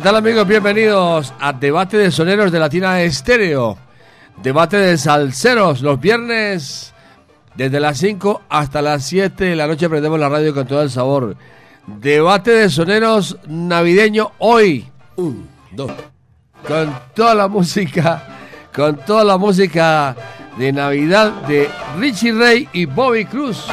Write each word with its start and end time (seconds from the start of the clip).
¿Qué 0.00 0.04
tal 0.04 0.16
amigos? 0.16 0.48
Bienvenidos 0.48 1.34
a 1.38 1.52
Debate 1.52 1.98
de 1.98 2.10
Soneros 2.10 2.50
de 2.50 2.58
Latina 2.58 3.02
Estéreo. 3.02 3.76
Debate 4.42 4.78
de 4.78 4.96
salseros 4.96 5.82
los 5.82 6.00
viernes 6.00 6.94
desde 7.54 7.80
las 7.80 7.98
5 7.98 8.44
hasta 8.48 8.80
las 8.80 9.04
7 9.04 9.44
de 9.44 9.56
la 9.56 9.66
noche 9.66 9.90
prendemos 9.90 10.18
la 10.18 10.30
radio 10.30 10.54
con 10.54 10.66
todo 10.66 10.80
el 10.80 10.88
sabor. 10.88 11.36
Debate 11.86 12.50
de 12.50 12.70
soneros 12.70 13.36
navideño 13.46 14.32
hoy. 14.38 14.88
Un, 15.16 15.46
dos. 15.72 15.92
Con 16.66 16.98
toda 17.12 17.34
la 17.34 17.48
música, 17.48 18.22
con 18.74 18.96
toda 19.04 19.22
la 19.22 19.36
música 19.36 20.16
de 20.56 20.72
Navidad 20.72 21.30
de 21.42 21.68
Richie 21.98 22.32
Ray 22.32 22.66
y 22.72 22.86
Bobby 22.86 23.26
Cruz. 23.26 23.66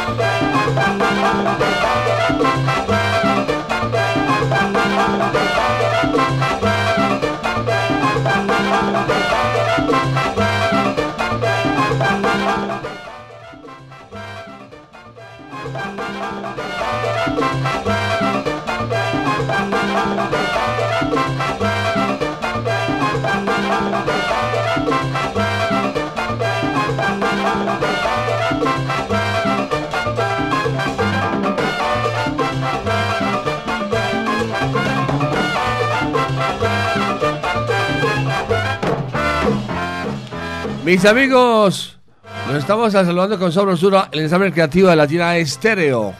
Mis 40.87 41.03
amigos, 41.03 41.99
nos 42.47 42.59
estamos 42.59 42.93
saludando 42.93 43.37
con 43.37 43.51
sabrosura 43.51 44.07
el 44.09 44.21
ensamble 44.21 44.53
creativo 44.53 44.87
de 44.87 44.95
Latina 44.95 45.35
Estéreo. 45.35 46.13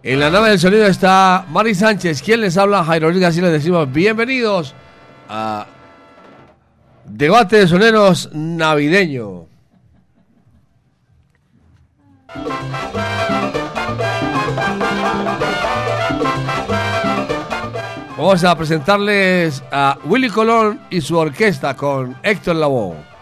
En 0.00 0.20
la 0.20 0.30
nave 0.30 0.50
del 0.50 0.60
sonido 0.60 0.86
está 0.86 1.44
Mari 1.48 1.74
Sánchez, 1.74 2.22
quien 2.22 2.42
les 2.42 2.56
habla, 2.56 2.84
Jairo 2.84 3.10
Luis 3.10 3.20
García, 3.20 3.42
les 3.42 3.50
decimos 3.50 3.92
bienvenidos 3.92 4.76
a 5.28 5.66
Debate 7.04 7.56
de 7.56 7.66
Soneros 7.66 8.30
Navideño. 8.32 9.46
Vamos 18.16 18.42
a 18.44 18.56
presentarles 18.56 19.62
a 19.70 19.98
Willy 20.06 20.30
Colón 20.30 20.80
y 20.88 21.02
su 21.02 21.18
orquesta 21.18 21.76
con 21.76 22.16
Héctor 22.22 22.56
Lavoe. 22.56 23.15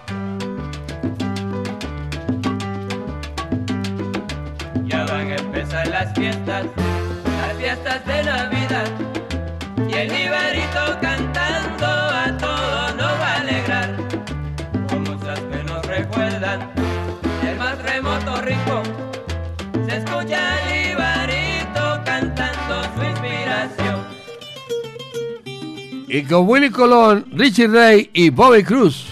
Y 26.15 26.23
con 26.23 26.49
Willy 26.49 26.71
Colón, 26.71 27.27
Richie 27.33 27.67
Ray 27.67 28.09
y 28.13 28.31
Bobby 28.31 28.63
Cruz. 28.63 29.07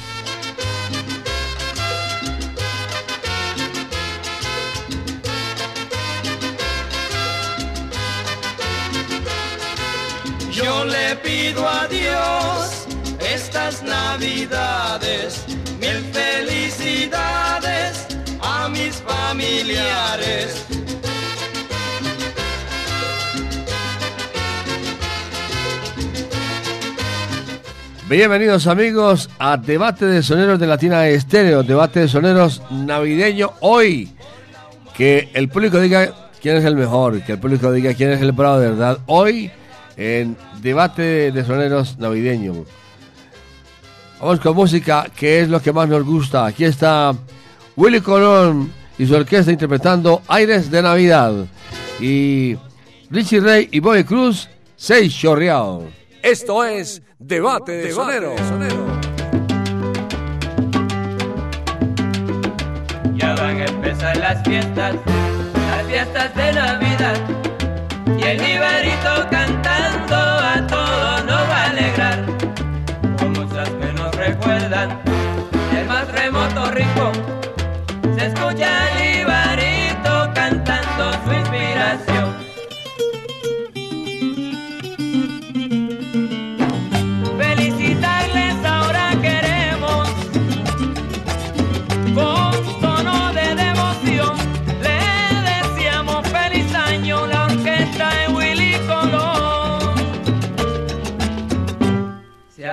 Yo 10.53 10.85
le 10.85 11.17
pido 11.17 11.69
a 11.69 11.89
Dios 11.89 12.87
estas 13.35 13.83
navidades, 13.83 15.45
mil 15.81 16.05
felicidades 16.13 18.07
a 18.41 18.69
mis 18.69 18.95
familiares. 19.03 20.82
Bienvenidos 28.13 28.67
amigos 28.67 29.31
a 29.39 29.57
Debate 29.57 30.05
de 30.05 30.23
Soneros 30.23 30.61
de 30.61 30.67
Latina 30.67 31.09
Estéreo, 31.09 31.63
Debate 31.63 32.01
de 32.01 32.09
Soneros 32.09 32.61
Navideño 32.71 33.53
hoy. 33.61 34.11
Que 34.95 35.31
el 35.33 35.49
público 35.49 35.81
diga 35.81 36.13
quién 36.39 36.57
es 36.57 36.65
el 36.67 36.77
mejor, 36.77 37.23
que 37.23 37.33
el 37.33 37.39
público 37.39 37.73
diga 37.73 37.95
quién 37.95 38.11
es 38.11 38.21
el 38.21 38.33
bravo 38.33 38.61
de 38.61 38.69
verdad. 38.69 38.99
Hoy 39.07 39.51
en 39.97 40.37
Debate 40.61 41.33
de 41.33 41.43
Soneros 41.43 41.97
Navideño. 41.99 42.67
Vamos 44.21 44.41
con 44.41 44.57
música, 44.57 45.07
que 45.17 45.41
es 45.41 45.49
lo 45.49 45.63
que 45.63 45.73
más 45.73 45.89
nos 45.89 46.05
gusta. 46.05 46.45
Aquí 46.45 46.67
está 46.67 47.15
Willy 47.77 48.03
Colón 48.03 48.71
y 48.99 49.07
su 49.07 49.15
orquesta 49.15 49.51
interpretando 49.51 50.21
Aires 50.29 50.71
de 50.71 50.83
Navidad. 50.83 51.33
Y 51.99 52.59
Richie 53.09 53.41
Ray 53.41 53.69
y 53.73 53.81
Bobby 53.81 54.05
Cruz, 54.05 54.51
Seis 54.77 55.17
Chorreado. 55.17 55.89
Esto 56.23 56.63
es 56.63 57.01
Debate 57.25 57.73
de 57.73 57.93
Sonero. 57.93 58.35
Ya 63.15 63.35
van 63.37 63.61
a 63.61 63.65
empezar 63.65 64.17
las 64.17 64.43
fiestas, 64.43 64.97
las 65.71 65.87
fiestas 65.87 66.35
de 66.35 66.53
Navidad. 66.53 67.15
Y 68.19 68.23
el 68.25 68.43
Ibarito 68.43 69.29
cantando 69.31 70.17
a 70.17 70.67
todos 70.67 71.25
nos 71.25 71.49
va 71.49 71.63
a 71.63 71.71
alegrar. 71.71 72.27
Con 73.19 73.33
muchas 73.35 73.69
que 73.71 73.93
nos 73.93 74.15
recuerdan 74.17 75.01
el 75.79 75.87
más 75.87 76.11
remoto 76.11 76.73
rincón. 76.73 77.13
Se 78.19 78.27
escucha 78.27 78.82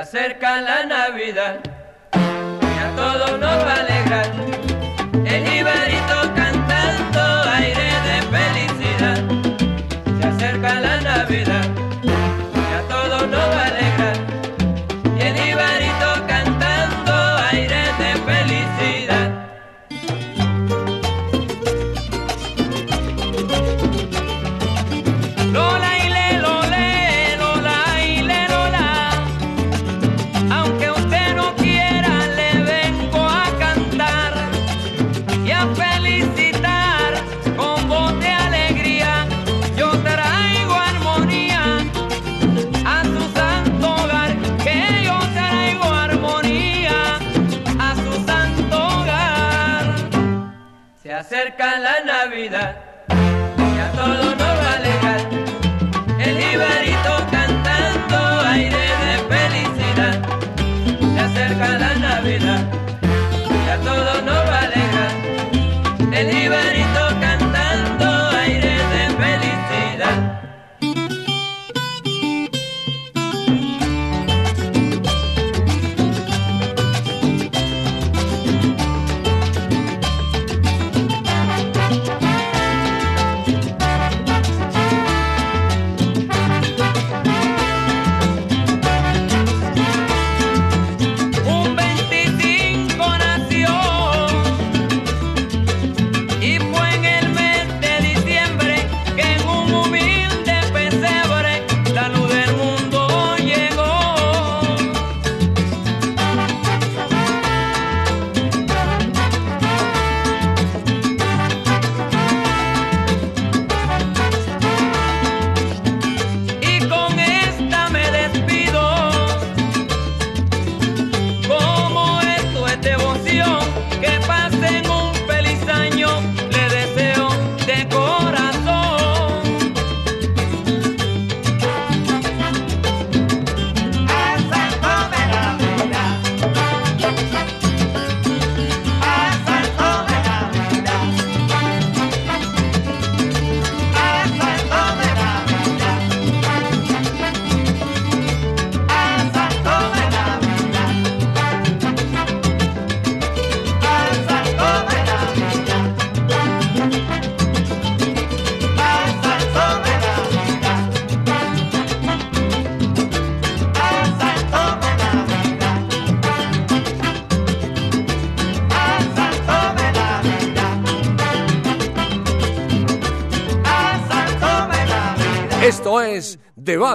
acerca 0.09 0.59
la 0.61 0.85
Navidad. 0.85 1.59
Y 2.13 2.79
a 2.79 2.95
todos 2.95 3.39
nos 3.39 3.63
va 3.63 3.73
a 3.73 3.79
alegrar 3.81 4.25
el 5.23 5.43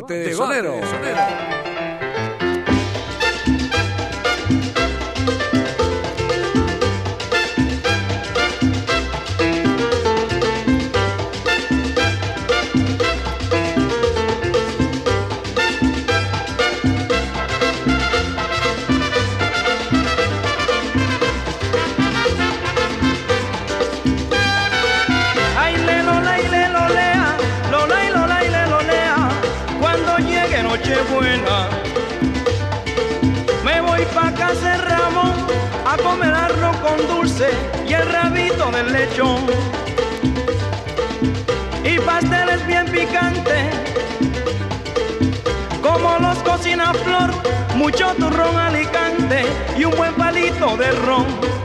Debate, 0.00 0.25
Debate 0.25 0.35
sonero. 0.35 0.81
sonero. 0.87 1.54
del 38.75 38.93
lecho. 38.93 39.37
Y 41.85 41.99
pasteles 42.01 42.67
bien 42.67 42.87
picantes, 42.87 43.73
como 45.81 46.19
los 46.19 46.39
cocina 46.39 46.93
flor, 46.93 47.31
mucho 47.77 48.15
turrón 48.19 48.57
alicante 48.57 49.45
y 49.79 49.85
un 49.85 49.95
buen 49.97 50.15
palito 50.15 50.77
de 50.77 50.91
ron. 50.91 51.64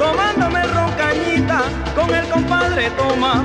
tomándome 0.00 0.62
el 0.62 0.70
ron 0.70 0.92
cañita, 0.92 1.60
con 1.94 2.14
el 2.14 2.26
compadre 2.28 2.90
toma. 2.92 3.44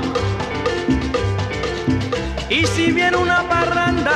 Y 2.48 2.66
si 2.66 2.92
viene 2.92 3.18
una 3.18 3.42
parranda, 3.46 4.14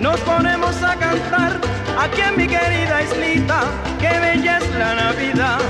nos 0.00 0.20
ponemos 0.20 0.82
a 0.82 0.96
cantar 0.96 1.58
aquí 1.98 2.20
en 2.20 2.36
mi 2.36 2.46
querida 2.46 3.02
islita, 3.02 3.60
que 3.98 4.12
bella 4.20 4.58
es 4.58 4.68
la 4.74 4.94
Navidad. 4.94 5.60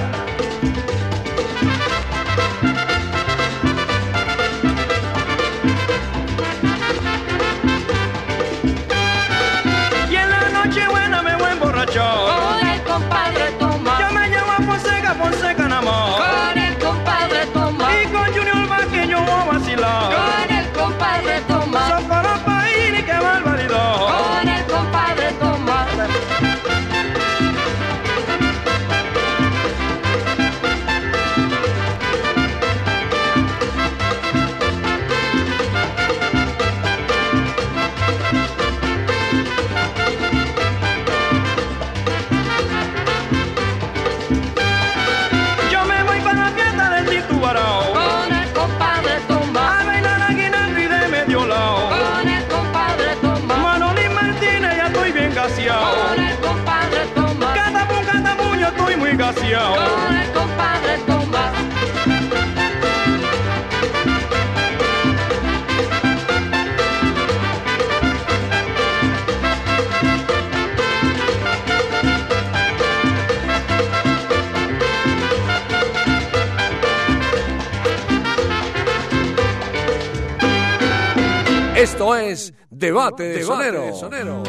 Esto 82.12 82.28
es 82.28 82.52
Debate 82.68 83.22
de 83.22 83.42
Sonero. 83.42 84.42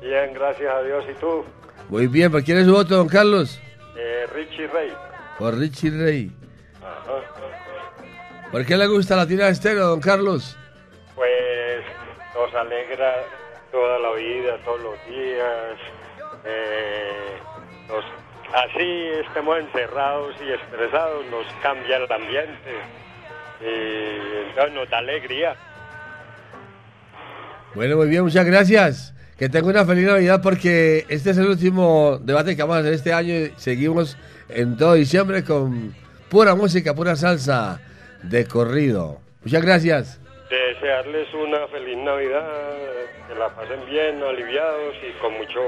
Bien, 0.01 0.34
gracias 0.34 0.74
a 0.74 0.82
Dios. 0.84 1.05
¿Y 1.10 1.13
tú? 1.20 1.46
Muy 1.89 2.08
bien. 2.08 2.32
¿Por 2.32 2.43
quién 2.43 2.58
es 2.58 2.65
su 2.65 2.74
voto, 2.74 2.98
don 2.98 3.08
Carlos? 3.08 3.60
Eh, 3.98 4.25
Richie 4.34 4.67
Rey. 4.67 4.91
Por 5.38 5.58
Richie 5.58 5.91
Rey. 5.91 6.32
Ajá. 6.82 7.22
¿Por 8.51 8.65
qué 8.65 8.75
le 8.77 8.88
gusta 8.88 9.15
la 9.15 9.25
tira 9.27 9.46
de 9.46 9.51
estéreo, 9.51 9.88
don 9.88 10.00
Carlos? 10.00 10.58
Pues 11.15 11.84
nos 12.36 12.53
alegra 12.53 13.15
toda 13.74 13.98
la 14.00 14.12
vida, 14.13 14.58
todos 14.63 14.80
los 14.82 15.06
días. 15.10 15.77
Eh, 16.46 17.38
nos- 17.89 18.06
así 18.53 19.08
estemos 19.27 19.58
encerrados 19.60 20.36
y 20.48 20.51
estresados, 20.53 21.25
nos 21.32 21.46
cambia 21.63 21.98
el 21.98 22.10
ambiente. 22.12 22.72
Y 23.60 24.48
entonces 24.50 24.74
nos 24.75 24.89
da 24.89 25.00
alegría. 25.00 25.56
Bueno, 27.75 27.98
muy 27.98 28.08
bien. 28.10 28.24
Muchas 28.24 28.46
gracias. 28.46 29.13
Que 29.38 29.50
tenga 29.50 29.68
una 29.68 29.86
feliz 29.86 30.06
Navidad 30.06 30.42
porque 30.44 31.06
este 31.10 31.32
es 31.32 31.38
el 31.39 31.48
último 31.48 32.20
debate 32.22 32.56
que 32.56 32.62
vamos 32.62 32.77
a 32.77 32.80
hacer 32.82 32.94
este 32.94 33.12
año 33.12 33.34
y 33.34 33.53
seguimos 33.58 34.15
en 34.50 34.77
todo 34.77 34.94
diciembre 34.94 35.44
con 35.44 35.94
pura 36.30 36.53
música, 36.53 36.94
pura 36.94 37.15
salsa 37.15 37.82
de 38.22 38.46
corrido. 38.46 39.20
Muchas 39.44 39.63
gracias. 39.63 40.22
Desearles 40.50 41.34
una 41.34 41.68
feliz 41.68 41.98
Navidad, 41.98 42.48
que 43.33 43.39
la 43.39 43.49
pasen 43.49 43.83
bien, 43.89 44.21
aliviados 44.21 44.93
y 45.01 45.11
con 45.19 45.33
mucho 45.33 45.59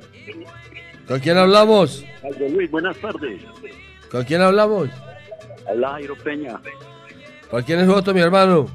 ¿Con 1.08 1.20
quién 1.20 1.38
hablamos? 1.38 2.04
Aldo 2.24 2.50
Luis, 2.50 2.70
buenas 2.72 2.98
tardes. 2.98 3.42
¿Con 4.12 4.24
quién 4.24 4.42
hablamos? 4.42 4.90
Habla 5.68 5.92
Jairo 5.92 6.16
Peña. 6.24 6.60
¿Por 7.50 7.64
quién 7.64 7.80
es 7.80 7.88
voto, 7.88 8.14
mi 8.14 8.22
hermano? 8.22 8.68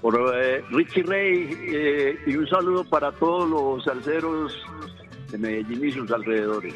Por 0.00 0.14
eh, 0.36 0.62
Richie 0.70 1.02
Rey 1.02 1.50
eh, 1.72 2.18
y 2.26 2.36
un 2.36 2.46
saludo 2.48 2.84
para 2.84 3.10
todos 3.12 3.48
los 3.48 3.84
salseros 3.84 4.54
de 5.30 5.38
Medellín 5.38 5.84
y 5.88 5.92
sus 5.92 6.10
alrededores. 6.12 6.74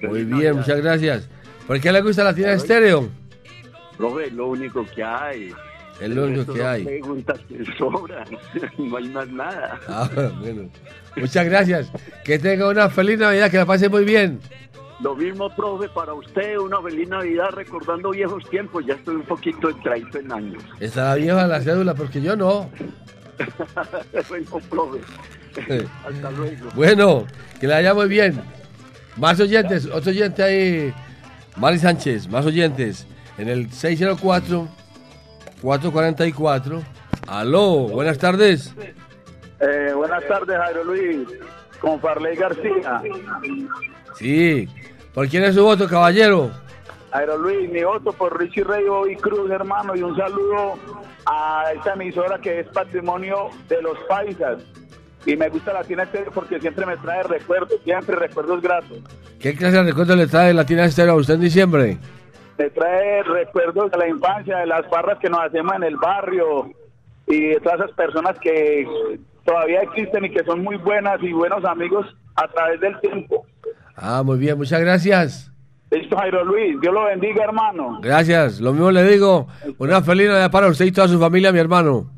Feliz 0.00 0.12
bien, 0.12 0.30
Navidad. 0.30 0.54
muchas 0.54 0.80
gracias. 0.80 1.28
¿Por 1.66 1.80
qué 1.80 1.92
le 1.92 2.00
gusta 2.00 2.24
la 2.24 2.34
tienda 2.34 2.52
de 2.52 2.56
estéreo? 2.56 3.08
Profe, 3.98 4.30
lo 4.30 4.46
único 4.48 4.86
que 4.94 5.02
hay. 5.02 5.52
Es 6.00 6.10
lo 6.10 6.24
único 6.24 6.52
que 6.52 6.64
hay. 6.64 6.84
preguntas 6.84 7.40
que 7.48 7.64
sobran. 7.78 8.26
no 8.78 8.96
hay 8.96 9.08
más 9.08 9.28
nada. 9.28 9.80
Ah, 9.88 10.08
bueno. 10.40 10.68
Muchas 11.16 11.46
gracias. 11.46 11.90
Que 12.24 12.38
tenga 12.38 12.68
una 12.68 12.90
feliz 12.90 13.18
Navidad, 13.18 13.50
que 13.50 13.56
la 13.56 13.66
pase 13.66 13.88
muy 13.88 14.04
bien. 14.04 14.38
Lo 15.00 15.14
mismo, 15.14 15.54
profe, 15.54 15.88
para 15.90 16.14
usted, 16.14 16.58
una 16.58 16.80
feliz 16.82 17.08
Navidad 17.08 17.50
recordando 17.52 18.10
viejos 18.10 18.48
tiempos. 18.50 18.84
Ya 18.86 18.94
estoy 18.94 19.16
un 19.16 19.22
poquito 19.22 19.70
entradito 19.70 20.18
en 20.18 20.32
años. 20.32 20.62
Estará 20.80 21.14
vieja 21.14 21.46
la 21.46 21.60
cédula, 21.60 21.94
porque 21.94 22.20
yo 22.20 22.36
no. 22.36 22.70
bueno, 24.28 24.60
profe. 24.68 25.00
Hasta 26.06 26.30
luego. 26.30 26.68
Bueno, 26.74 27.26
que 27.60 27.66
la 27.66 27.76
haya 27.76 27.94
muy 27.94 28.08
bien. 28.08 28.40
Más 29.16 29.40
oyentes, 29.40 29.86
otro 29.86 30.10
oyente 30.10 30.42
ahí. 30.42 30.94
Mari 31.56 31.78
Sánchez, 31.78 32.28
más 32.28 32.44
oyentes. 32.44 33.06
En 33.38 33.48
el 33.48 33.70
604-444. 35.62 36.82
Aló, 37.26 37.88
buenas 37.88 38.18
tardes. 38.18 38.74
Eh, 39.60 39.92
buenas 39.94 40.26
tardes, 40.28 40.56
Jairo 40.56 40.84
Luis. 40.84 41.28
Con 41.80 42.00
Farley 42.00 42.36
García. 42.36 43.02
Sí. 44.18 44.68
¿Por 45.12 45.28
quién 45.28 45.44
es 45.44 45.54
su 45.54 45.64
voto, 45.64 45.88
caballero? 45.88 46.50
Jairo 47.10 47.38
Luis, 47.38 47.70
mi 47.70 47.82
voto 47.82 48.12
por 48.12 48.38
Richie 48.38 48.64
Rey 48.64 48.84
y 49.10 49.16
Cruz, 49.16 49.50
hermano. 49.50 49.94
Y 49.96 50.02
un 50.02 50.16
saludo 50.16 50.74
a 51.26 51.64
esta 51.74 51.94
emisora 51.94 52.38
que 52.38 52.60
es 52.60 52.68
patrimonio 52.68 53.50
de 53.68 53.82
los 53.82 53.98
paisas. 54.08 54.62
Y 55.24 55.36
me 55.36 55.48
gusta 55.48 55.72
la 55.72 55.82
tienda 55.82 56.04
estéreo 56.04 56.30
porque 56.32 56.60
siempre 56.60 56.86
me 56.86 56.96
trae 56.98 57.22
recuerdos, 57.24 57.80
siempre 57.82 58.14
recuerdos 58.16 58.62
gratos. 58.62 58.98
¿Qué 59.40 59.54
clase 59.54 59.76
de 59.76 59.82
recuerdos 59.82 60.16
le 60.16 60.26
trae 60.28 60.54
Latina 60.54 60.84
Estéreo 60.84 61.14
a 61.14 61.16
usted 61.16 61.34
en 61.34 61.40
diciembre? 61.40 61.98
Me 62.58 62.70
trae 62.70 63.22
recuerdos 63.22 63.90
de 63.90 63.98
la 63.98 64.08
infancia, 64.08 64.58
de 64.58 64.66
las 64.66 64.88
barras 64.90 65.18
que 65.18 65.28
nos 65.28 65.40
hacemos 65.40 65.74
en 65.74 65.84
el 65.84 65.96
barrio 65.96 66.70
y 67.26 67.48
de 67.48 67.60
todas 67.60 67.80
esas 67.80 67.92
personas 67.92 68.38
que 68.38 68.86
todavía 69.44 69.82
existen 69.82 70.24
y 70.24 70.30
que 70.30 70.44
son 70.44 70.62
muy 70.62 70.76
buenas 70.76 71.22
y 71.22 71.32
buenos 71.32 71.64
amigos 71.64 72.06
a 72.34 72.48
través 72.48 72.80
del 72.80 72.98
tiempo. 73.00 73.44
Ah, 73.94 74.22
muy 74.24 74.38
bien, 74.38 74.56
muchas 74.56 74.80
gracias. 74.80 75.52
Listo, 75.90 76.16
Jairo 76.16 76.44
Luis. 76.44 76.80
Dios 76.80 76.92
lo 76.92 77.04
bendiga, 77.04 77.44
hermano. 77.44 78.00
Gracias, 78.02 78.60
lo 78.60 78.72
mismo 78.72 78.90
le 78.90 79.04
digo. 79.04 79.46
Una 79.78 80.02
feliz 80.02 80.28
Navidad 80.28 80.50
para 80.50 80.66
usted 80.68 80.86
y 80.86 80.92
toda 80.92 81.08
su 81.08 81.18
familia, 81.18 81.52
mi 81.52 81.58
hermano. 81.58 82.10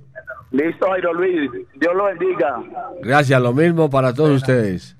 Listo, 0.50 0.86
Jairo 0.88 1.12
Luis. 1.12 1.50
Dios 1.74 1.94
lo 1.94 2.04
bendiga. 2.04 2.62
Gracias, 3.02 3.40
lo 3.40 3.52
mismo 3.52 3.90
para 3.90 4.14
todos 4.14 4.30
ustedes. 4.30 4.96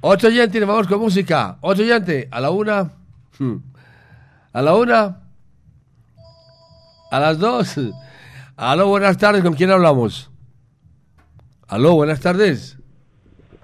Otro 0.00 0.28
oyente, 0.28 0.56
y 0.56 0.60
nos 0.60 0.68
vamos 0.68 0.86
con 0.86 1.00
música. 1.00 1.58
Otro 1.60 1.84
oyente, 1.84 2.28
a 2.30 2.40
la 2.40 2.50
una. 2.50 2.90
hmm, 3.38 3.56
A 4.52 4.62
la 4.62 4.74
una. 4.74 5.20
A 7.10 7.20
las 7.20 7.38
dos. 7.38 7.78
Aló, 8.56 8.88
buenas 8.88 9.16
tardes, 9.16 9.42
¿con 9.42 9.54
quién 9.54 9.70
hablamos? 9.70 10.30
Aló, 11.68 11.94
buenas 11.94 12.20
tardes. 12.20 12.78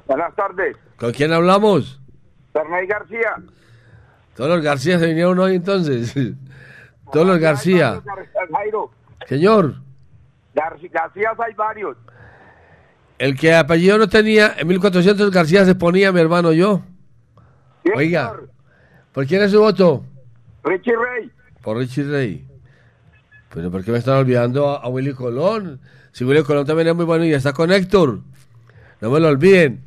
Buenas 0.06 0.34
tardes. 0.36 0.76
¿Con 0.98 1.12
quién 1.12 1.32
hablamos? 1.32 2.00
Ferney 2.52 2.86
García. 2.86 3.34
Todos 4.36 4.50
los 4.50 4.62
García 4.62 4.98
se 4.98 5.06
vinieron 5.06 5.38
hoy 5.38 5.56
entonces. 5.56 6.14
Todos 7.12 7.26
los 7.26 7.38
García. 7.38 8.02
Jairo. 8.52 8.90
Señor, 9.26 9.76
García, 10.54 10.90
García 10.92 11.30
hay 11.38 11.54
varios. 11.54 11.96
el 13.18 13.38
que 13.38 13.54
apellido 13.54 13.98
no 13.98 14.08
tenía, 14.08 14.54
en 14.56 14.68
1400 14.68 15.30
García 15.30 15.64
se 15.64 15.74
ponía 15.74 16.12
mi 16.12 16.20
hermano 16.20 16.52
yo. 16.52 16.82
Oiga. 17.96 18.34
¿por 19.12 19.26
quién 19.26 19.42
es 19.42 19.50
su 19.52 19.60
voto? 19.60 20.04
Richie 20.64 20.96
Rey. 20.96 21.30
Por 21.62 21.76
Richie 21.76 22.04
Rey. 22.04 22.46
Pero 23.52 23.70
¿por 23.70 23.84
qué 23.84 23.92
me 23.92 23.98
están 23.98 24.16
olvidando 24.16 24.68
a, 24.68 24.78
a 24.78 24.88
Willy 24.88 25.14
Colón? 25.14 25.80
Si 26.12 26.24
Willy 26.24 26.42
Colón 26.42 26.66
también 26.66 26.88
es 26.88 26.94
muy 26.94 27.04
bueno 27.04 27.24
y 27.24 27.32
está 27.32 27.52
con 27.52 27.70
Héctor. 27.70 28.20
No 29.00 29.10
me 29.10 29.20
lo 29.20 29.28
olviden. 29.28 29.82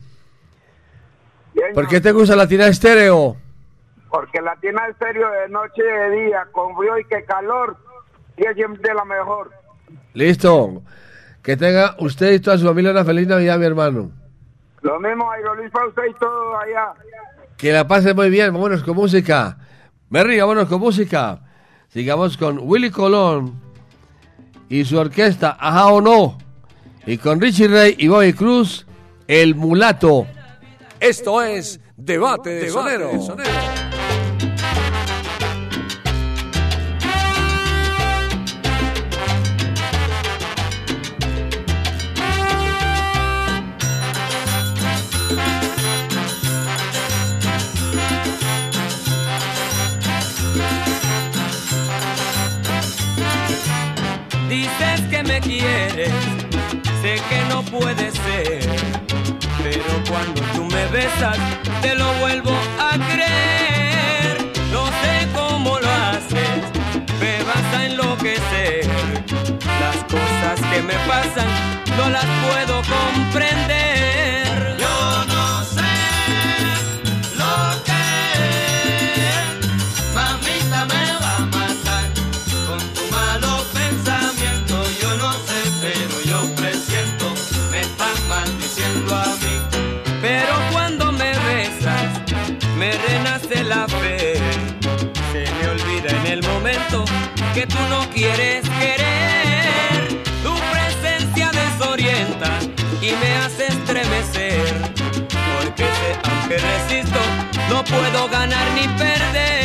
¿Por 1.74 1.88
qué 1.88 2.00
te 2.00 2.12
gusta 2.12 2.36
la 2.36 2.44
Latina 2.44 2.68
Estéreo? 2.68 3.36
Porque 4.10 4.42
la 4.42 4.54
Latina 4.54 4.88
Estéreo 4.88 5.30
de 5.32 5.50
noche 5.50 5.82
y 5.82 6.12
de 6.12 6.26
día, 6.26 6.48
con 6.52 6.76
frío 6.78 6.98
y 6.98 7.06
que 7.06 7.24
calor, 7.26 7.78
y 8.38 8.46
es 8.46 8.56
siempre 8.56 8.94
la 8.94 9.04
mejor. 9.06 9.52
Listo. 10.14 10.82
Que 11.42 11.58
tenga 11.58 11.96
usted 12.00 12.34
y 12.34 12.40
toda 12.40 12.58
su 12.58 12.66
familia 12.66 12.92
una 12.92 13.06
feliz 13.06 13.28
Navidad, 13.28 13.58
mi 13.58 13.66
hermano. 13.66 14.12
Lo 14.82 15.00
mismo, 15.00 15.30
Airo 15.32 15.56
Luis, 15.56 15.72
para 15.72 15.88
usted 15.88 16.04
y 16.10 16.14
todo 16.16 16.58
allá. 16.58 16.94
Que 17.58 17.72
la 17.72 17.88
pase 17.88 18.14
muy 18.14 18.30
bien. 18.30 18.54
Vámonos 18.54 18.84
con 18.84 18.96
música. 18.96 19.58
Merry, 20.10 20.40
vámonos 20.40 20.70
con 20.70 20.80
música. 20.80 21.42
Sigamos 21.90 22.38
con 22.38 22.60
Willy 22.62 22.92
Colón 22.92 23.60
y 24.70 24.86
su 24.86 24.98
orquesta, 24.98 25.58
ajá 25.60 25.88
o 25.88 26.02
no. 26.02 26.38
Y 27.06 27.18
con 27.18 27.42
Richie 27.42 27.68
Rey 27.68 27.96
y 27.98 28.08
Bobby 28.08 28.34
Cruz, 28.34 28.86
El 29.28 29.56
Mulato. 29.56 30.26
Esto 31.00 31.42
es 31.42 31.80
Debate 31.98 32.52
de, 32.52 32.62
de 32.62 32.70
sonero. 32.70 33.12
sé 57.02 57.22
que 57.30 57.42
no 57.50 57.64
puede 57.64 58.12
ser, 58.12 58.60
pero 59.64 59.94
cuando 60.10 60.42
tú 60.54 60.64
me 60.66 60.86
besas, 60.88 61.38
te 61.82 61.96
lo 61.96 62.12
vuelvo 62.16 62.52
a 62.80 62.92
creer. 63.14 64.38
No 64.72 64.86
sé 65.02 65.28
cómo 65.34 65.80
lo 65.80 65.90
haces, 65.90 66.60
me 67.20 67.44
vas 67.44 67.68
a 67.76 67.86
enloquecer. 67.86 68.88
Las 69.82 69.98
cosas 70.06 70.60
que 70.72 70.82
me 70.82 70.96
pasan 71.08 71.50
no 71.98 72.10
las 72.10 72.26
puedo 72.46 72.82
comprender. 72.82 73.77
puedo 107.90 108.28
ganar 108.30 108.72
ni 108.74 108.88
perder. 108.98 109.57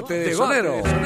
mate 0.00 0.14
de, 0.14 0.34
sonero. 0.34 0.97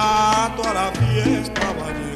Mulato 0.00 0.62
a 0.62 0.72
la 0.72 0.92
fiesta 0.92 1.72
va 1.78 2.09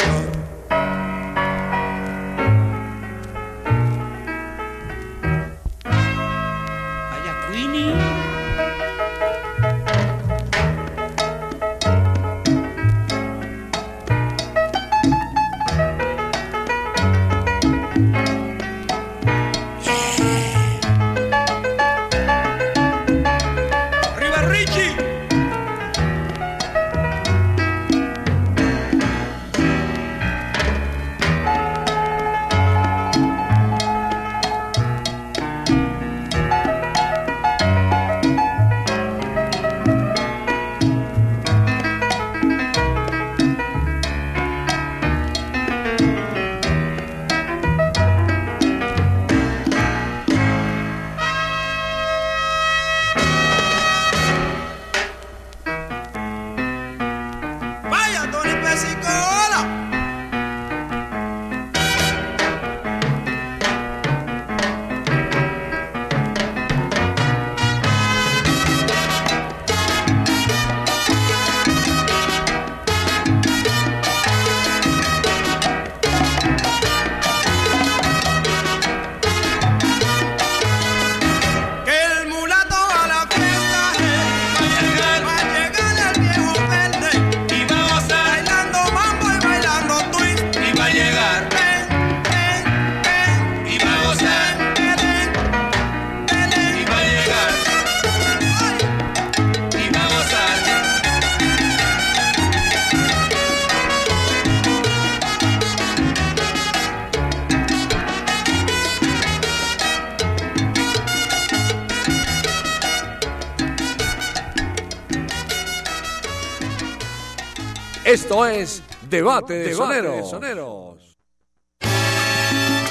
Esto 118.15 118.47
es 118.47 118.81
Debate 119.11 119.55
de 119.55 119.75
Soneros. 119.75 121.19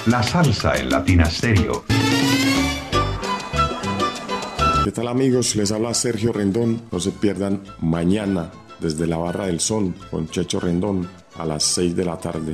La 0.07 0.21
salsa 0.21 0.75
en 0.75 0.89
Latina 0.89 1.29
Stereo. 1.29 1.85
¿Qué 4.83 4.91
tal 4.91 5.07
amigos? 5.07 5.55
Les 5.55 5.71
habla 5.71 5.93
Sergio 5.93 6.33
Rendón. 6.33 6.81
No 6.91 6.99
se 6.99 7.11
pierdan 7.11 7.63
mañana 7.79 8.51
desde 8.81 9.07
la 9.07 9.15
Barra 9.15 9.45
del 9.45 9.61
Sol 9.61 9.95
con 10.11 10.27
Checho 10.27 10.59
Rendón 10.59 11.09
a 11.37 11.45
las 11.45 11.63
6 11.63 11.95
de 11.95 12.03
la 12.03 12.17
tarde. 12.17 12.53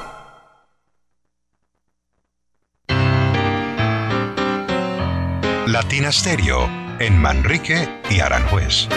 Latina 5.71 6.11
Stereo 6.11 6.67
en 6.99 7.17
Manrique 7.17 7.87
y 8.09 8.19
Aranjuez. 8.19 8.89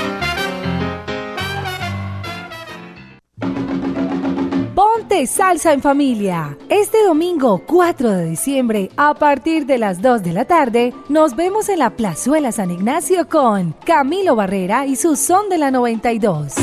Ponte 4.74 5.28
salsa 5.28 5.72
en 5.72 5.80
familia. 5.80 6.58
Este 6.68 7.04
domingo 7.04 7.62
4 7.64 8.10
de 8.10 8.24
diciembre, 8.24 8.90
a 8.96 9.14
partir 9.14 9.66
de 9.66 9.78
las 9.78 10.02
2 10.02 10.24
de 10.24 10.32
la 10.32 10.46
tarde, 10.46 10.92
nos 11.08 11.36
vemos 11.36 11.68
en 11.68 11.78
la 11.78 11.90
Plazuela 11.90 12.50
San 12.50 12.72
Ignacio 12.72 13.28
con 13.28 13.76
Camilo 13.86 14.34
Barrera 14.34 14.84
y 14.84 14.96
su 14.96 15.14
son 15.14 15.48
de 15.48 15.58
la 15.58 15.70
92. 15.70 16.54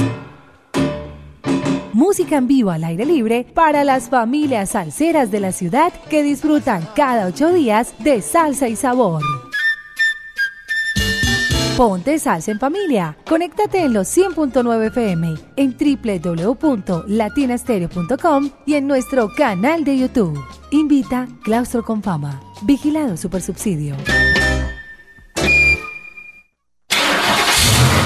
Música 1.94 2.36
en 2.36 2.48
vivo 2.48 2.72
al 2.72 2.84
aire 2.84 3.06
libre 3.06 3.46
para 3.54 3.86
las 3.86 4.10
familias 4.10 4.72
salseras 4.72 5.32
de 5.32 5.40
la 5.40 5.54
ciudad 5.54 5.94
que 6.10 6.22
disfrutan 6.22 6.86
cada 6.98 7.28
ocho 7.28 7.54
días 7.54 7.94
de 8.00 8.22
salsa 8.22 8.68
y 8.68 8.76
sabor. 8.76 9.22
Ponte 11.82 12.20
salsa 12.20 12.52
en 12.52 12.60
familia. 12.60 13.18
Conéctate 13.28 13.84
en 13.84 13.94
los 13.94 14.16
100.9 14.16 14.90
FM, 14.90 15.34
en 15.56 15.76
www.latinastereo.com 16.54 18.52
y 18.68 18.76
en 18.76 18.86
nuestro 18.86 19.34
canal 19.34 19.84
de 19.84 19.98
YouTube. 19.98 20.40
Invita 20.70 21.28
Claustro 21.44 21.84
con 21.84 22.04
Fama. 22.04 22.40
Vigilado 22.62 23.18
Supersubsidio. 23.18 23.96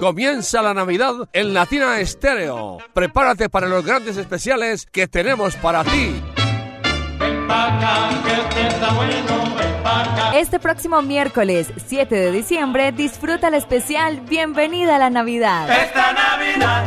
Comienza 0.00 0.62
la 0.62 0.72
Navidad 0.72 1.28
en 1.34 1.52
Latina 1.52 2.00
Estéreo. 2.00 2.78
Prepárate 2.94 3.50
para 3.50 3.68
los 3.68 3.84
grandes 3.84 4.16
especiales 4.16 4.86
que 4.86 5.06
tenemos 5.06 5.56
para 5.56 5.84
ti. 5.84 6.22
Este 10.34 10.58
próximo 10.58 11.02
miércoles 11.02 11.70
7 11.86 12.14
de 12.14 12.32
diciembre 12.32 12.92
disfruta 12.92 13.48
el 13.48 13.54
especial 13.54 14.22
Bienvenida 14.22 14.96
a 14.96 14.98
la 14.98 15.10
Navidad. 15.10 15.68
Esta 15.70 16.14
Navidad 16.14 16.86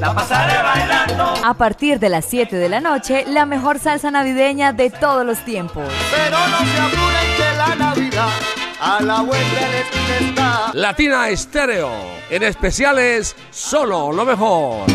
la 0.00 0.14
pasaré 0.14 0.62
bailando. 0.62 1.34
A 1.44 1.52
partir 1.52 1.98
de 1.98 2.08
las 2.08 2.24
7 2.24 2.56
de 2.56 2.68
la 2.70 2.80
noche, 2.80 3.26
la 3.28 3.44
mejor 3.44 3.78
salsa 3.78 4.10
navideña 4.10 4.72
de 4.72 4.88
todos 4.88 5.26
los 5.26 5.44
tiempos. 5.44 5.84
Pero 6.10 6.38
no 6.48 6.58
se 6.58 7.05
a 8.80 9.00
la 9.02 9.20
vuelta 9.22 9.54
de 9.54 9.68
la 9.68 9.78
esquina 9.78 10.28
está. 10.28 10.70
Latina 10.74 11.28
Estéreo. 11.28 11.90
En 12.30 12.42
especiales, 12.42 13.36
solo 13.50 14.12
lo 14.12 14.24
mejor. 14.24 14.86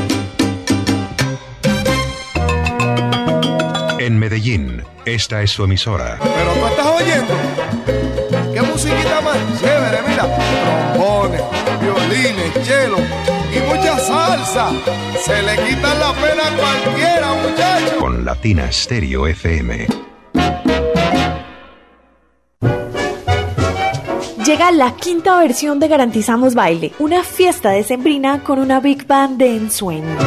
En 4.00 4.18
Medellín, 4.18 4.84
esta 5.06 5.42
es 5.42 5.52
su 5.52 5.64
emisora. 5.64 6.18
Pero 6.20 6.54
tú 6.54 6.66
estás 6.66 6.86
oyendo. 6.88 7.34
¿Qué 8.54 8.62
musiquita 8.62 9.22
más 9.22 9.38
chévere? 9.60 10.00
Mira, 10.08 10.28
trombones, 10.94 11.42
violines, 11.80 12.54
cello 12.66 12.98
y 13.54 13.60
mucha 13.70 13.98
salsa. 14.00 14.72
Se 15.24 15.42
le 15.44 15.56
quita 15.56 15.94
la 15.96 16.14
pena 16.14 16.48
a 16.48 16.58
cualquiera, 16.58 17.34
muchachos. 17.34 17.94
Con 18.00 18.26
Latina 18.26 18.72
Stereo 18.72 19.28
FM. 19.28 20.11
Llega 24.52 24.72
la 24.74 24.98
quinta 24.98 25.40
versión 25.40 25.80
de 25.80 25.88
Garantizamos 25.88 26.56
Baile, 26.56 26.92
una 27.00 27.24
fiesta 27.24 27.70
decembrina 27.70 28.44
con 28.44 28.60
una 28.60 28.82
big 28.82 29.08
band 29.08 29.38
de 29.38 29.56
ensueño. 29.56 30.18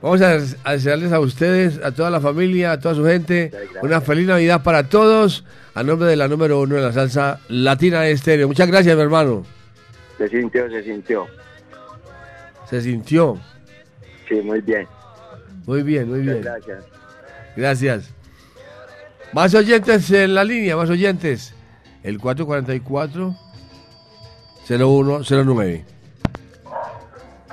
vamos 0.01 0.23
a, 0.23 0.39
a 0.65 0.73
desearles 0.73 1.13
a 1.13 1.21
ustedes, 1.21 1.85
a 1.85 1.93
toda 1.93 2.09
la 2.09 2.23
familia, 2.23 2.73
a 2.73 2.81
toda 2.81 2.95
su 2.95 3.05
gente, 3.05 3.51
una 3.83 4.01
feliz 4.01 4.27
Navidad 4.27 4.63
para 4.63 4.89
todos, 4.89 5.45
a 5.75 5.83
nombre 5.83 6.09
de 6.09 6.17
la 6.17 6.29
número 6.29 6.63
uno 6.63 6.77
de 6.77 6.81
la 6.81 6.95
salsa 6.95 7.41
Latina 7.49 8.07
Estéreo. 8.07 8.49
Muchas 8.49 8.69
gracias, 8.69 8.97
mi 8.97 9.03
hermano. 9.03 9.45
Se 10.17 10.27
sintió, 10.27 10.71
se 10.71 10.83
sintió. 10.83 11.27
Se 12.71 12.81
sintió. 12.81 13.39
Sí, 14.27 14.37
muy 14.37 14.63
bien. 14.63 14.89
Muy 15.67 15.83
bien, 15.83 16.09
muy 16.09 16.21
bien. 16.21 16.41
Gracias. 16.41 16.85
Gracias. 17.55 18.11
Más 19.35 19.55
oyentes 19.55 20.11
en 20.11 20.33
la 20.33 20.43
línea, 20.43 20.75
más 20.75 20.89
oyentes. 20.89 21.55
El 22.05 22.21
444 22.21 23.35
0109. 24.69 25.85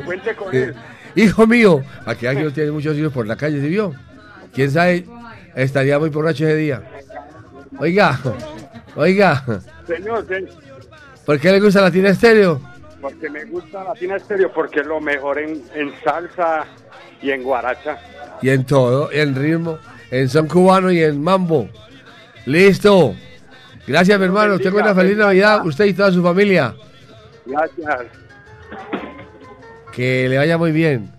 Cuente 0.05 0.35
con 0.35 0.53
él. 0.55 0.75
Hijo 1.15 1.47
mío. 1.47 1.81
Aquí 2.05 2.25
alguien 2.27 2.51
tiene 2.53 2.71
muchos 2.71 2.97
hijos 2.97 3.13
por 3.13 3.25
la 3.25 3.35
calle, 3.37 3.61
¿sí 3.61 3.67
vio? 3.69 3.93
¿Quién 4.53 4.69
sabe? 4.71 5.05
Estaría 5.55 5.97
muy 5.99 6.09
borracho 6.09 6.45
ese 6.45 6.55
día. 6.57 6.83
Oiga, 7.79 8.19
oiga, 8.95 9.43
Señor, 9.87 10.25
se- 10.27 10.47
¿por 11.25 11.39
qué 11.39 11.51
le 11.51 11.59
gusta 11.59 11.81
Latina 11.81 12.09
Estéreo? 12.09 12.61
porque 13.01 13.29
me 13.29 13.43
gusta 13.45 13.83
Latina 13.83 14.15
Estéreo 14.15 14.51
porque 14.51 14.79
es 14.79 14.85
lo 14.87 14.99
mejor 14.99 15.37
en, 15.39 15.61
en 15.75 15.93
salsa 16.03 16.65
y 17.21 17.31
en 17.31 17.43
guaracha. 17.43 17.97
Y 18.41 18.49
en 18.49 18.65
todo, 18.65 19.11
en 19.11 19.35
ritmo, 19.35 19.77
en 20.09 20.27
son 20.29 20.47
cubano 20.47 20.91
y 20.91 21.03
en 21.03 21.21
mambo. 21.21 21.69
Listo. 22.45 23.15
Gracias, 23.87 24.19
mi 24.19 24.25
hermano. 24.25 24.59
Tengo 24.59 24.79
una 24.79 24.95
feliz 24.95 25.17
Navidad, 25.17 25.65
usted 25.65 25.85
y 25.85 25.93
toda 25.93 26.11
su 26.11 26.23
familia. 26.23 26.75
Gracias. 27.45 28.07
Que 29.93 30.27
le 30.27 30.37
vaya 30.37 30.57
muy 30.57 30.71
bien. 30.71 31.11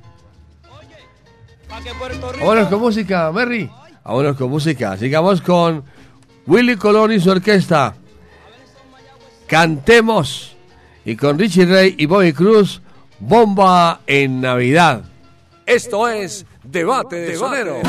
Vámonos 2.40 2.68
con 2.68 2.80
música, 2.80 3.30
Merry. 3.32 3.70
Vámonos 4.04 4.36
con 4.36 4.50
música. 4.50 4.96
Sigamos 4.96 5.40
con 5.40 5.84
Willy 6.46 6.76
Colón 6.76 7.12
y 7.12 7.20
su 7.20 7.30
orquesta. 7.30 7.94
Cantemos. 9.46 10.56
Y 11.04 11.14
con 11.16 11.38
Richie 11.38 11.66
Ray 11.66 11.94
y 11.98 12.06
Bobby 12.06 12.32
Cruz, 12.32 12.82
Bomba 13.20 14.00
en 14.08 14.40
Navidad. 14.40 15.04
Esto 15.64 16.08
es 16.08 16.44
Debate 16.64 17.16
de 17.16 17.36
Sonero. 17.36 17.80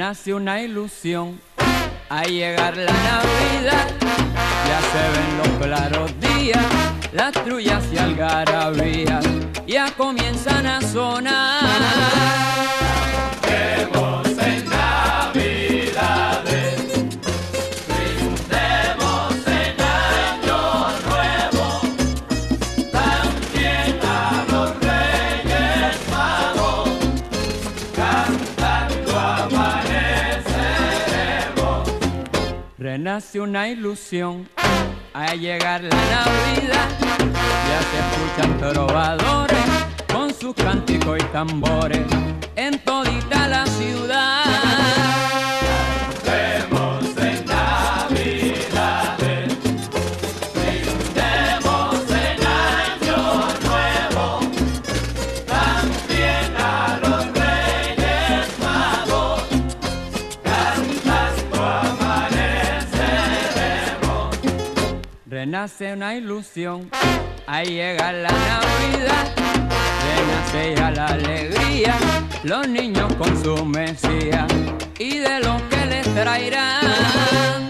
Renace 0.00 0.32
una 0.32 0.62
ilusión 0.62 1.38
a 2.08 2.22
llegar 2.24 2.74
la 2.74 2.90
Navidad. 2.90 3.86
Ya 4.66 4.80
se 4.80 5.02
ven 5.12 5.36
los 5.36 5.48
claros 5.66 6.10
días, 6.20 6.64
las 7.12 7.32
trullas 7.32 7.84
y 7.92 7.98
algarabías 7.98 9.22
ya 9.66 9.90
comienzan 9.98 10.66
a 10.66 10.80
sonar. 10.80 12.49
Renace 33.02 33.40
una 33.40 33.66
ilusión 33.66 34.46
a 35.14 35.34
llegar 35.34 35.82
la 35.82 35.88
Navidad. 35.88 36.90
Ya 37.66 37.80
se 37.80 37.96
escuchan 38.04 38.58
trovadores 38.58 39.64
con 40.12 40.34
sus 40.34 40.54
cánticos 40.54 41.18
y 41.18 41.24
tambores 41.32 42.02
en 42.56 42.78
todita 42.80 43.48
la 43.48 43.64
ciudad. 43.64 45.39
Renace 65.50 65.94
una 65.94 66.14
ilusión 66.14 66.88
a 67.48 67.64
llegar 67.64 68.14
la 68.14 68.30
Navidad. 68.30 69.34
Renace 70.06 70.76
ya 70.76 70.92
la 70.92 71.06
alegría, 71.06 71.96
los 72.44 72.68
niños 72.68 73.12
con 73.14 73.42
su 73.42 73.64
mesía 73.66 74.46
y 74.96 75.18
de 75.18 75.40
lo 75.40 75.60
que 75.68 75.86
les 75.86 76.14
traerán. 76.14 77.69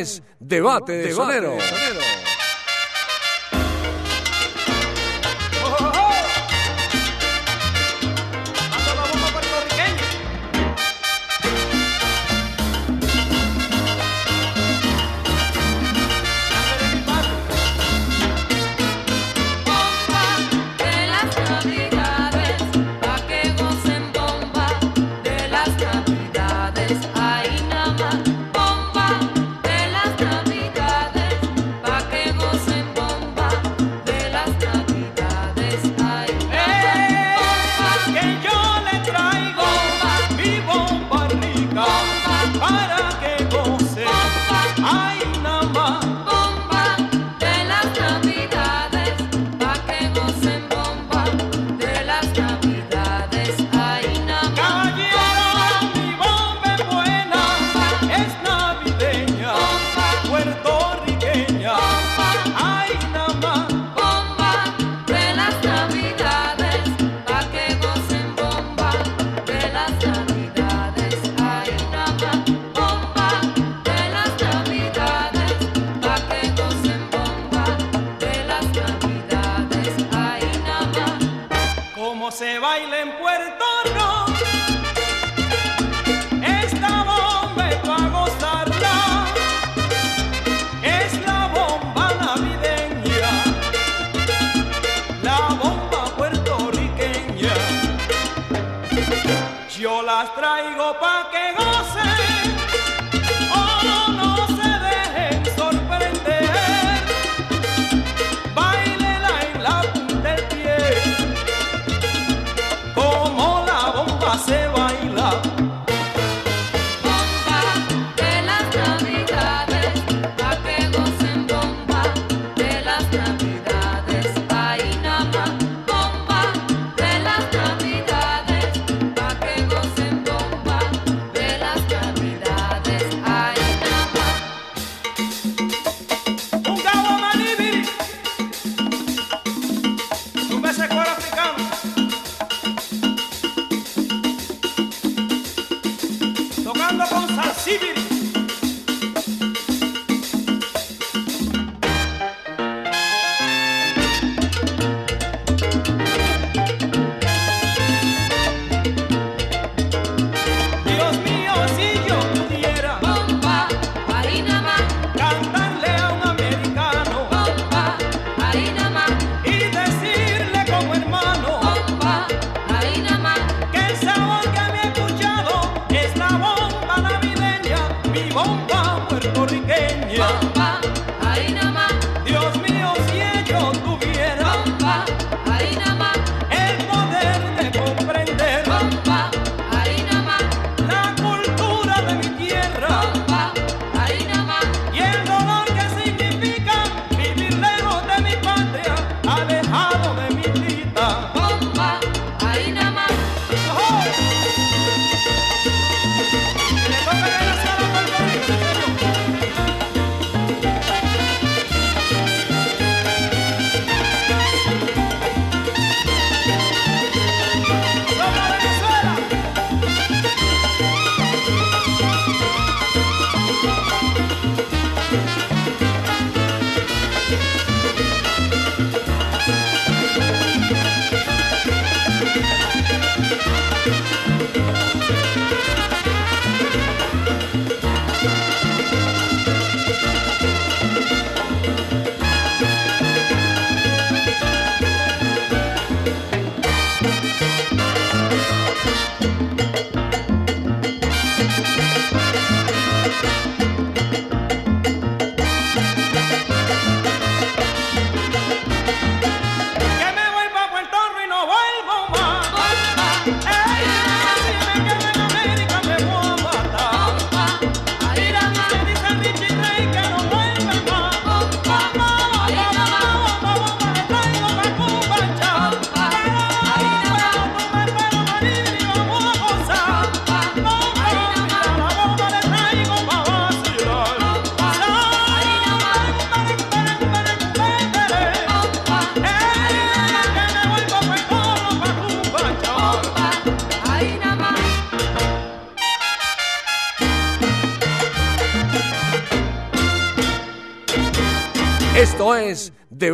Es 0.00 0.22
Debate 0.38 0.92
de 0.92 1.12
Sonero. 1.12 1.56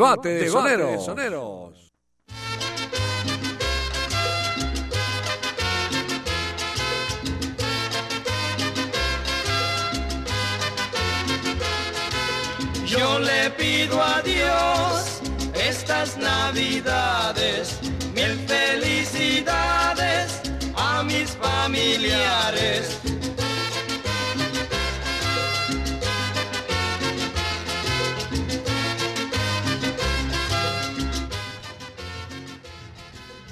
Es 0.00 0.06
Debate 0.06 0.28
de 0.28 0.48
Soneros. 0.50 1.06
Yo 1.06 1.59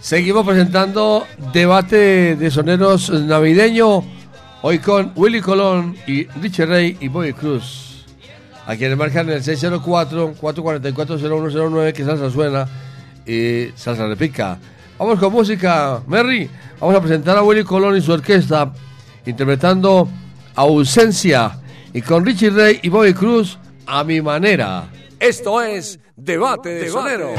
Seguimos 0.08 0.46
presentando 0.46 1.26
debate 1.52 2.34
de 2.34 2.50
soneros 2.50 3.10
navideño. 3.10 4.02
Hoy 4.62 4.78
con 4.78 5.12
Willy 5.14 5.42
Colón 5.42 5.98
y 6.06 6.24
Richie 6.40 6.64
Rey 6.64 6.96
y 6.98 7.08
Bobby 7.08 7.34
Cruz. 7.34 8.06
A 8.66 8.74
quienes 8.74 8.96
marcan 8.96 9.28
el 9.28 9.42
604-444-0109 9.42 11.92
que 11.92 12.06
salsa 12.06 12.30
suena 12.30 12.66
y 13.26 13.66
salsa 13.76 14.06
repica. 14.06 14.56
Vamos 14.98 15.18
con 15.18 15.30
música, 15.30 16.02
Merry. 16.06 16.48
Vamos 16.80 16.96
a 16.96 17.02
presentar 17.02 17.36
a 17.36 17.42
Willy 17.42 17.64
Colón 17.64 17.94
y 17.94 18.00
su 18.00 18.12
orquesta 18.12 18.72
interpretando 19.26 20.08
Ausencia 20.54 21.60
y 21.92 22.00
con 22.00 22.24
Richie 22.24 22.48
Rey 22.48 22.80
y 22.82 22.88
Bobby 22.88 23.12
Cruz 23.12 23.58
a 23.84 24.02
mi 24.04 24.22
manera. 24.22 24.88
Esto 25.20 25.60
es 25.60 26.00
Debate 26.16 26.70
de 26.70 26.88
Sonero. 26.88 27.34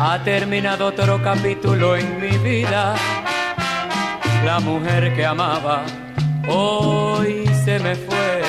Ha 0.00 0.22
terminado 0.22 0.86
otro 0.86 1.20
capítulo 1.22 1.96
en 1.96 2.20
mi 2.20 2.38
vida. 2.38 2.94
La 4.44 4.60
mujer 4.60 5.12
que 5.16 5.26
amaba 5.26 5.82
hoy 6.48 7.44
se 7.64 7.80
me 7.80 7.96
fue, 7.96 8.42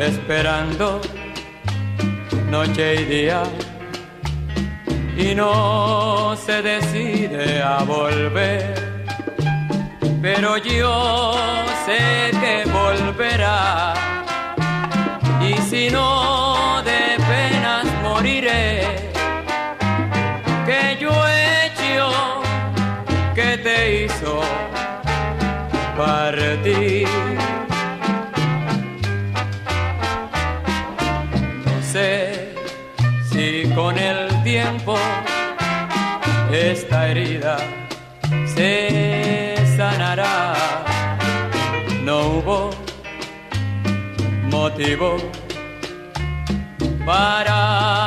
esperando 0.00 1.00
noche 2.48 3.02
y 3.02 3.04
día. 3.04 3.42
Y 5.16 5.34
no 5.34 6.36
se 6.36 6.62
decide 6.62 7.60
a 7.60 7.82
volver. 7.82 9.04
Pero 10.22 10.58
yo 10.58 11.34
sé 11.86 12.30
que 12.38 12.70
volverá. 12.70 13.94
Y 15.40 15.54
si 15.62 15.90
no, 15.90 16.49
partir. 26.00 27.06
No 31.66 31.76
sé 31.92 32.54
si 33.30 33.70
con 33.74 33.98
el 33.98 34.18
tiempo 34.42 34.96
esta 36.52 37.08
herida 37.08 37.56
se 38.54 39.54
sanará. 39.76 40.54
No 42.04 42.16
hubo 42.34 42.70
motivo 44.50 45.16
para 47.04 47.99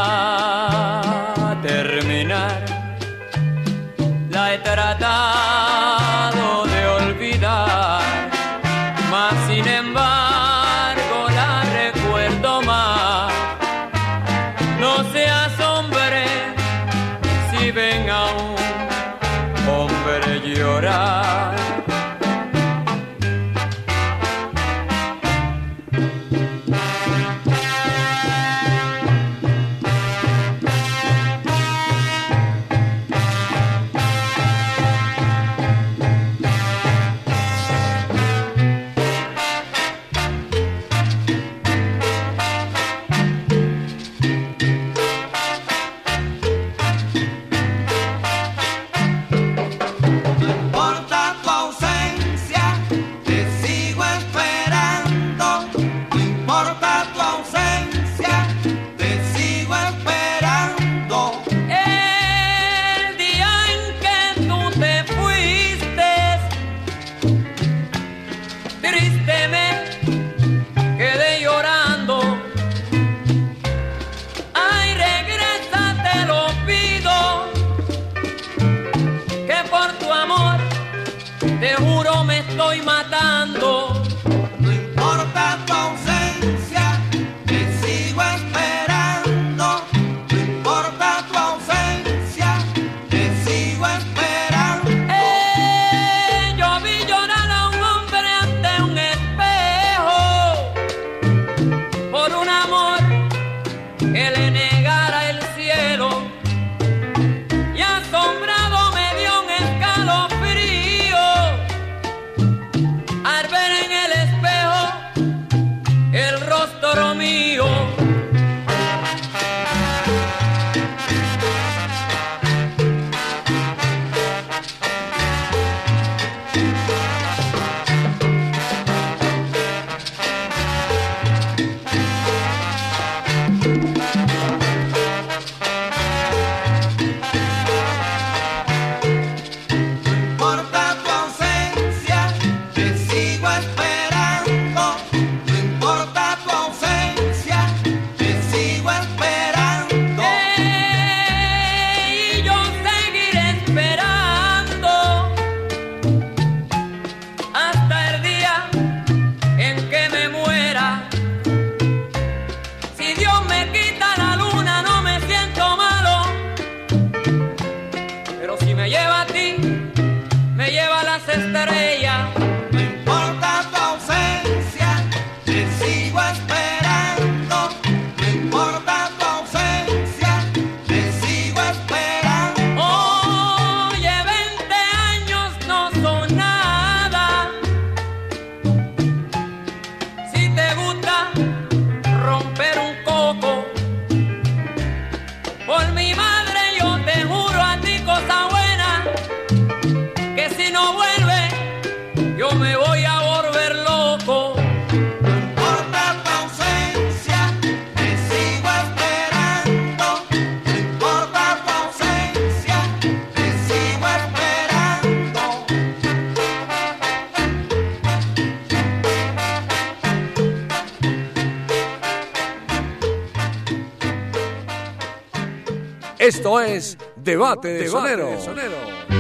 es 226.84 226.98
Debate 227.16 227.70
de 227.70 227.88
Sonero. 227.88 229.13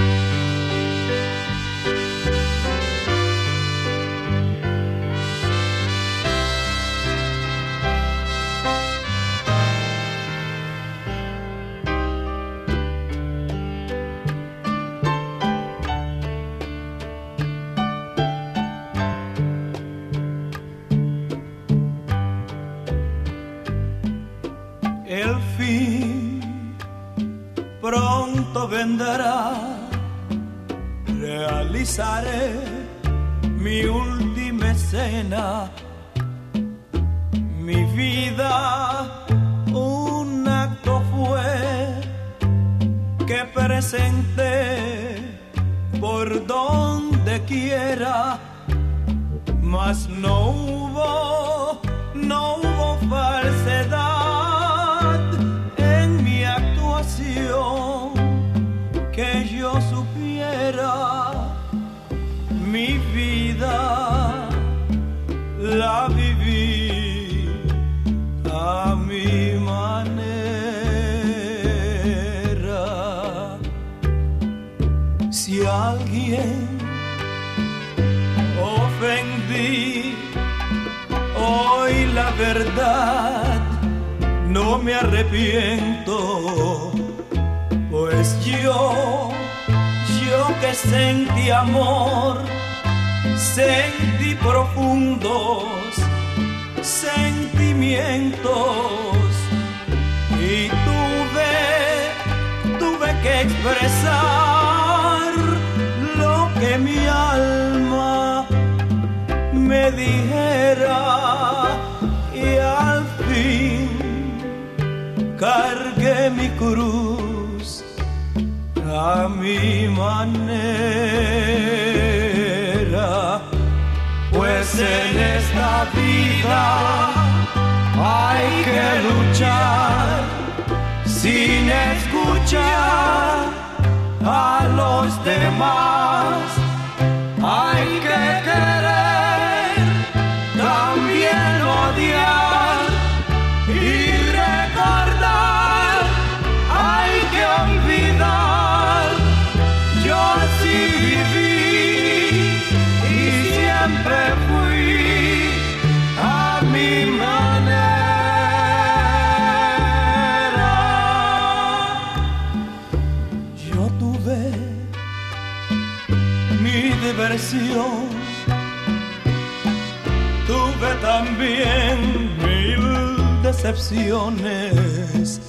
Tuve 170.45 170.93
también 171.01 172.37
mil 172.37 173.41
decepciones. 173.41 175.41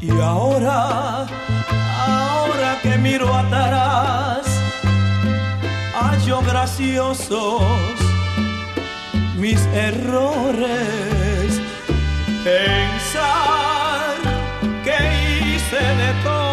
Y 0.00 0.10
ahora, 0.20 1.26
ahora 2.06 2.78
que 2.80 2.96
miro 2.96 3.34
atrás, 3.34 4.46
hallo 5.94 6.42
graciosos 6.42 7.64
mis 9.36 9.66
errores. 9.74 11.60
Pensar 12.44 14.14
que 14.84 15.54
hice 15.54 15.76
de 15.76 16.12
todo 16.22 16.49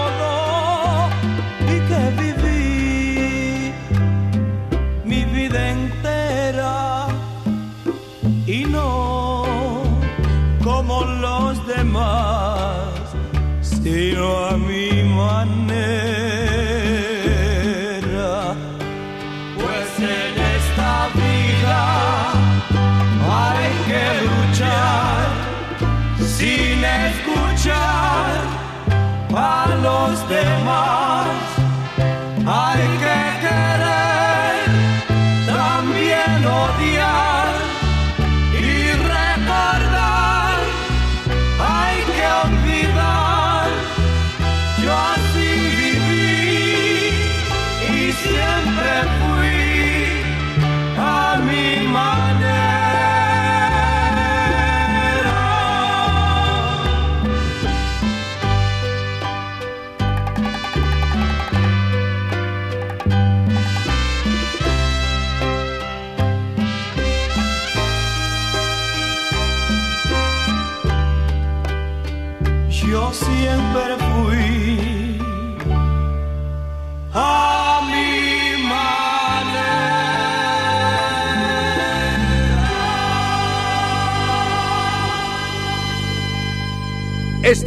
los 29.88 30.28
demás. 30.28 31.17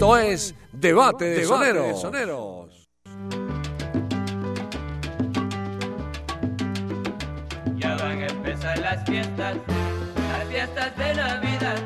Esto 0.00 0.16
es 0.16 0.54
Debate 0.72 1.26
de 1.26 1.40
Debate 1.40 1.40
de 1.40 1.44
Soneros. 1.44 2.00
Soneros. 2.00 2.88
Ya 7.76 7.96
van 7.96 8.22
a 8.22 8.26
empezar 8.26 8.78
las 8.78 9.04
fiestas, 9.04 9.56
las 10.32 10.48
fiestas 10.48 10.96
de 10.96 11.14
Navidad. 11.16 11.76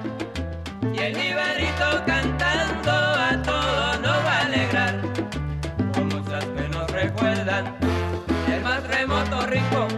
Y 0.93 0.99
el 1.01 1.27
Ibarito 1.27 2.05
cantando 2.07 2.93
a 2.93 3.43
todos 3.43 4.01
nos 4.01 4.17
va 4.25 4.39
a 4.39 4.47
alegrar. 4.47 5.01
Cosas 5.93 6.45
que 6.45 6.69
nos 6.69 6.91
recuerdan 6.93 7.77
el 8.49 8.63
más 8.63 8.87
remoto 8.87 9.45
rincón. 9.49 9.89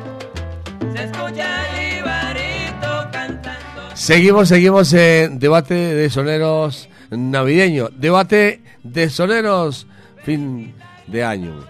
Se 0.95 1.05
escucha 1.05 1.67
el 1.69 1.99
Ibarito 1.99 3.09
cantando. 3.13 3.95
Seguimos, 3.95 4.49
seguimos 4.49 4.91
en 4.95 5.39
debate 5.39 5.75
de 5.75 6.09
soneros 6.09 6.89
navideño. 7.11 7.89
Debate 7.91 8.63
de 8.83 9.11
soneros 9.11 9.87
fin 10.25 10.75
de 11.07 11.25
año. 11.25 11.61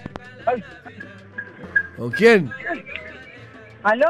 ¿Con 1.97 2.11
quién? 2.11 2.51
¿Aló? 3.83 4.07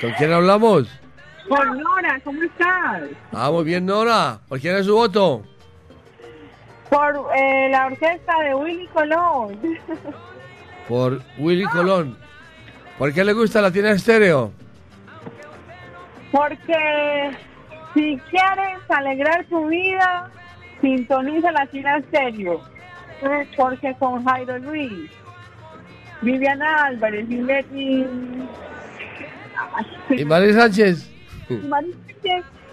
¿Con 0.00 0.12
quién 0.12 0.32
hablamos? 0.32 0.88
Con 1.48 1.78
Nora, 1.78 2.20
¿cómo 2.24 2.42
estás? 2.42 3.02
Ah, 3.32 3.50
muy 3.50 3.64
bien, 3.64 3.86
Nora. 3.86 4.38
¿Por 4.48 4.60
quién 4.60 4.76
es 4.76 4.86
su 4.86 4.94
voto? 4.94 5.42
Por 6.88 7.26
eh, 7.34 7.68
la 7.70 7.86
orquesta 7.86 8.38
de 8.40 8.54
Willy 8.54 8.86
Colón. 8.88 9.58
Por 10.88 11.22
Willy 11.38 11.64
Colón. 11.64 12.18
¿Por 12.98 13.12
qué 13.14 13.24
le 13.24 13.32
gusta 13.32 13.62
la 13.62 13.70
tienda 13.70 13.92
estéreo? 13.92 14.52
Porque 16.30 17.30
si 17.94 18.18
quieres 18.30 18.78
alegrar 18.88 19.44
tu 19.46 19.68
vida, 19.68 20.30
sintoniza 20.80 21.52
la 21.52 21.66
China 21.70 22.00
Stereo. 22.08 22.60
Porque 23.56 23.94
con 23.98 24.24
Jairo 24.24 24.58
Luis, 24.58 25.10
Viviana 26.22 26.84
Álvarez 26.86 27.26
y 27.28 27.36
Leti 27.42 28.06
¿Y 30.10 30.24
María 30.24 30.52
Sánchez? 30.54 31.10
y 31.48 31.54
María 31.66 31.92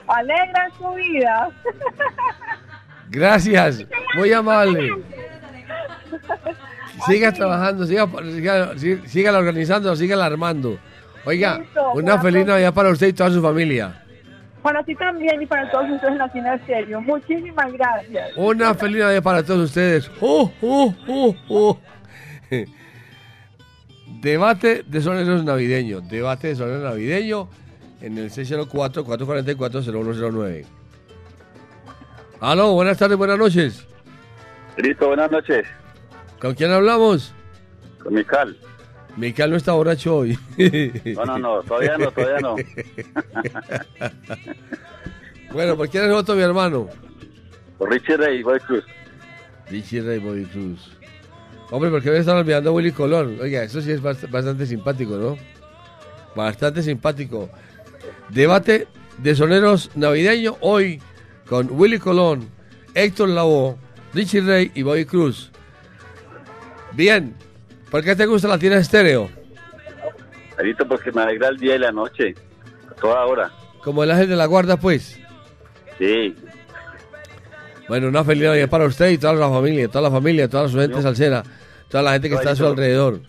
alegra 0.07 0.69
tu 0.77 0.93
vida. 0.95 1.49
Gracias, 3.09 3.85
muy 4.15 4.31
amable. 4.33 4.89
Siga 7.05 7.31
trabajando, 7.31 7.85
siga, 7.85 8.07
siga, 8.25 8.73
siga 9.07 9.37
organizando, 9.37 9.95
siga 9.95 10.23
armando. 10.25 10.77
Oiga, 11.25 11.59
Listo, 11.59 11.91
una 11.93 12.19
feliz 12.19 12.43
pro- 12.43 12.53
Navidad 12.53 12.73
para 12.73 12.89
usted 12.89 13.07
y 13.07 13.13
toda 13.13 13.29
su 13.31 13.41
familia. 13.41 14.03
Para 14.61 14.83
ti 14.83 14.93
también 14.95 15.41
y 15.41 15.45
para 15.45 15.69
todos 15.71 15.89
ustedes 15.91 16.11
en 16.13 16.17
la 16.17 16.31
China 16.33 16.57
Stereo. 16.63 16.99
Muchísimas 17.01 17.71
gracias. 17.71 18.31
Una 18.35 18.73
feliz 18.73 18.97
Navidad 18.99 19.23
para 19.23 19.43
todos 19.43 19.69
ustedes. 19.69 20.11
¡Oh, 20.19 20.51
oh, 20.61 20.93
oh, 21.07 21.35
oh! 21.47 21.79
Debate 24.21 24.83
de 24.85 25.01
soneros 25.01 25.43
navideños. 25.45 26.07
Debate 26.09 26.49
de 26.49 26.55
soneros 26.55 26.83
navideño 26.83 27.47
en 28.01 28.17
el 28.17 28.29
604-444-0109. 28.31 30.65
Aló, 32.41 32.73
buenas 32.73 32.97
tardes, 32.97 33.17
buenas 33.17 33.37
noches. 33.37 33.85
Listo, 34.77 35.07
buenas 35.07 35.31
noches. 35.31 35.65
¿Con 36.39 36.53
quién 36.53 36.71
hablamos? 36.71 37.33
Con 38.03 38.13
Mical. 38.13 38.57
Mical 39.15 39.51
no 39.51 39.57
está 39.57 39.71
borracho 39.73 40.17
hoy. 40.17 40.37
No, 41.15 41.25
no, 41.25 41.39
no, 41.39 41.61
todavía 41.63 41.97
no, 41.97 42.11
todavía 42.11 42.39
no. 42.39 42.55
bueno, 45.53 45.77
¿por 45.77 45.89
quién 45.89 46.03
es 46.05 46.11
voto 46.11 46.35
mi 46.35 46.41
hermano? 46.41 46.89
Por 47.77 47.89
Richie 47.89 48.17
Rey, 48.17 48.43
Boy 48.43 48.59
Cruz. 48.59 48.83
Richie 49.69 50.01
Ray 50.01 50.19
Bobby 50.19 50.43
Cruz. 50.45 50.98
Hombre, 51.71 51.91
¿por 51.91 52.01
qué 52.01 52.09
me 52.09 52.17
están 52.17 52.37
olvidando 52.37 52.71
a 52.71 52.73
Willy 52.73 52.91
Colón? 52.91 53.37
Oiga, 53.41 53.63
eso 53.63 53.81
sí 53.81 53.91
es 53.91 54.01
bast- 54.01 54.29
bastante 54.29 54.65
simpático, 54.65 55.17
¿no? 55.17 55.37
Bastante 56.35 56.81
simpático. 56.81 57.49
Debate 58.29 58.87
de 59.17 59.35
soneros 59.35 59.91
navideño 59.95 60.57
hoy 60.61 61.01
con 61.47 61.67
Willy 61.71 61.99
Colón, 61.99 62.49
Héctor 62.95 63.29
Lavoe, 63.29 63.75
Richie 64.13 64.41
Ray 64.41 64.71
y 64.73 64.81
Bobby 64.81 65.05
Cruz. 65.05 65.51
Bien, 66.93 67.35
¿por 67.91 68.03
qué 68.03 68.15
te 68.15 68.25
gusta 68.25 68.47
la 68.47 68.57
tienda 68.57 68.79
estéreo? 68.79 69.29
Ahorita 70.57 70.85
porque 70.85 71.11
me 71.11 71.21
alegra 71.21 71.49
el 71.49 71.57
día 71.57 71.75
y 71.75 71.79
la 71.79 71.91
noche, 71.91 72.33
a 72.89 72.93
toda 72.95 73.25
hora. 73.25 73.51
Como 73.83 74.03
el 74.03 74.11
ángel 74.11 74.29
de 74.29 74.35
la 74.35 74.45
guarda, 74.47 74.77
pues. 74.77 75.19
Sí, 75.99 76.35
Bueno, 77.89 78.07
una 78.07 78.23
feliz 78.23 78.43
Navidad 78.43 78.69
para 78.69 78.85
usted 78.85 79.09
y 79.09 79.17
toda 79.17 79.33
la 79.33 79.49
familia, 79.49 79.87
toda 79.89 80.03
la 80.03 80.11
familia, 80.11 80.47
toda 80.47 80.69
su 80.69 80.77
gente 80.77 81.01
salsera, 81.01 81.43
toda 81.89 82.03
la 82.03 82.11
gente 82.13 82.29
que 82.29 82.35
está 82.35 82.51
a 82.51 82.55
su 82.55 82.65
alrededor. 82.65 83.19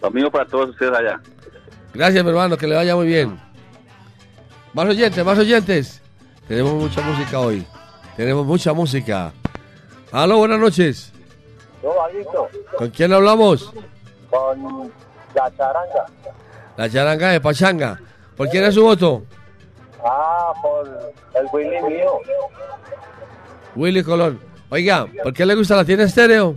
lo 0.00 0.10
mío 0.10 0.30
para 0.30 0.46
todos 0.46 0.70
ustedes 0.70 0.92
allá. 0.92 1.20
Gracias, 1.92 2.24
mi 2.24 2.30
hermano, 2.30 2.56
que 2.56 2.66
le 2.66 2.76
vaya 2.76 2.96
muy 2.96 3.06
bien. 3.06 3.38
Más 4.72 4.86
oyentes, 4.88 5.22
más 5.24 5.38
oyentes. 5.38 6.00
Tenemos 6.48 6.72
mucha 6.72 7.02
música 7.02 7.38
hoy. 7.40 7.66
Tenemos 8.16 8.46
mucha 8.46 8.72
música. 8.72 9.32
Aló, 10.12 10.38
buenas 10.38 10.58
noches. 10.58 11.12
Yo, 11.82 11.94
Adito, 12.02 12.48
¿Con 12.78 12.90
quién 12.90 13.12
hablamos? 13.12 13.72
con 14.30 14.90
la 15.34 15.50
charanga. 15.56 16.06
La 16.76 16.88
charanga 16.88 17.28
de 17.30 17.40
Pachanga. 17.40 18.00
¿Por 18.36 18.48
quién 18.48 18.64
es 18.64 18.74
su 18.74 18.82
voto? 18.82 19.24
Ah, 20.04 20.52
por 20.62 20.88
el 21.34 21.46
Willy 21.52 21.82
mío. 21.82 22.12
Willy 23.76 24.02
Colón. 24.02 24.40
Oiga, 24.70 25.06
¿por 25.22 25.32
qué 25.32 25.44
le 25.44 25.54
gusta 25.54 25.76
la 25.76 25.84
tienda 25.84 26.04
estéreo? 26.04 26.54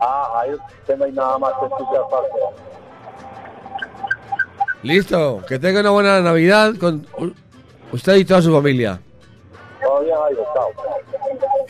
Ah, 0.00 0.40
ahí 0.40 0.54
usted 0.54 0.96
no 0.96 1.04
hay 1.04 1.12
nada 1.12 1.38
más 1.38 1.52
que 1.58 1.66
escuchar 1.66 2.02
parte. 2.10 2.38
Listo, 4.82 5.42
que 5.48 5.58
tenga 5.58 5.80
una 5.80 5.90
buena 5.90 6.20
Navidad 6.20 6.74
con 6.78 7.06
usted 7.92 8.16
y 8.16 8.24
toda 8.24 8.40
su 8.40 8.52
familia. 8.52 9.00
Bien, 9.80 10.16
Jairo, 10.16 10.46
chao. 10.54 10.70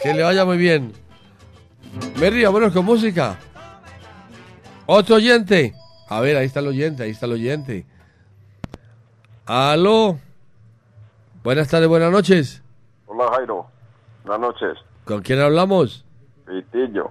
Que 0.01 0.13
le 0.13 0.23
vaya 0.23 0.45
muy 0.45 0.59
bien. 0.59 0.93
Merry, 2.21 2.45
vámonos 2.45 2.73
con 2.73 2.85
música. 2.85 3.39
Otro 4.87 5.17
oyente. 5.17 5.75
A 6.09 6.21
ver, 6.21 6.37
ahí 6.37 6.47
está 6.47 6.61
el 6.61 6.69
oyente, 6.69 7.03
ahí 7.03 7.11
está 7.11 7.27
el 7.27 7.33
oyente. 7.33 7.87
Aló. 9.47 10.19
Buenas 11.43 11.69
tardes, 11.69 11.89
buenas 11.89 12.13
noches. 12.13 12.63
Hola 13.07 13.31
Jairo, 13.33 13.67
buenas 14.29 14.41
noches. 14.55 14.79
¿Con 15.05 15.23
quién 15.23 15.41
hablamos? 15.41 16.05
Pitillo. 16.47 17.11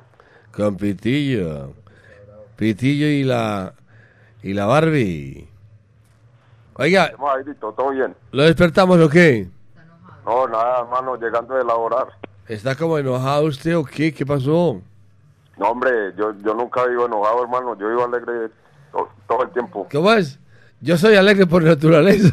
Con 0.55 0.77
Pitillo. 0.77 1.73
Pitillo 2.55 3.07
y 3.07 3.23
la 3.23 3.73
y 4.43 4.53
la 4.53 4.65
Barbie. 4.65 5.47
Oiga. 6.75 7.11
¿Todo 7.59 7.89
bien? 7.89 8.15
¿lo 8.31 8.43
despertamos 8.43 8.99
o 8.99 9.09
qué? 9.09 9.47
No, 10.25 10.47
nada, 10.47 10.81
hermano, 10.81 11.15
llegando 11.15 11.55
de 11.55 11.63
laborar. 11.63 12.07
¿Está 12.47 12.75
como 12.75 12.97
enojado 12.97 13.45
usted 13.45 13.75
o 13.77 13.83
qué? 13.83 14.13
¿Qué 14.13 14.25
pasó? 14.25 14.81
No, 15.57 15.65
hombre, 15.69 16.13
yo, 16.17 16.33
yo 16.43 16.53
nunca 16.53 16.85
vivo 16.85 17.05
enojado, 17.07 17.43
hermano. 17.43 17.77
Yo 17.79 17.89
vivo 17.89 18.05
alegre 18.05 18.49
to- 18.91 19.09
todo 19.27 19.43
el 19.43 19.49
tiempo. 19.51 19.87
¿Cómo 19.91 20.11
es? 20.13 20.39
Yo 20.81 20.97
soy 20.97 21.15
alegre 21.15 21.47
por 21.47 21.63
naturaleza. 21.63 22.29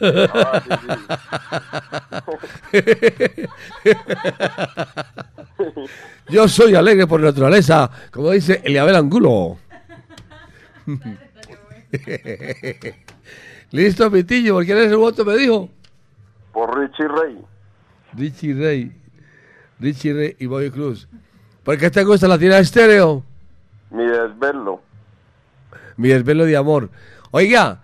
Yo 6.28 6.48
soy 6.48 6.74
alegre 6.74 7.06
por 7.06 7.20
naturaleza, 7.20 7.88
como 8.10 8.32
dice 8.32 8.60
Eliabel 8.64 8.96
Angulo. 8.96 9.58
Listo, 13.70 14.10
Pitillo, 14.10 14.54
¿por 14.54 14.64
quién 14.64 14.78
es 14.78 14.90
el 14.90 14.96
voto? 14.96 15.24
Me 15.24 15.36
dijo. 15.36 15.68
Por 16.52 16.76
Richie 16.78 17.08
Rey. 17.08 17.38
Richie 18.14 18.54
Rey. 18.54 18.92
Richie 19.80 20.12
Rey 20.12 20.36
y 20.38 20.46
Bobby 20.46 20.70
Cruz. 20.70 21.08
¿Por 21.64 21.76
qué 21.78 21.90
te 21.90 22.04
gusta 22.04 22.28
la 22.28 22.38
tira 22.38 22.58
estéreo? 22.58 23.24
Mi 23.90 24.04
desvelo. 24.06 24.80
mi 25.96 26.08
desvelo 26.08 26.44
de 26.44 26.56
amor. 26.56 26.90
Oiga, 27.30 27.82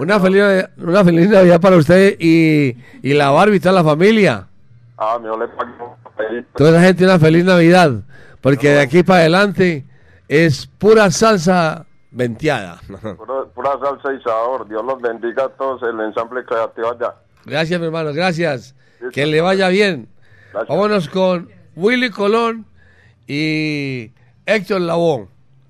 una 0.00 0.18
feliz, 0.18 0.42
una 0.78 1.04
feliz 1.04 1.28
Navidad 1.28 1.60
para 1.60 1.76
usted 1.76 2.16
y, 2.18 2.76
y 3.02 3.14
la 3.14 3.30
Barbie 3.30 3.56
y 3.56 3.60
toda 3.60 3.74
la 3.74 3.84
familia. 3.84 4.46
Ah, 4.96 5.18
mi 5.20 5.28
ole 5.28 5.46
pago. 5.48 5.96
Toda 6.56 6.70
esa 6.70 6.82
gente 6.82 7.04
una 7.04 7.18
feliz 7.18 7.44
Navidad, 7.44 7.92
porque 8.40 8.70
de 8.70 8.80
aquí 8.80 9.02
para 9.02 9.20
adelante 9.20 9.84
es 10.28 10.66
pura 10.66 11.10
salsa 11.10 11.86
venteada. 12.10 12.80
Pura, 12.88 13.44
pura 13.54 13.78
salsa 13.80 14.12
y 14.12 14.20
sabor. 14.22 14.68
Dios 14.68 14.84
los 14.84 15.00
bendiga 15.00 15.44
a 15.44 15.48
todos, 15.50 15.82
el 15.82 16.00
ensamble 16.00 16.44
creativo 16.44 16.90
allá. 16.90 17.14
Gracias, 17.44 17.78
mi 17.78 17.86
hermano, 17.86 18.12
gracias. 18.12 18.74
Que 19.12 19.26
le 19.26 19.40
vaya 19.40 19.68
bien. 19.68 20.08
Vámonos 20.68 21.08
con 21.08 21.48
Willy 21.76 22.10
Colón 22.10 22.66
y 23.26 24.12
Héctor 24.44 24.80
Labón, 24.80 25.28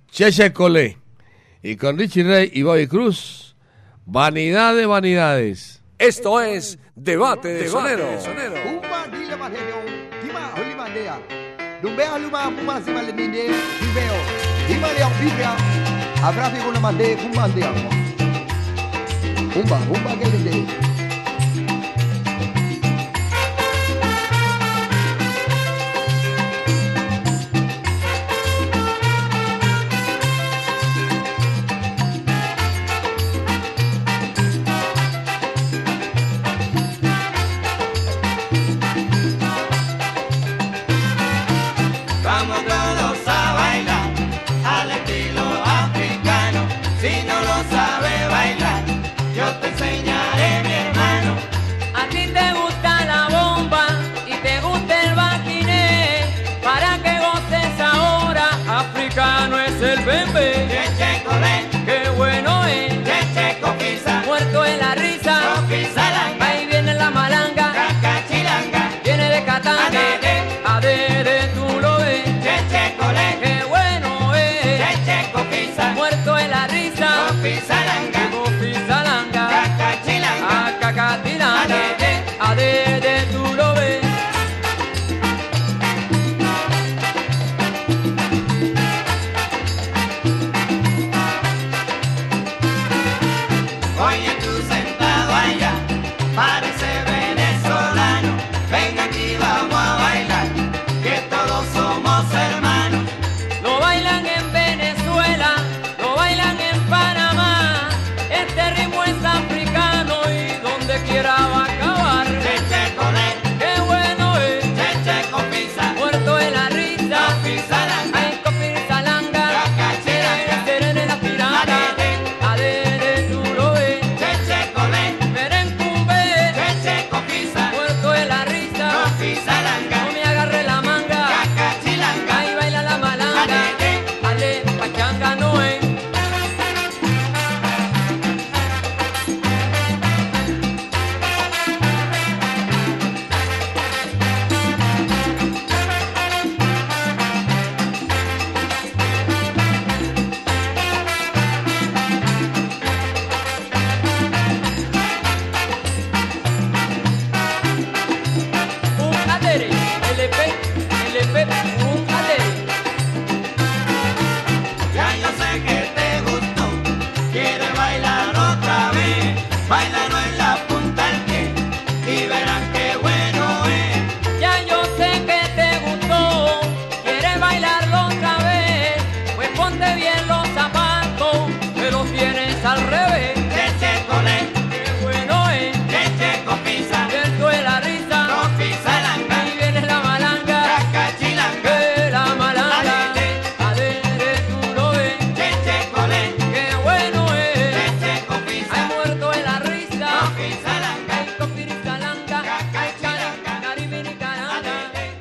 Cheche 0.08 0.52
Colé. 0.52 0.98
Y 1.62 1.76
con 1.76 1.98
Richie 1.98 2.24
Rey 2.24 2.50
y 2.54 2.62
Bobby 2.62 2.86
Cruz, 2.86 3.49
Vanidad 4.12 4.74
de 4.74 4.86
Vanidades. 4.86 5.80
Esto 5.96 6.40
es 6.40 6.80
Debate 6.96 7.46
de 7.46 7.68
Sonero. 7.68 8.08
Yeah. 81.70 81.99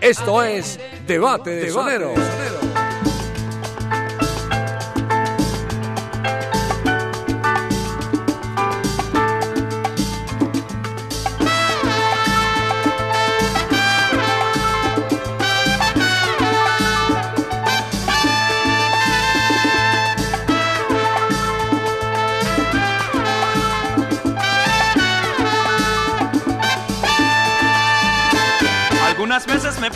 Esto 0.09 0.41
es 0.41 0.79
Debate 1.05 1.51
de. 1.51 1.67
Algunas 1.67 2.68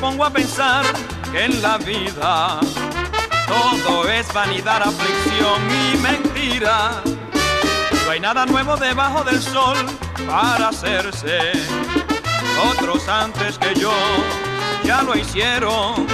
pongo 0.04 0.26
a 0.26 0.30
pensar 0.30 0.84
que 1.32 1.45
en 1.45 1.62
la 1.62 1.78
vida 1.78 2.60
todo 3.47 4.10
es 4.10 4.34
vanidad, 4.34 4.82
aflicción 4.82 5.60
y 5.72 5.97
mentira. 5.97 7.01
No 8.04 8.12
hay 8.12 8.20
nada 8.20 8.45
nuevo 8.45 8.76
debajo 8.76 9.24
del 9.24 9.41
sol 9.41 9.78
para 10.28 10.68
hacerse. 10.68 11.54
Otros 12.74 13.08
antes 13.08 13.58
que 13.58 13.74
yo 13.76 13.93
ya 14.84 15.04
lo 15.04 15.16
hicieron. 15.16 16.06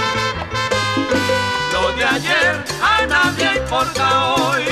Lo 1.72 1.92
de 1.96 2.04
ayer 2.04 2.64
a 2.80 3.06
nadie 3.06 3.56
importa 3.56 4.34
hoy. 4.34 4.62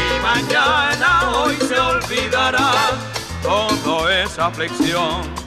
Y 0.00 0.22
mañana 0.22 1.30
hoy 1.34 1.56
se 1.68 1.78
olvidará. 1.78 2.70
Todo 3.42 4.08
es 4.08 4.38
aflicción, 4.38 5.39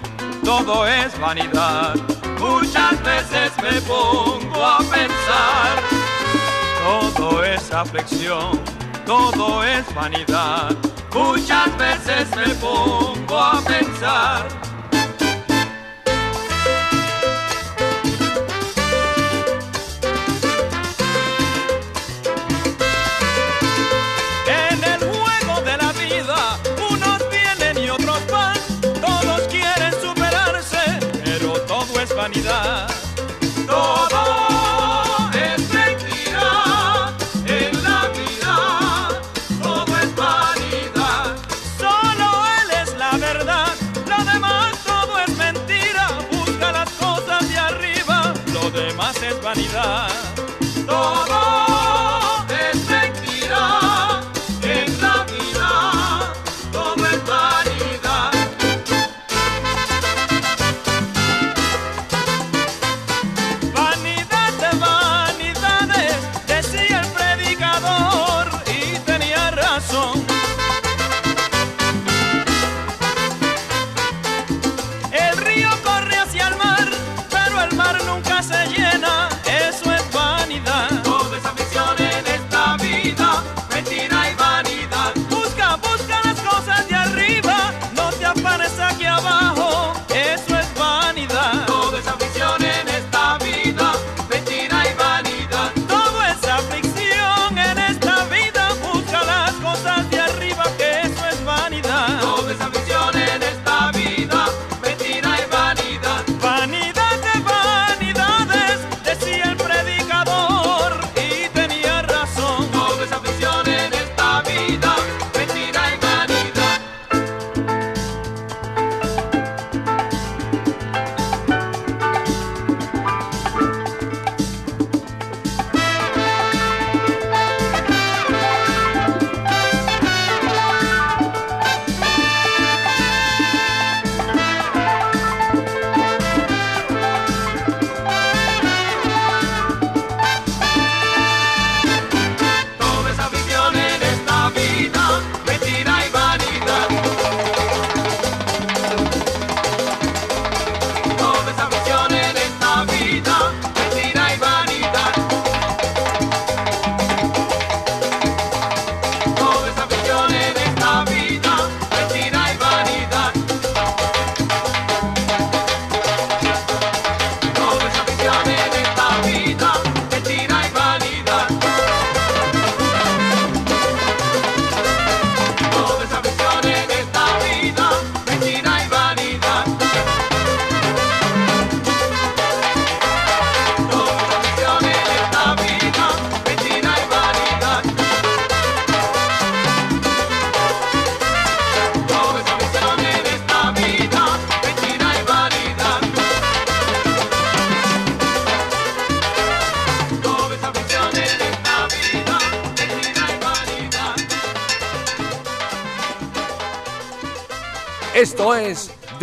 todo 0.44 0.86
es 0.88 1.18
vanidad. 1.20 1.96
Muchas 2.40 3.02
veces 3.04 3.52
me 3.62 3.82
pongo 3.82 4.66
a 4.66 4.80
pensar, 4.80 5.80
todo 6.84 7.44
es 7.44 7.72
aflicción, 7.72 8.60
todo 9.06 9.64
es 9.64 9.94
vanidad. 9.96 10.76
Muchas 11.14 11.78
veces 11.78 12.28
me 12.36 12.54
pongo 12.56 13.38
a 13.38 13.62
pensar. 13.62 14.63
Vanidad. 32.24 33.03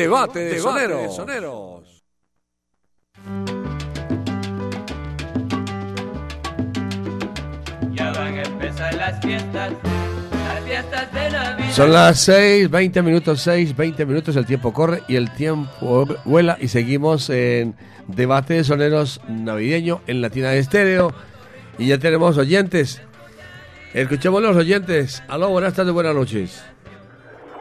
Debate 0.01 0.39
de 0.39 0.59
Soneros. 0.61 2.03
Ya 7.93 8.11
van 8.13 8.39
a 8.39 8.43
empezar 8.43 8.95
las 8.95 9.21
fiestas, 9.21 9.73
las 10.33 10.65
fiestas 10.65 11.13
de 11.13 11.31
Navidad. 11.31 11.73
Son 11.73 11.93
las 11.93 12.19
6, 12.21 12.71
20 12.71 13.03
minutos, 13.03 13.43
6, 13.43 13.77
20 13.77 14.07
minutos, 14.07 14.37
el 14.37 14.47
tiempo 14.47 14.73
corre 14.73 15.03
y 15.07 15.17
el 15.17 15.35
tiempo 15.35 16.07
vuela 16.25 16.57
y 16.59 16.69
seguimos 16.69 17.29
en 17.29 17.77
Debate 18.07 18.55
de 18.55 18.65
Soneros 18.65 19.21
Navideño 19.29 20.01
en 20.07 20.23
Latina 20.23 20.49
de 20.49 20.61
Estéreo 20.61 21.13
y 21.77 21.89
ya 21.89 21.99
tenemos 21.99 22.39
oyentes. 22.39 23.03
Escuchemos 23.93 24.41
los 24.41 24.57
oyentes. 24.57 25.23
Aló, 25.29 25.51
buenas 25.51 25.75
tardes, 25.75 25.93
buenas 25.93 26.15
noches. 26.15 26.65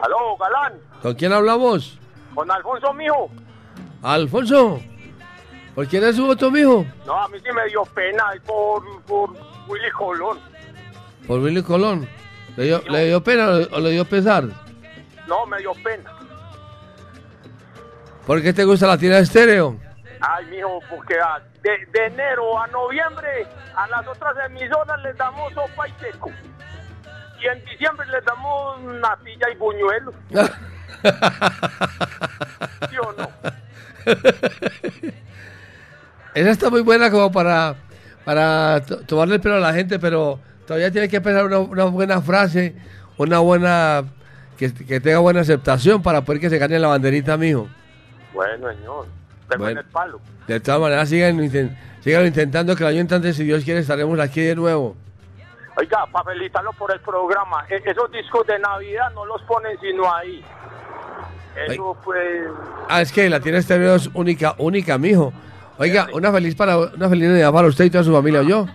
Aló, 0.00 0.38
galán, 0.38 0.80
¿Con 1.02 1.14
quién 1.16 1.34
hablamos? 1.34 1.99
Con 2.34 2.50
Alfonso 2.50 2.92
mijo. 2.94 3.30
Alfonso. 4.02 4.80
¿Por 5.74 5.86
quién 5.86 6.04
es 6.04 6.16
su 6.16 6.26
voto, 6.26 6.50
mijo? 6.50 6.84
No, 7.06 7.14
a 7.14 7.28
mí 7.28 7.38
sí 7.38 7.52
me 7.52 7.66
dio 7.68 7.84
pena 7.84 8.24
por, 8.44 8.82
por 9.02 9.30
Willy 9.68 9.90
Colón. 9.96 10.38
Por 11.26 11.40
Willy 11.40 11.62
Colón. 11.62 12.08
¿Le 12.56 12.64
dio, 12.64 12.82
le 12.88 13.06
dio 13.06 13.22
pena 13.22 13.48
o 13.70 13.80
le 13.80 13.90
dio 13.90 14.04
pesar? 14.04 14.44
No, 15.26 15.46
me 15.46 15.58
dio 15.58 15.72
pena. 15.84 16.10
¿Por 18.26 18.42
qué 18.42 18.52
te 18.52 18.64
gusta 18.64 18.86
Latina 18.86 19.16
de 19.16 19.22
Estéreo? 19.22 19.76
Ay, 20.20 20.46
mijo, 20.46 20.80
porque 20.90 21.16
de, 21.62 21.70
de 21.92 22.06
enero 22.06 22.60
a 22.60 22.66
noviembre 22.66 23.46
a 23.74 23.86
las 23.88 24.06
otras 24.06 24.34
emisoras 24.46 25.00
les 25.02 25.16
damos 25.16 25.52
sopa 25.54 25.88
y 25.88 25.92
seco. 26.00 26.30
Y 27.40 27.46
en 27.46 27.64
diciembre 27.64 28.06
les 28.08 28.24
damos 28.24 28.80
natilla 28.82 29.50
y 29.50 29.56
buñuelo. 29.56 30.12
¿Sí 32.90 32.96
o 32.98 33.12
no? 33.12 33.28
Esa 36.34 36.50
está 36.50 36.70
muy 36.70 36.82
buena 36.82 37.10
como 37.10 37.30
para, 37.32 37.74
para 38.24 38.80
to- 38.84 38.98
tomarle 39.00 39.36
el 39.36 39.40
pelo 39.40 39.56
a 39.56 39.60
la 39.60 39.72
gente, 39.72 39.98
pero 39.98 40.38
todavía 40.66 40.90
tiene 40.90 41.08
que 41.08 41.20
pensar 41.20 41.44
una, 41.46 41.58
una 41.58 41.84
buena 41.84 42.20
frase, 42.22 42.74
una 43.18 43.38
buena 43.40 44.04
que, 44.56 44.72
que 44.72 45.00
tenga 45.00 45.18
buena 45.18 45.40
aceptación 45.40 46.02
para 46.02 46.22
poder 46.22 46.40
que 46.40 46.50
se 46.50 46.58
gane 46.58 46.78
la 46.78 46.88
banderita, 46.88 47.36
mijo. 47.36 47.68
Bueno, 48.32 48.68
señor. 48.72 49.06
Tengo 49.48 49.64
Bueno. 49.64 49.80
en 49.80 49.86
el 49.86 49.92
palo. 49.92 50.20
De 50.46 50.60
todas 50.60 50.80
maneras, 50.80 51.08
sigan, 51.08 51.76
síganlo 52.00 52.26
intentando 52.28 52.76
que 52.76 52.84
el 52.84 52.90
año 52.90 53.00
entrante, 53.00 53.32
si 53.32 53.42
Dios 53.44 53.64
quiere, 53.64 53.80
estaremos 53.80 54.18
aquí 54.20 54.40
de 54.40 54.54
nuevo. 54.54 54.96
Oiga, 55.76 56.06
para 56.12 56.24
felicitarlo 56.30 56.72
por 56.74 56.92
el 56.92 57.00
programa. 57.00 57.64
e- 57.68 57.82
esos 57.84 58.10
discos 58.12 58.46
de 58.46 58.58
Navidad 58.58 59.10
no 59.14 59.24
los 59.26 59.42
ponen 59.42 59.76
sino 59.80 60.12
ahí. 60.14 60.44
Eso 61.56 61.96
fue... 62.02 62.48
Ah, 62.88 63.00
es 63.02 63.12
que 63.12 63.28
la 63.28 63.40
tiene 63.40 63.58
estéreo 63.58 63.94
es 63.94 64.08
única, 64.14 64.54
única, 64.58 64.98
mijo. 64.98 65.32
Oiga, 65.78 66.08
una 66.12 66.30
feliz 66.30 66.54
para 66.54 66.76
una 66.76 67.08
feliz 67.08 67.28
Navidad 67.28 67.52
para 67.52 67.68
usted 67.68 67.86
y 67.86 67.90
toda 67.90 68.04
su 68.04 68.12
familia, 68.12 68.42
¿yo? 68.42 68.66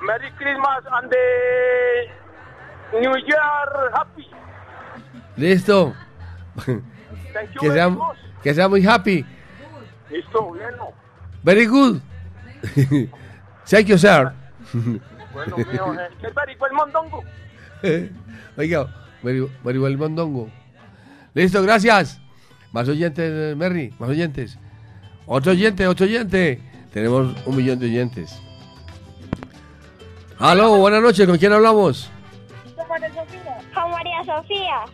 Merry 0.00 0.30
Christmas 0.32 0.84
and 0.92 1.10
the 1.10 3.00
New 3.00 3.16
Year 3.16 3.92
Happy. 3.94 4.26
Listo. 5.36 5.94
Thank 7.34 7.52
you 7.54 7.60
que, 7.60 7.68
very 7.68 7.80
sea, 7.80 7.88
much. 7.88 8.16
que 8.42 8.54
sea 8.54 8.68
muy 8.68 8.86
happy. 8.86 9.26
Listo, 10.10 10.42
bueno. 10.42 10.92
Very 11.42 11.66
good. 11.66 12.00
Thank 13.66 13.86
you, 13.86 13.98
sir. 13.98 14.32
Bueno, 15.32 15.56
mío, 15.56 15.94
eh, 15.94 16.08
¿qué 16.20 16.30
tal? 16.30 16.50
¿Y 16.50 16.54
fue 16.54 16.68
el 16.68 16.74
mondongo? 16.74 17.24
Oiga, 18.56 18.86
very, 19.22 19.50
very 19.64 19.78
well, 19.78 19.98
mondongo. 19.98 20.48
Listo, 21.34 21.62
gracias. 21.62 22.20
Más 22.74 22.88
oyentes, 22.88 23.56
Merry, 23.56 23.94
más 24.00 24.10
oyentes. 24.10 24.58
Otro 25.26 25.52
oyente, 25.52 25.86
otro 25.86 26.06
oyente. 26.06 26.60
Tenemos 26.92 27.32
un 27.46 27.56
millón 27.56 27.78
de 27.78 27.86
oyentes. 27.86 28.36
Aló, 30.40 30.76
buenas 30.78 31.00
noches, 31.00 31.24
¿con 31.24 31.38
quién 31.38 31.52
hablamos? 31.52 32.10
Con 32.76 33.90
María 33.92 34.24
Sofía. 34.24 34.84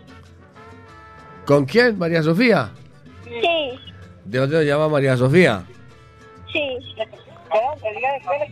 ¿Con 1.47 1.65
quién? 1.65 1.98
María 1.98 2.23
Sofía. 2.23 2.70
Sí, 3.24 3.81
¿De 4.27 4.39
dónde 4.39 4.57
nos 4.59 4.66
llama 4.66 4.89
María 4.90 5.16
Sofía? 5.16 5.65
sí. 6.52 6.77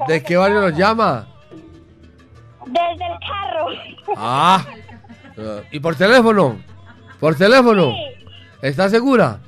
¿De 0.09 0.23
qué 0.23 0.37
barrio 0.39 0.63
nos 0.63 0.75
llama? 0.75 1.29
Desde 2.65 3.05
el 3.05 3.19
carro. 3.21 3.67
Ah. 4.17 4.65
¿Y 5.71 5.79
por 5.81 5.95
teléfono? 5.97 6.59
¿Por 7.21 7.37
teléfono? 7.37 8.08
¿Está 8.63 8.89
segura? 8.89 9.39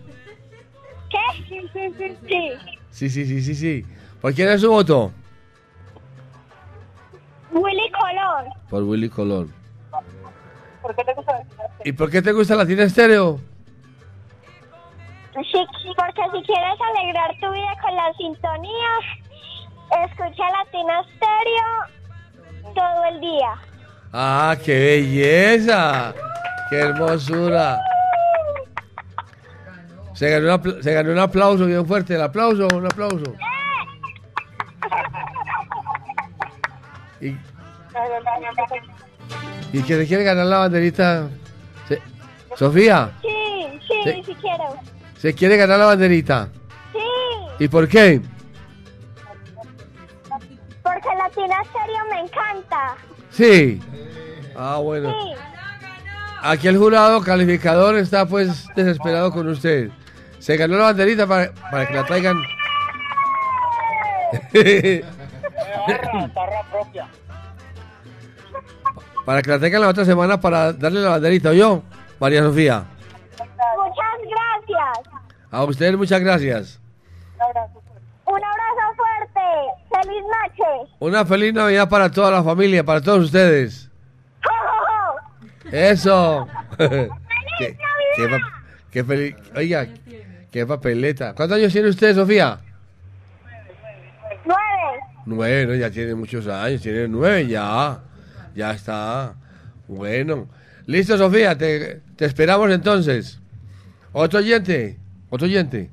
¿Qué? 1.11 1.45
Sí, 1.49 1.61
sí, 1.73 1.95
sí. 1.99 2.19
Sí. 2.29 2.51
Sí, 2.91 3.11
sí, 3.11 3.27
sí, 3.27 3.43
sí, 3.43 3.55
sí. 3.55 3.87
¿Por 4.21 4.35
quién 4.35 4.49
es 4.49 4.61
su 4.61 4.71
voto? 4.71 5.13
Willy 7.53 7.91
Colón. 7.93 8.53
Por 8.69 8.83
Willy 8.85 9.09
Colón. 9.09 9.53
¿Por 10.83 10.95
qué 10.95 11.05
te 11.05 11.15
gusta? 11.15 11.43
¿Y 11.85 11.93
por 11.93 12.11
qué 12.11 12.23
te 12.23 12.33
gusta 12.33 12.55
Latina 12.57 12.85
Estéreo? 12.85 13.41
Sí, 15.35 15.67
porque 15.97 16.23
si 16.33 16.43
quieres 16.45 16.79
alegrar 16.91 17.31
tu 17.41 17.51
vida 17.53 17.77
con 17.81 17.97
la 17.97 18.13
sintonía, 18.15 18.99
escucha 20.05 20.45
Latina 20.51 21.03
Stereo 21.17 22.75
todo 22.75 23.05
el 23.07 23.21
día. 23.21 23.55
¡Ah, 24.13 24.57
qué 24.65 24.79
belleza! 24.79 26.15
¡Qué 26.69 26.77
hermosura! 26.79 27.81
Se 30.21 30.29
ganó, 30.29 30.53
un 30.55 30.61
apl- 30.61 30.83
se 30.83 30.93
ganó 30.93 31.13
un 31.13 31.19
aplauso 31.19 31.65
bien 31.65 31.87
fuerte. 31.87 32.15
El 32.15 32.21
aplauso, 32.21 32.69
un 32.77 32.85
aplauso. 32.85 33.33
¿Y, 37.23 37.29
y 39.73 39.83
que 39.83 39.97
se 39.97 40.07
quiere 40.07 40.23
ganar 40.25 40.45
la 40.45 40.59
banderita? 40.59 41.27
Se- 41.89 42.03
Sofía, 42.55 43.13
Sí, 43.23 43.81
sí, 43.89 43.95
Sí. 44.05 44.23
si 44.27 44.35
quiero. 44.35 44.65
¿se 45.17 45.33
quiere 45.35 45.57
ganar 45.57 45.79
la 45.79 45.87
banderita? 45.87 46.49
Sí, 46.93 47.65
¿Y 47.65 47.69
por 47.69 47.89
qué? 47.89 48.21
porque 50.83 51.09
Latina 51.17 51.63
Stereo 51.65 52.05
me 52.11 52.21
encanta. 52.21 52.95
Sí. 53.31 53.81
Ah, 54.55 54.77
bueno. 54.83 55.11
Sí. 55.19 55.33
Aquí 56.43 56.69
el 56.69 56.77
jurado 56.77 57.23
calificador 57.23 57.97
está 57.97 58.27
pues 58.27 58.67
desesperado 58.77 59.31
con 59.33 59.49
usted. 59.49 59.91
Se 60.41 60.57
ganó 60.57 60.77
la 60.79 60.85
banderita 60.87 61.27
para, 61.27 61.53
para 61.71 61.87
que 61.87 61.95
la 61.95 62.05
traigan. 62.05 62.37
Para 69.25 69.43
que 69.43 69.51
la 69.51 69.59
traigan 69.59 69.83
la 69.83 69.89
otra 69.89 70.05
semana 70.05 70.41
para 70.41 70.73
darle 70.73 71.01
la 71.01 71.11
banderita. 71.11 71.53
¿Yo? 71.53 71.83
María 72.19 72.43
Sofía. 72.43 72.85
Muchas 73.77 74.21
gracias. 74.29 75.15
A 75.51 75.65
ustedes 75.65 75.97
muchas 75.97 76.21
gracias. 76.21 76.81
Un 78.27 78.37
abrazo 78.45 78.97
fuerte. 78.97 79.41
Feliz 79.91 80.23
noche. 80.23 80.93
Una 81.01 81.25
feliz 81.25 81.53
Navidad 81.55 81.89
para 81.89 82.11
toda 82.11 82.31
la 82.31 82.43
familia, 82.45 82.85
para 82.85 83.01
todos 83.01 83.25
ustedes. 83.27 83.91
Eso. 85.73 86.47
qué, 86.79 87.77
qué 88.17 88.29
pa- 88.29 88.63
qué 88.91 89.05
feliz. 89.05 89.37
Oiga, 89.55 89.87
qué 90.51 90.67
papeleta. 90.67 91.35
¿Cuántos 91.35 91.59
años 91.59 91.73
tiene 91.73 91.89
usted, 91.89 92.15
Sofía? 92.15 92.61
Nueve. 94.45 95.01
Nueve, 95.27 95.67
¿no? 95.67 95.75
ya 95.75 95.91
tiene 95.91 96.15
muchos 96.15 96.47
años, 96.47 96.83
tiene 96.83 97.09
nueve 97.09 97.47
ya. 97.47 98.01
Ya 98.55 98.73
está. 98.73 99.35
Bueno. 99.87 100.49
Listo, 100.87 101.17
Sofía, 101.17 101.57
te, 101.57 102.03
te 102.17 102.25
esperamos 102.25 102.71
entonces. 102.71 103.39
Otro 104.13 104.41
oyente, 104.41 104.99
otro 105.29 105.47
oyente. 105.47 105.91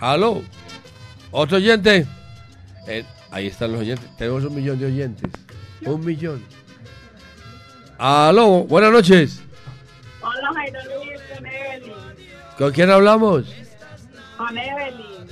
Aló. 0.00 0.42
Otro 1.30 1.58
oyente. 1.58 2.06
Eh, 2.86 3.04
ahí 3.30 3.46
están 3.46 3.72
los 3.72 3.80
oyentes. 3.82 4.08
Tenemos 4.16 4.44
un 4.44 4.54
millón 4.54 4.78
de 4.78 4.86
oyentes. 4.86 5.30
Un 5.84 6.04
millón. 6.04 6.42
Aló, 7.98 8.64
buenas 8.64 8.92
noches. 8.92 9.42
Hola, 10.20 10.50
Jairo. 10.54 10.97
¿Con 12.58 12.72
quién 12.72 12.90
hablamos? 12.90 13.44
Con 14.36 14.58
Evelyn. 14.58 15.28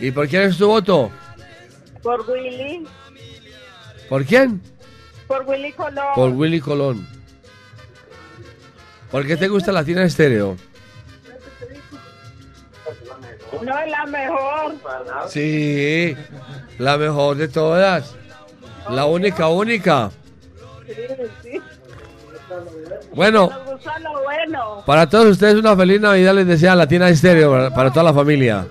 ¿Y 0.00 0.10
por 0.10 0.26
quién 0.26 0.42
es 0.42 0.56
tu 0.56 0.66
voto? 0.66 1.10
Por 2.02 2.28
Willy. 2.30 2.86
¿Por 4.08 4.24
quién? 4.24 4.62
Por 5.26 5.44
Willy 5.46 5.72
Colón. 5.72 6.14
Por 6.14 6.30
Willy 6.30 6.60
Colón. 6.60 7.06
¿Por 9.10 9.26
qué 9.26 9.36
te 9.36 9.48
gusta 9.48 9.70
Latina 9.70 10.04
Estéreo? 10.04 10.56
No 13.62 13.78
es 13.78 13.90
la 13.90 14.06
mejor. 14.06 14.74
Sí, 15.28 16.16
la 16.78 16.96
mejor 16.96 17.36
de 17.36 17.48
todas. 17.48 18.14
La 18.88 19.04
única, 19.04 19.48
única. 19.48 20.10
Sí, 20.86 20.94
sí. 21.42 21.60
Bueno, 23.14 23.50
para 24.86 25.08
todos 25.08 25.26
ustedes 25.26 25.56
una 25.56 25.76
feliz 25.76 26.00
Navidad 26.00 26.34
les 26.34 26.46
desea 26.46 26.74
Latina 26.74 27.08
Estéreo, 27.08 27.50
para, 27.50 27.74
para 27.74 27.90
toda 27.90 28.04
la 28.04 28.14
familia. 28.14 28.66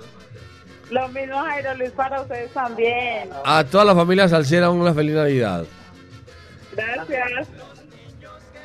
Lo 0.89 1.07
mismo, 1.09 1.35
Jairo 1.37 1.75
Luis, 1.75 1.91
para 1.91 2.21
ustedes 2.21 2.51
también. 2.51 3.29
A 3.43 3.63
toda 3.63 3.85
la 3.85 3.95
familia 3.95 4.27
salsera 4.27 4.69
una 4.69 4.93
feliz 4.93 5.15
Navidad. 5.15 5.65
Gracias. 6.75 7.47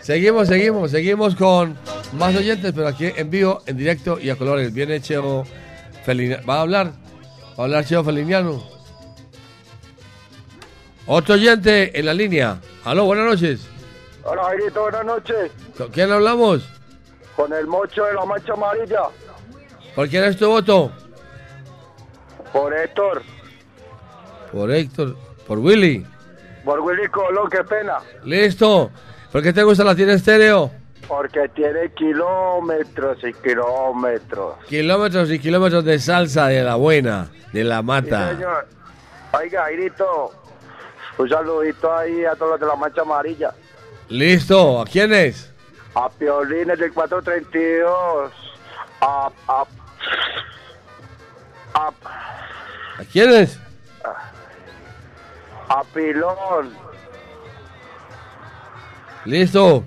Seguimos, 0.00 0.48
seguimos, 0.48 0.90
seguimos 0.90 1.34
con 1.36 1.76
más 2.12 2.34
oyentes, 2.34 2.72
pero 2.72 2.88
aquí 2.88 3.12
en 3.16 3.30
vivo, 3.30 3.62
en 3.66 3.76
directo 3.76 4.18
y 4.20 4.30
a 4.30 4.36
colores. 4.36 4.72
Viene 4.72 5.00
Cheo 5.00 5.44
Feliniano. 6.04 6.42
¿Va 6.46 6.56
a 6.56 6.60
hablar? 6.62 6.92
¿Va 7.58 7.62
a 7.62 7.62
hablar 7.62 7.84
Cheo 7.84 8.04
Feliniano? 8.04 8.62
Otro 11.06 11.34
oyente 11.34 11.98
en 11.98 12.06
la 12.06 12.14
línea. 12.14 12.60
Aló, 12.84 13.04
buenas 13.04 13.26
noches. 13.26 13.71
Hola, 14.24 14.44
Jairito, 14.44 14.82
buenas 14.82 15.04
noches. 15.04 15.50
¿Con 15.76 15.88
quién 15.90 16.12
hablamos? 16.12 16.68
Con 17.36 17.52
el 17.52 17.66
mocho 17.66 18.04
de 18.04 18.14
la 18.14 18.24
mancha 18.24 18.52
amarilla. 18.52 19.02
¿Por 19.94 20.08
quién 20.08 20.24
es 20.24 20.36
tu 20.36 20.48
voto? 20.48 20.92
Por 22.52 22.72
Héctor. 22.74 23.22
Por 24.52 24.70
Héctor. 24.70 25.16
Por 25.46 25.58
Willy. 25.58 26.06
Por 26.64 26.80
Willy 26.80 27.08
Colón, 27.08 27.48
qué 27.50 27.64
pena. 27.64 27.98
Listo. 28.24 28.90
¿Por 29.32 29.42
qué 29.42 29.52
te 29.52 29.62
gusta 29.62 29.82
la 29.82 29.94
tiene 29.96 30.12
estéreo? 30.14 30.70
Porque 31.08 31.48
tiene 31.48 31.90
kilómetros 31.94 33.18
y 33.24 33.32
kilómetros. 33.32 34.56
Kilómetros 34.68 35.30
y 35.30 35.38
kilómetros 35.40 35.84
de 35.84 35.98
salsa 35.98 36.46
de 36.46 36.62
la 36.62 36.76
buena, 36.76 37.28
de 37.52 37.64
la 37.64 37.78
Sí, 37.78 37.84
mata. 37.84 38.30
señor. 38.30 38.68
Oiga, 39.32 39.62
Jairito, 39.64 40.32
un 41.18 41.28
saludito 41.28 41.92
ahí 41.96 42.24
a 42.24 42.34
todos 42.36 42.52
los 42.52 42.60
de 42.60 42.66
la 42.66 42.76
mancha 42.76 43.00
amarilla. 43.00 43.52
Listo. 44.12 44.82
¿A 44.82 44.84
quién 44.84 45.12
es? 45.14 45.50
A 45.94 46.08
Piolines 46.10 46.78
del 46.78 46.92
432. 46.92 48.30
A, 49.00 49.30
a, 49.48 49.64
a, 51.74 51.88
¿A 51.88 53.04
quién 53.10 53.30
es? 53.30 53.58
a 55.68 55.82
Pilón. 55.94 56.74
Listo. 59.24 59.84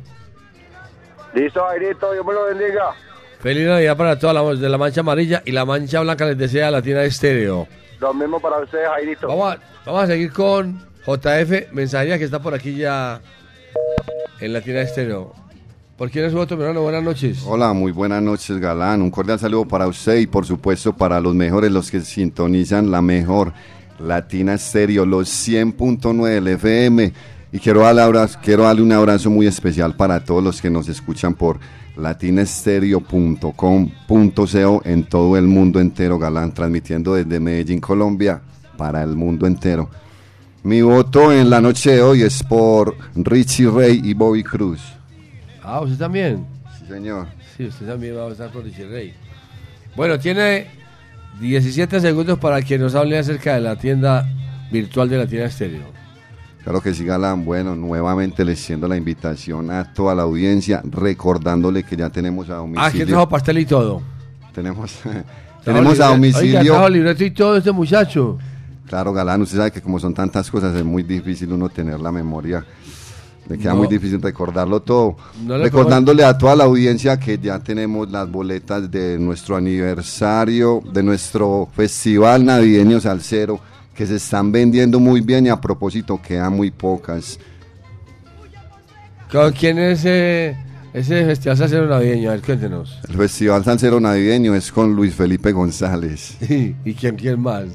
Listo, 1.35 1.63
Jairito, 1.63 2.11
Dios 2.11 2.25
me 2.25 2.33
lo 2.33 2.45
bendiga. 2.45 2.95
Feliz 3.39 3.67
Navidad 3.67 3.95
para 3.95 4.17
toda 4.17 4.33
la 4.33 4.41
voz 4.41 4.59
de 4.59 4.67
la 4.67 4.79
mancha 4.79 5.01
amarilla 5.01 5.43
y 5.45 5.51
la 5.51 5.65
mancha 5.65 6.01
blanca 6.01 6.25
les 6.25 6.37
desea 6.37 6.71
Latina 6.71 7.03
Estéreo. 7.03 7.67
Lo 7.99 8.13
mismo 8.13 8.39
para 8.39 8.57
ustedes, 8.57 8.87
Jairito. 8.87 9.27
Vamos 9.27 9.53
a, 9.53 9.59
vamos 9.85 10.03
a 10.03 10.07
seguir 10.07 10.33
con 10.33 10.79
JF 11.05 11.71
Mensajería 11.71 12.17
que 12.17 12.23
está 12.23 12.39
por 12.39 12.55
aquí 12.55 12.75
ya 12.75 13.21
en 14.39 14.53
Latina 14.53 14.81
Estéreo. 14.81 15.33
¿Por 15.97 16.11
quién 16.11 16.25
es 16.25 16.33
voto, 16.33 16.57
mi 16.57 16.63
hermano? 16.63 16.81
Buenas 16.81 17.03
noches. 17.03 17.43
Hola, 17.45 17.71
muy 17.71 17.93
buenas 17.93 18.21
noches, 18.21 18.59
Galán. 18.59 19.01
Un 19.01 19.09
cordial 19.09 19.39
saludo 19.39 19.65
para 19.65 19.87
usted 19.87 20.17
y 20.17 20.27
por 20.27 20.45
supuesto 20.45 20.91
para 20.93 21.21
los 21.21 21.33
mejores, 21.33 21.71
los 21.71 21.89
que 21.89 22.01
sintonizan 22.01 22.91
la 22.91 23.01
mejor 23.01 23.53
Latina 23.99 24.57
Stereo, 24.57 25.05
los 25.05 25.29
100.9 25.47 26.27
del 26.27 26.49
FM. 26.49 27.13
Y 27.53 27.59
quiero 27.59 27.79
darle, 27.81 28.27
quiero 28.43 28.63
darle 28.63 28.81
un 28.81 28.91
abrazo 28.91 29.29
muy 29.29 29.47
especial 29.47 29.95
para 29.95 30.25
todos 30.25 30.43
los 30.43 30.61
que 30.61 30.69
nos 30.69 30.89
escuchan 30.89 31.33
por 31.33 31.59
latinastereo.com.co 31.95 34.81
en 34.83 35.05
todo 35.05 35.37
el 35.37 35.47
mundo 35.47 35.79
entero, 35.79 36.19
Galán, 36.19 36.53
transmitiendo 36.53 37.13
desde 37.13 37.39
Medellín, 37.39 37.79
Colombia, 37.79 38.41
para 38.77 39.01
el 39.01 39.15
mundo 39.15 39.47
entero. 39.47 39.89
Mi 40.65 40.81
voto 40.81 41.31
en 41.31 41.51
la 41.51 41.61
noche 41.61 41.91
de 41.91 42.01
hoy 42.01 42.23
es 42.23 42.41
por 42.41 42.95
Richie 43.13 43.69
Ray 43.69 44.01
y 44.03 44.15
Bobby 44.15 44.41
Cruz. 44.41 44.81
Ah, 45.61 45.79
¿usted 45.81 45.99
también? 45.99 46.43
Sí, 46.79 46.87
señor. 46.87 47.27
Sí, 47.55 47.67
usted 47.67 47.85
también 47.85 48.17
va 48.17 48.23
a 48.23 48.29
votar 48.29 48.49
por 48.49 48.63
Richie 48.63 48.87
Rey. 48.87 49.13
Bueno, 49.95 50.17
tiene 50.17 50.65
17 51.39 51.99
segundos 51.99 52.39
para 52.39 52.63
que 52.63 52.79
nos 52.79 52.95
hable 52.95 53.19
acerca 53.19 53.53
de 53.53 53.61
la 53.61 53.75
tienda 53.75 54.27
virtual 54.71 55.07
de 55.07 55.19
la 55.19 55.27
tienda 55.27 55.49
estéreo. 55.49 55.83
Claro 56.63 56.81
que 56.81 56.95
sí, 56.95 57.05
Galán. 57.05 57.45
Bueno, 57.45 57.75
nuevamente 57.75 58.43
le 58.43 58.53
extiendo 58.53 58.87
la 58.87 58.97
invitación 58.97 59.69
a 59.69 59.93
toda 59.93 60.15
la 60.15 60.23
audiencia, 60.23 60.81
recordándole 60.83 61.83
que 61.83 61.95
ya 61.95 62.09
tenemos 62.09 62.49
a 62.49 62.55
domicilio. 62.55 62.87
Ah, 62.87 62.91
que 62.91 63.05
trajo 63.05 63.29
pastel 63.29 63.59
y 63.59 63.65
todo. 63.67 64.01
Tenemos, 64.51 64.99
tenemos 65.63 65.99
a 65.99 66.07
domicilio. 66.07 66.59
Oiga, 66.59 66.73
trajo 66.73 66.89
libreto 66.89 67.23
y 67.23 67.29
todo 67.29 67.55
este 67.55 67.71
muchacho. 67.71 68.39
Claro, 68.87 69.13
Galán, 69.13 69.41
usted 69.41 69.57
sabe 69.57 69.71
que 69.71 69.81
como 69.81 69.99
son 69.99 70.13
tantas 70.13 70.49
cosas 70.51 70.75
es 70.75 70.83
muy 70.83 71.03
difícil 71.03 71.51
uno 71.51 71.69
tener 71.69 71.99
la 71.99 72.11
memoria. 72.11 72.63
Le 73.47 73.57
queda 73.59 73.71
No. 73.73 73.77
muy 73.79 73.87
difícil 73.87 74.21
recordarlo 74.21 74.81
todo. 74.81 75.17
No 75.43 75.57
Recordándole 75.57 76.23
a 76.23 76.35
toda 76.37 76.55
la 76.55 76.63
audiencia 76.63 77.19
que 77.19 77.37
ya 77.37 77.59
tenemos 77.59 78.09
las 78.11 78.29
boletas 78.29 78.89
de 78.89 79.19
nuestro 79.19 79.55
aniversario, 79.55 80.81
de 80.91 81.03
nuestro 81.03 81.67
festival 81.75 82.43
navideño 82.45 82.99
salsero, 82.99 83.59
que 83.93 84.05
se 84.07 84.15
están 84.15 84.51
vendiendo 84.51 84.99
muy 84.99 85.21
bien 85.21 85.45
y 85.45 85.49
a 85.49 85.61
propósito 85.61 86.19
quedan 86.21 86.53
muy 86.53 86.71
pocas. 86.71 87.39
¿Con 89.31 89.51
quién 89.53 89.77
es 89.79 90.03
eh, 90.05 90.55
ese 90.93 91.25
festival 91.25 91.57
salsero 91.57 91.87
navideño? 91.87 92.29
A 92.29 92.33
ver, 92.33 92.41
cuéntenos. 92.41 92.99
El 93.09 93.15
festival 93.15 93.63
salsero 93.63 93.99
navideño 93.99 94.55
es 94.55 94.71
con 94.71 94.95
Luis 94.95 95.13
Felipe 95.13 95.51
González. 95.51 96.37
¿Y 96.83 96.93
quién, 96.93 97.15
quién 97.15 97.41
más? 97.41 97.65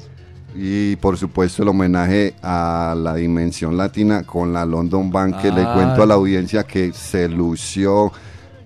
Y 0.55 0.95
por 0.97 1.17
supuesto 1.17 1.63
el 1.63 1.69
homenaje 1.69 2.33
a 2.43 2.93
la 2.97 3.15
dimensión 3.15 3.77
latina 3.77 4.23
con 4.23 4.51
la 4.51 4.65
London 4.65 5.09
Bank, 5.09 5.37
que 5.41 5.51
le 5.51 5.61
Ah. 5.61 5.73
cuento 5.73 6.03
a 6.03 6.05
la 6.05 6.15
audiencia 6.15 6.63
que 6.63 6.91
se 6.93 7.29
lució 7.29 8.11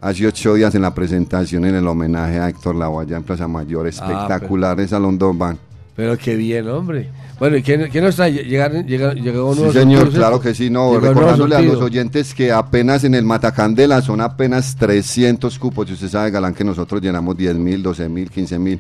hace 0.02 0.26
ocho 0.28 0.56
días 0.56 0.74
en 0.76 0.82
la 0.82 0.94
presentación 0.94 1.66
en 1.66 1.76
el 1.76 1.88
homenaje 1.88 2.40
a 2.40 2.49
Héctor 2.49 2.76
Lavoya 2.76 3.18
en 3.18 3.24
Plaza 3.24 3.48
Mayor. 3.48 3.88
Espectacular 3.88 4.80
esa 4.80 4.99
London 4.99 5.38
Bank. 5.38 5.57
Pero 5.95 6.18
qué 6.18 6.36
bien, 6.36 6.68
hombre. 6.68 7.10
Bueno, 7.40 7.56
¿y 7.56 7.64
quién, 7.64 7.88
quién 7.90 8.03
nos 8.03 8.16
trae? 8.18 8.32
Llegaron, 8.32 8.86
llegaron, 8.86 9.16
llegó 9.22 9.56
Sí, 9.56 9.72
señor, 9.72 10.10
claro 10.12 10.41
que 10.41 10.53
sí, 10.53 10.70
no, 10.70 10.99
recordándole 10.99 11.56
a 11.56 11.62
los 11.62 11.78
oyentes 11.82 12.34
que 12.34 12.52
apenas 12.52 13.03
en 13.06 13.16
el 13.16 13.24
Matacandela 13.24 14.02
son 14.02 14.20
apenas 14.22 14.76
300 14.76 15.57
cupos, 15.57 15.90
y 15.90 15.94
usted 15.94 16.10
sabe, 16.10 16.32
Galán, 16.32 16.53
que 16.53 16.64
nosotros 16.66 17.02
llenamos 17.02 17.38
10 17.38 17.56
mil, 17.56 17.82
12 17.82 18.10
mil, 18.10 18.30
15 18.30 18.60
mil. 18.60 18.80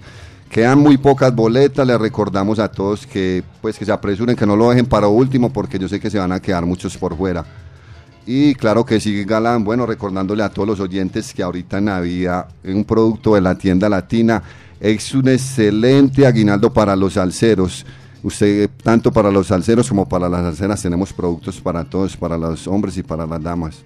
Quedan 0.55 0.79
muy 0.79 0.95
pocas 0.95 1.35
boletas, 1.35 1.85
le 1.85 1.97
recordamos 1.97 2.59
a 2.59 2.71
todos 2.71 3.05
que 3.05 3.43
pues 3.61 3.77
que 3.77 3.83
se 3.83 3.91
apresuren, 3.91 4.37
que 4.37 4.45
no 4.45 4.55
lo 4.55 4.69
dejen 4.69 4.85
para 4.85 5.09
último, 5.09 5.51
porque 5.51 5.77
yo 5.77 5.89
sé 5.89 5.99
que 5.99 6.09
se 6.09 6.17
van 6.17 6.31
a 6.31 6.39
quedar 6.39 6.65
muchos 6.65 6.95
por 6.95 7.17
fuera. 7.17 7.43
Y 8.25 8.55
claro 8.55 8.85
que 8.85 9.01
sí, 9.01 9.25
Galán, 9.25 9.65
bueno, 9.65 9.85
recordándole 9.85 10.43
a 10.43 10.49
todos 10.49 10.65
los 10.65 10.79
oyentes 10.79 11.33
que 11.33 11.43
ahorita 11.43 11.79
en 11.79 11.83
Navidad, 11.83 12.47
un 12.63 12.85
producto 12.85 13.35
de 13.35 13.41
la 13.41 13.57
tienda 13.57 13.89
latina, 13.89 14.41
es 14.79 15.13
un 15.13 15.27
excelente 15.27 16.25
aguinaldo 16.25 16.71
para 16.71 16.95
los 16.95 17.15
salseros. 17.15 17.85
Usted, 18.23 18.69
tanto 18.81 19.11
para 19.11 19.29
los 19.31 19.47
salseros 19.47 19.89
como 19.89 20.07
para 20.07 20.29
las 20.29 20.39
salseras, 20.39 20.81
tenemos 20.81 21.11
productos 21.11 21.59
para 21.59 21.83
todos, 21.83 22.15
para 22.15 22.37
los 22.37 22.65
hombres 22.65 22.95
y 22.95 23.03
para 23.03 23.27
las 23.27 23.43
damas. 23.43 23.83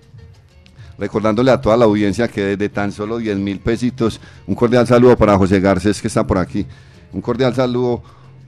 Recordándole 1.00 1.50
a 1.52 1.62
toda 1.62 1.78
la 1.78 1.86
audiencia 1.86 2.28
que 2.28 2.42
desde 2.42 2.68
tan 2.70 2.92
solo 2.92 3.20
10 3.20 3.38
mil 3.38 3.60
pesitos, 3.60 4.20
un 4.46 4.56
cordial 4.56 4.86
saludo 4.86 5.16
para 5.16 5.38
José 5.38 5.60
Garcés 5.62 6.02
que 6.02 6.10
está 6.10 6.28
por 6.28 6.38
aquí. 6.38 6.66
Un 7.14 7.22
cordial 7.22 7.56
saludo 7.56 8.04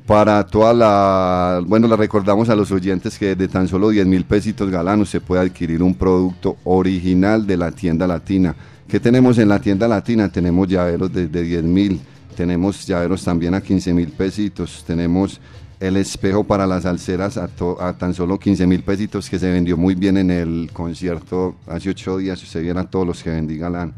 para 0.05 0.45
toda 0.45 0.73
la, 0.73 1.61
bueno, 1.65 1.87
le 1.87 1.95
recordamos 1.95 2.49
a 2.49 2.55
los 2.55 2.69
oyentes 2.71 3.17
que 3.17 3.35
de 3.35 3.47
tan 3.47 3.69
solo 3.69 3.89
10 3.89 4.05
mil 4.05 4.25
pesitos 4.25 4.69
galán 4.69 4.99
usted 4.99 5.21
puede 5.21 5.43
adquirir 5.43 5.81
un 5.81 5.95
producto 5.95 6.57
original 6.65 7.47
de 7.47 7.55
la 7.55 7.71
tienda 7.71 8.05
latina. 8.05 8.53
¿Qué 8.87 8.99
tenemos 8.99 9.37
en 9.37 9.47
la 9.47 9.59
tienda 9.59 9.87
latina? 9.87 10.27
Tenemos 10.27 10.67
llaveros 10.67 11.13
desde 11.13 11.43
10 11.43 11.63
mil, 11.63 12.01
tenemos 12.35 12.85
llaveros 12.85 13.23
también 13.23 13.53
a 13.53 13.61
15 13.61 13.93
mil 13.93 14.09
pesitos, 14.09 14.83
tenemos 14.85 15.39
el 15.81 15.97
espejo 15.97 16.43
para 16.43 16.67
las 16.67 16.85
alceras 16.85 17.37
a, 17.37 17.47
tan 17.97 18.13
solo 18.13 18.37
15 18.37 18.67
mil 18.67 18.83
pesitos 18.83 19.27
que 19.29 19.39
se 19.39 19.51
vendió 19.51 19.75
muy 19.77 19.95
bien 19.95 20.15
en 20.15 20.29
el 20.29 20.69
concierto 20.71 21.55
hace 21.65 21.89
ocho 21.89 22.19
días, 22.19 22.39
si 22.39 22.45
usted 22.45 22.61
viera 22.61 22.83
todos 22.83 23.05
los 23.05 23.23
que 23.23 23.31
vendí 23.31 23.57
galán. 23.57 23.93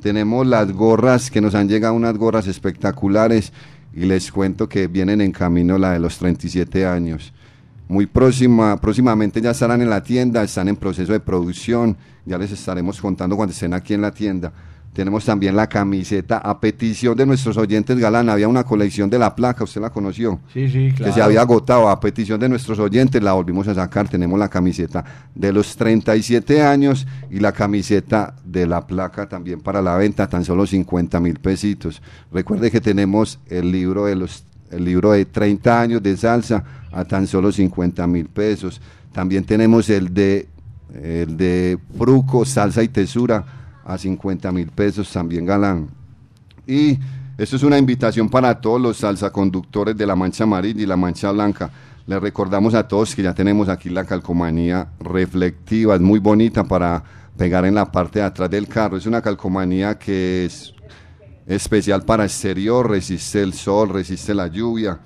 Tenemos 0.00 0.46
las 0.46 0.70
gorras, 0.70 1.28
que 1.28 1.40
nos 1.40 1.56
han 1.56 1.68
llegado 1.68 1.94
unas 1.94 2.16
gorras 2.16 2.46
espectaculares 2.46 3.52
y 3.92 4.04
les 4.04 4.30
cuento 4.30 4.68
que 4.68 4.86
vienen 4.86 5.20
en 5.20 5.32
camino 5.32 5.78
la 5.78 5.94
de 5.94 5.98
los 5.98 6.16
37 6.16 6.86
años. 6.86 7.32
Muy 7.88 8.06
próxima, 8.06 8.80
próximamente 8.80 9.40
ya 9.40 9.50
estarán 9.50 9.82
en 9.82 9.90
la 9.90 10.04
tienda, 10.04 10.44
están 10.44 10.68
en 10.68 10.76
proceso 10.76 11.12
de 11.12 11.18
producción, 11.18 11.96
ya 12.24 12.38
les 12.38 12.52
estaremos 12.52 13.00
contando 13.00 13.34
cuando 13.34 13.52
estén 13.52 13.74
aquí 13.74 13.94
en 13.94 14.02
la 14.02 14.12
tienda. 14.12 14.52
Tenemos 14.96 15.26
también 15.26 15.54
la 15.54 15.68
camiseta 15.68 16.38
a 16.38 16.58
petición 16.58 17.14
de 17.18 17.26
nuestros 17.26 17.58
oyentes 17.58 17.98
Galán, 17.98 18.30
había 18.30 18.48
una 18.48 18.64
colección 18.64 19.10
de 19.10 19.18
la 19.18 19.34
placa, 19.34 19.62
usted 19.62 19.82
la 19.82 19.90
conoció 19.90 20.40
Sí, 20.54 20.70
sí, 20.70 20.90
claro. 20.96 21.04
que 21.04 21.12
se 21.12 21.20
había 21.20 21.42
agotado 21.42 21.90
a 21.90 22.00
petición 22.00 22.40
de 22.40 22.48
nuestros 22.48 22.78
oyentes, 22.78 23.22
la 23.22 23.34
volvimos 23.34 23.68
a 23.68 23.74
sacar, 23.74 24.08
tenemos 24.08 24.38
la 24.38 24.48
camiseta 24.48 25.04
de 25.34 25.52
los 25.52 25.76
37 25.76 26.62
años 26.62 27.06
y 27.30 27.40
la 27.40 27.52
camiseta 27.52 28.36
de 28.42 28.66
la 28.66 28.86
placa 28.86 29.28
también 29.28 29.60
para 29.60 29.82
la 29.82 29.96
venta, 29.96 30.30
tan 30.30 30.46
solo 30.46 30.66
50 30.66 31.20
mil 31.20 31.40
pesitos. 31.40 32.00
Recuerde 32.32 32.70
que 32.70 32.80
tenemos 32.80 33.38
el 33.50 33.70
libro 33.70 34.06
de 34.06 34.16
los 34.16 34.44
el 34.70 34.86
libro 34.86 35.12
de 35.12 35.26
30 35.26 35.78
años 35.78 36.02
de 36.02 36.16
salsa 36.16 36.64
a 36.90 37.04
tan 37.04 37.26
solo 37.26 37.52
50 37.52 38.06
mil 38.06 38.28
pesos. 38.28 38.80
También 39.12 39.44
tenemos 39.44 39.90
el 39.90 40.14
de 40.14 40.48
el 40.94 41.36
de 41.36 41.78
Fruco, 41.98 42.46
salsa 42.46 42.82
y 42.82 42.88
tesura 42.88 43.65
a 43.86 43.96
50 43.96 44.50
mil 44.52 44.68
pesos, 44.68 45.10
también 45.12 45.46
galán. 45.46 45.88
Y 46.66 46.98
esto 47.38 47.56
es 47.56 47.62
una 47.62 47.78
invitación 47.78 48.28
para 48.28 48.60
todos 48.60 48.80
los 48.80 48.96
salsaconductores 48.96 49.96
de 49.96 50.06
la 50.06 50.16
mancha 50.16 50.44
amarilla 50.44 50.82
y 50.82 50.86
la 50.86 50.96
mancha 50.96 51.30
blanca. 51.30 51.70
Les 52.06 52.20
recordamos 52.20 52.74
a 52.74 52.86
todos 52.86 53.14
que 53.14 53.22
ya 53.22 53.34
tenemos 53.34 53.68
aquí 53.68 53.88
la 53.88 54.04
calcomanía 54.04 54.88
reflectiva, 55.00 55.94
es 55.94 56.00
muy 56.00 56.18
bonita 56.18 56.64
para 56.64 57.02
pegar 57.36 57.64
en 57.64 57.74
la 57.74 57.90
parte 57.90 58.18
de 58.18 58.24
atrás 58.24 58.50
del 58.50 58.66
carro. 58.66 58.96
Es 58.96 59.06
una 59.06 59.22
calcomanía 59.22 59.98
que 59.98 60.46
es 60.46 60.72
especial 61.46 62.02
para 62.04 62.24
exterior, 62.24 62.90
resiste 62.90 63.42
el 63.42 63.52
sol, 63.52 63.90
resiste 63.90 64.34
la 64.34 64.48
lluvia. 64.48 64.98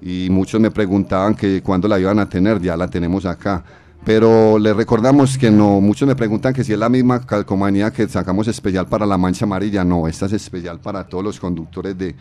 Y 0.00 0.28
muchos 0.30 0.60
me 0.60 0.70
preguntaban 0.70 1.34
que 1.34 1.62
cuándo 1.62 1.88
la 1.88 1.98
iban 1.98 2.18
a 2.18 2.28
tener, 2.28 2.60
ya 2.60 2.76
la 2.76 2.88
tenemos 2.88 3.26
acá. 3.26 3.64
Pero 4.04 4.58
les 4.58 4.74
recordamos 4.74 5.36
que 5.36 5.50
no, 5.50 5.80
muchos 5.80 6.08
me 6.08 6.16
preguntan 6.16 6.54
que 6.54 6.64
si 6.64 6.72
es 6.72 6.78
la 6.78 6.88
misma 6.88 7.20
calcomanía 7.20 7.92
que 7.92 8.08
sacamos 8.08 8.48
especial 8.48 8.86
para 8.86 9.04
la 9.04 9.18
mancha 9.18 9.44
amarilla, 9.44 9.84
no, 9.84 10.08
esta 10.08 10.26
es 10.26 10.32
especial 10.32 10.80
para 10.80 11.06
todos 11.06 11.22
los 11.22 11.38
conductores 11.38 11.96
de 11.98 12.16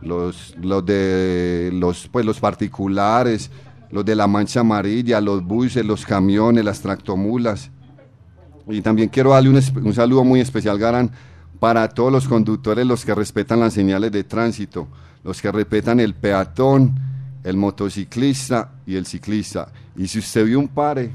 los, 0.00 0.54
los 0.60 0.84
de 0.86 1.70
los 1.72 2.08
pues 2.08 2.24
los 2.24 2.38
particulares, 2.38 3.50
los 3.90 4.04
de 4.04 4.14
la 4.14 4.28
mancha 4.28 4.60
amarilla, 4.60 5.20
los 5.20 5.44
buses, 5.44 5.84
los 5.84 6.06
camiones, 6.06 6.64
las 6.64 6.80
tractomulas. 6.80 7.70
Y 8.68 8.80
también 8.80 9.08
quiero 9.08 9.30
darle 9.30 9.50
un, 9.50 9.60
un 9.84 9.94
saludo 9.94 10.22
muy 10.22 10.40
especial, 10.40 10.78
Garán, 10.78 11.10
para 11.58 11.88
todos 11.88 12.12
los 12.12 12.28
conductores, 12.28 12.86
los 12.86 13.04
que 13.04 13.14
respetan 13.14 13.58
las 13.58 13.74
señales 13.74 14.12
de 14.12 14.22
tránsito, 14.22 14.86
los 15.24 15.42
que 15.42 15.50
respetan 15.50 15.98
el 15.98 16.14
peatón, 16.14 16.94
el 17.42 17.56
motociclista 17.56 18.70
y 18.86 18.94
el 18.94 19.06
ciclista. 19.06 19.68
Y 19.96 20.08
si 20.08 20.18
usted 20.20 20.44
vio 20.46 20.58
un 20.58 20.68
pare, 20.68 21.10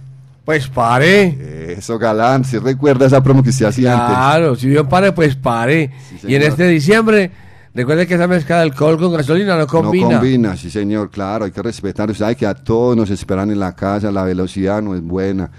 pues 0.45 0.68
pare. 0.68 1.74
Eso, 1.78 1.98
Galán, 1.99 2.45
si 2.45 2.58
recuerda 2.58 3.06
esa 3.06 3.22
promo 3.22 3.44
que 3.44 3.49
usted 3.49 3.66
hacía 3.66 3.94
antes. 3.94 4.16
Claro, 4.18 4.56
si 4.56 4.72
yo 4.72 4.88
pare, 4.88 5.12
pues 5.12 5.36
pare. 5.36 5.91
y 6.26 6.36
en 6.36 6.41
este 6.44 6.68
diciembre, 6.68 7.32
recuerde 7.74 8.08
que 8.08 8.14
esa 8.14 8.28
mezcla 8.28 8.58
de 8.58 8.62
alcohol 8.64 8.98
con 8.98 9.12
gasolina 9.14 9.58
no 9.58 9.68
combina. 9.68 10.08
No 10.10 10.20
combina, 10.20 10.56
sí 10.56 10.70
señor, 10.70 11.10
claro, 11.10 11.45
hay 11.45 11.52
que 11.52 11.62
respetar. 11.62 12.10
Usted 12.10 12.24
sabe 12.24 12.36
que 12.36 12.45
a 12.45 12.54
todos 12.54 12.95
nos 12.95 13.10
esperan 13.10 13.52
en 13.52 13.60
la 13.60 13.76
casa, 13.76 14.12
la 14.12 14.24
velocidad 14.24 14.82
no 14.82 14.95
es 14.95 15.02
buena. 15.02 15.49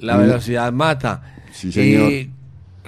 La 0.00 0.16
Una- 0.16 0.24
velocidad 0.26 0.72
mata. 0.72 1.22
Sí, 1.52 1.70
señor. 1.70 2.10
Y 2.10 2.30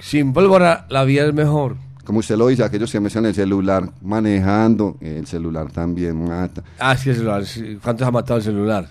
sin 0.01 0.33
pólvora, 0.33 0.85
la 0.89 1.03
vida 1.05 1.25
es 1.25 1.33
mejor. 1.33 1.77
Como 2.03 2.19
usted 2.19 2.35
lo 2.37 2.47
dice, 2.47 2.63
aquellos 2.63 2.91
que 2.91 2.99
mencionan 2.99 3.29
el 3.29 3.35
celular 3.35 3.89
manejando, 4.01 4.97
el 5.01 5.25
celular 5.25 5.71
también 5.71 6.23
mata. 6.27 6.61
Ah, 6.79 6.95
que 7.01 7.11
el 7.11 7.15
celular, 7.15 7.45
sí, 7.45 7.79
¿cuántos 7.81 8.05
ha 8.07 8.11
matado 8.11 8.37
el 8.37 8.43
celular? 8.43 8.87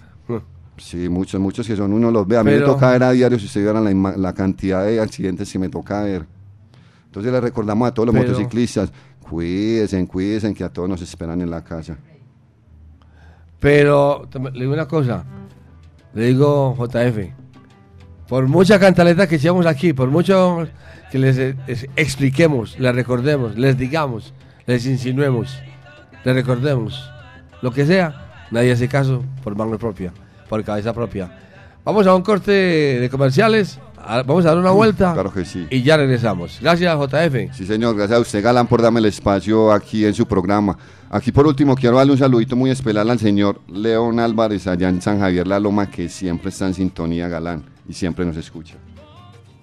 Sí, 0.77 1.09
muchos, 1.09 1.41
muchos 1.41 1.67
que 1.67 1.77
son 1.77 1.93
uno 1.93 2.11
los 2.11 2.27
ve. 2.27 2.37
A 2.37 2.45
mí 2.45 2.51
me 2.51 2.61
toca 2.61 2.91
ver 2.91 3.03
a 3.05 3.11
diario, 3.13 3.39
si 3.39 3.47
usted 3.47 3.63
viera 3.63 3.81
la, 3.81 4.17
la 4.17 4.33
cantidad 4.35 4.85
de 4.85 5.01
accidentes 5.01 5.51
que 5.53 5.59
me 5.59 5.69
toca 5.69 6.03
ver. 6.03 6.27
Entonces 7.07 7.31
le 7.33 7.41
recordamos 7.41 7.87
a 7.89 7.95
todos 7.95 8.07
los 8.09 8.15
Pero- 8.15 8.27
motociclistas, 8.29 8.93
cuídense, 9.21 10.05
cuídense, 10.07 10.53
que 10.53 10.65
a 10.65 10.69
todos 10.69 10.89
nos 10.89 11.01
esperan 11.01 11.41
en 11.41 11.51
la 11.51 11.63
casa. 11.63 11.97
Pero 13.61 14.29
le 14.53 14.61
digo 14.61 14.73
una 14.75 14.87
cosa, 14.89 15.25
le 16.13 16.27
digo 16.27 16.75
JF, 16.77 17.31
por 18.29 18.47
mucha 18.49 18.79
cantaleta 18.79 19.27
que 19.27 19.37
echamos 19.37 19.67
aquí, 19.67 19.93
por 19.93 20.11
mucho 20.11 20.67
que 21.11 21.19
les, 21.19 21.39
eh, 21.39 21.57
es- 21.67 21.87
expliquemos, 21.97 22.79
les 22.79 22.95
recordemos, 22.95 23.57
les 23.57 23.79
digamos, 23.79 24.35
les 24.67 24.85
insinuemos, 24.87 25.59
les 26.25 26.35
recordemos, 26.35 27.11
lo 27.63 27.71
que 27.71 27.87
sea, 27.87 28.47
nadie 28.51 28.73
hace 28.73 28.89
caso 28.89 29.25
por 29.43 29.57
mano 29.57 29.79
propia, 29.79 30.13
por 30.55 30.63
cabeza 30.63 30.93
propia. 30.93 31.29
Vamos 31.85 32.07
a 32.07 32.15
un 32.15 32.23
corte 32.23 32.53
de 32.53 33.11
comerciales, 33.11 33.81
a- 33.99 34.23
vamos 34.23 34.45
a 34.47 34.51
dar 34.51 34.59
una 34.59 34.71
vuelta 34.71 35.13
Claro 35.13 35.33
que 35.33 35.45
sí. 35.45 35.67
y 35.69 35.83
ya 35.83 35.97
regresamos. 35.97 36.59
Gracias 36.63 36.97
JF. 36.97 37.53
Sí, 37.57 37.67
señor, 37.67 37.97
gracias 37.97 38.19
a 38.19 38.23
usted, 38.23 38.41
Galán, 38.41 38.69
por 38.69 38.81
darme 38.81 39.01
el 39.01 39.07
espacio 39.07 39.73
aquí 39.73 40.05
en 40.07 40.15
su 40.15 40.27
programa. 40.27 40.79
Aquí, 41.11 41.33
por 41.33 41.45
último, 41.49 41.75
quiero 41.75 41.97
darle 41.97 42.13
un 42.13 42.19
saludito 42.19 42.55
muy 42.55 42.71
especial 42.71 43.11
al 43.11 43.19
señor 43.19 43.61
León 43.69 44.21
Álvarez, 44.21 44.69
allá 44.69 44.89
en 44.89 45.03
San 45.03 45.19
Javier 45.19 45.45
La 45.49 45.59
Loma, 45.59 45.91
que 45.91 46.09
siempre 46.09 46.51
está 46.51 46.67
en 46.69 46.75
sintonía, 46.75 47.27
Galán, 47.29 47.65
y 47.89 47.93
siempre 47.93 48.25
nos 48.25 48.37
escucha. 48.37 48.75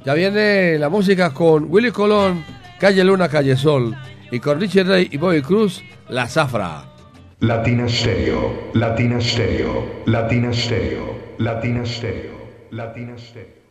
Ya 0.03 0.13
viene 0.13 0.77
la 0.77 0.89
música 0.89 1.33
con 1.33 1.67
Willy 1.69 1.91
Colón, 1.91 2.43
Calle 2.81 3.01
Luna, 3.05 3.29
Calle 3.29 3.55
Sol, 3.55 3.95
y 4.29 4.39
con 4.41 4.59
Richie 4.59 4.83
Rey 4.83 5.07
y 5.09 5.15
Bobby 5.17 5.41
Cruz, 5.41 5.81
La 6.09 6.27
Zafra. 6.27 6.83
Latina 7.41 7.89
Stereo, 7.89 8.69
Latina 8.75 9.19
Stereo, 9.19 10.03
Latina 10.05 10.53
Stereo, 10.53 11.15
Latina 11.39 11.83
Stereo, 11.83 12.37
Latina 12.69 13.17
Stereo. 13.17 13.61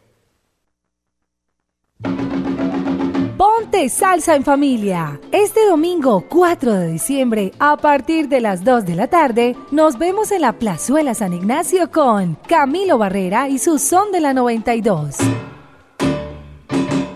Ponte 3.36 3.88
salsa 3.88 4.34
en 4.34 4.42
familia. 4.42 5.20
Este 5.30 5.64
domingo 5.68 6.24
4 6.28 6.72
de 6.72 6.88
diciembre, 6.88 7.52
a 7.60 7.76
partir 7.76 8.28
de 8.28 8.40
las 8.40 8.64
2 8.64 8.86
de 8.86 8.97
la 8.97 9.06
tarde, 9.06 9.55
nos 9.70 9.98
vemos 9.98 10.32
en 10.32 10.40
la 10.40 10.55
Plazuela 10.55 11.14
San 11.14 11.32
Ignacio 11.32 11.92
con 11.92 12.36
Camilo 12.48 12.98
Barrera 12.98 13.48
y 13.48 13.59
su 13.59 13.78
son 13.78 14.10
de 14.10 14.20
la 14.20 14.34
92. 14.34 15.16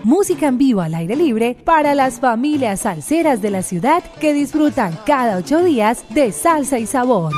Música 0.05 0.45
en 0.45 0.57
vivo 0.59 0.81
al 0.81 0.93
aire 0.93 1.15
libre 1.15 1.57
para 1.65 1.95
las 1.95 2.19
familias 2.19 2.81
salseras 2.81 3.41
de 3.41 3.49
la 3.49 3.63
ciudad 3.63 4.03
que 4.21 4.33
disfrutan 4.33 4.95
cada 5.03 5.35
ocho 5.35 5.63
días 5.63 6.05
de 6.11 6.31
salsa 6.31 6.77
y 6.77 6.85
sabor. 6.85 7.33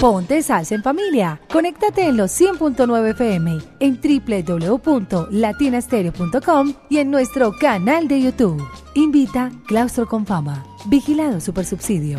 Ponte 0.00 0.42
salsa 0.42 0.74
en 0.74 0.82
familia. 0.82 1.40
Conéctate 1.48 2.08
en 2.08 2.16
los 2.16 2.32
100.9 2.32 3.10
FM, 3.10 3.60
en 3.78 4.00
www.latinastereo.com 4.02 6.74
y 6.88 6.98
en 6.98 7.12
nuestro 7.12 7.56
canal 7.56 8.08
de 8.08 8.20
YouTube. 8.20 8.60
Invita 8.94 9.52
Claustro 9.68 10.08
con 10.08 10.26
Fama. 10.26 10.66
Vigilado 10.86 11.40
Supersubsidio. 11.40 12.18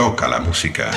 Toca 0.00 0.26
la 0.26 0.40
música. 0.40 0.90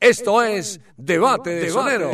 Esto 0.00 0.42
es 0.42 0.80
Debate 0.96 1.50
de 1.50 1.70
Sonero. 1.70 2.10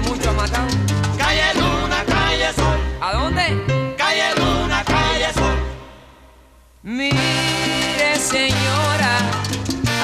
¿Y 0.00 0.02
que 0.02 0.08
mucho 0.08 0.32
matado? 0.32 0.66
Calle 1.18 1.54
luna, 1.54 2.04
calle 2.06 2.52
sol. 2.54 2.78
¿A 3.00 3.12
dónde? 3.12 3.94
Calle 3.96 4.34
luna, 4.36 4.84
calle 4.84 5.32
sol. 5.34 5.56
Mire, 6.82 8.16
señora, 8.16 9.18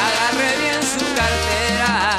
agarre 0.06 0.56
bien 0.60 0.82
su 0.82 1.04
cartera. 1.14 2.16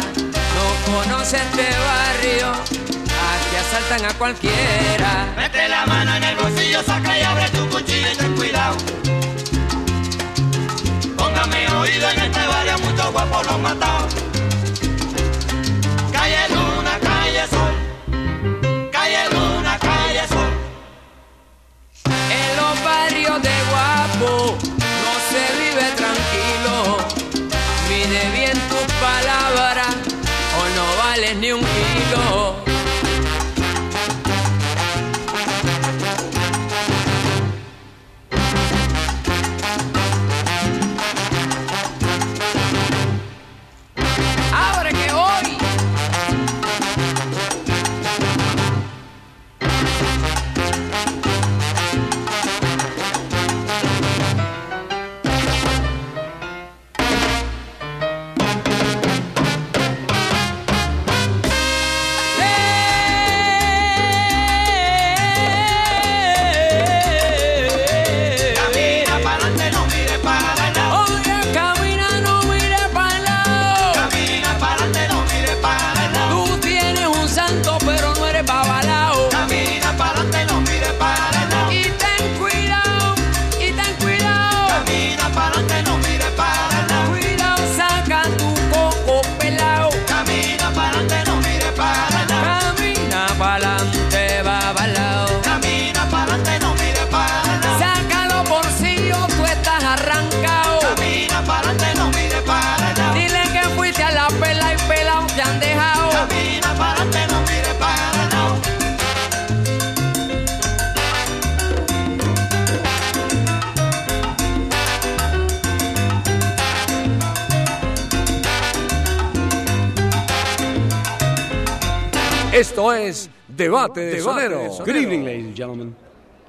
No 0.56 0.94
conoce 0.94 1.38
este 1.38 1.68
barrio, 1.88 2.52
aquí 2.52 3.56
asaltan 3.56 4.06
a 4.10 4.14
cualquiera. 4.18 5.34
Mete 5.36 5.68
la 5.70 5.86
mano 5.86 6.16
en 6.16 6.24
el 6.24 6.36
bolsillo, 6.36 6.84
saca 6.84 7.18
y 7.18 7.22
abre 7.22 7.50
tu 7.50 7.68
cuchillo 7.70 8.12
y 8.12 8.16
ten 8.16 8.36
cuidado. 8.36 8.78
Póngame 11.16 11.68
oído 11.70 12.10
en 12.10 12.20
este 12.20 12.48
barrio, 12.48 12.80
mucho 12.80 13.12
guapo 13.12 13.44
lo 13.44 13.52
han 13.52 14.37
Calle 18.92 19.30
luna, 19.32 19.78
calle 19.80 20.28
sol. 20.28 20.54
En 22.06 22.58
los 22.58 22.84
barrios 22.84 23.42
de 23.42 23.56
guapo 23.70 24.77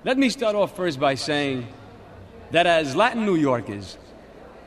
Let 0.05 0.17
me 0.17 0.31
start 0.31 0.55
off 0.55 0.77
first 0.77 1.01
by 1.01 1.17
saying 1.17 1.67
that 2.53 2.69
as 2.69 2.95
Latin 2.95 3.27
New 3.27 3.35
Yorkers, 3.35 3.99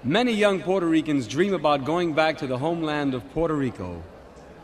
many 0.03 0.33
young 0.33 0.61
Puerto 0.61 0.85
Ricans 0.85 1.25
dream 1.25 1.53
about 1.53 1.85
going 1.85 2.13
back 2.13 2.37
to 2.39 2.47
the 2.47 2.57
homeland 2.57 3.13
of 3.13 3.23
Puerto 3.31 3.53
Rico, 3.53 4.03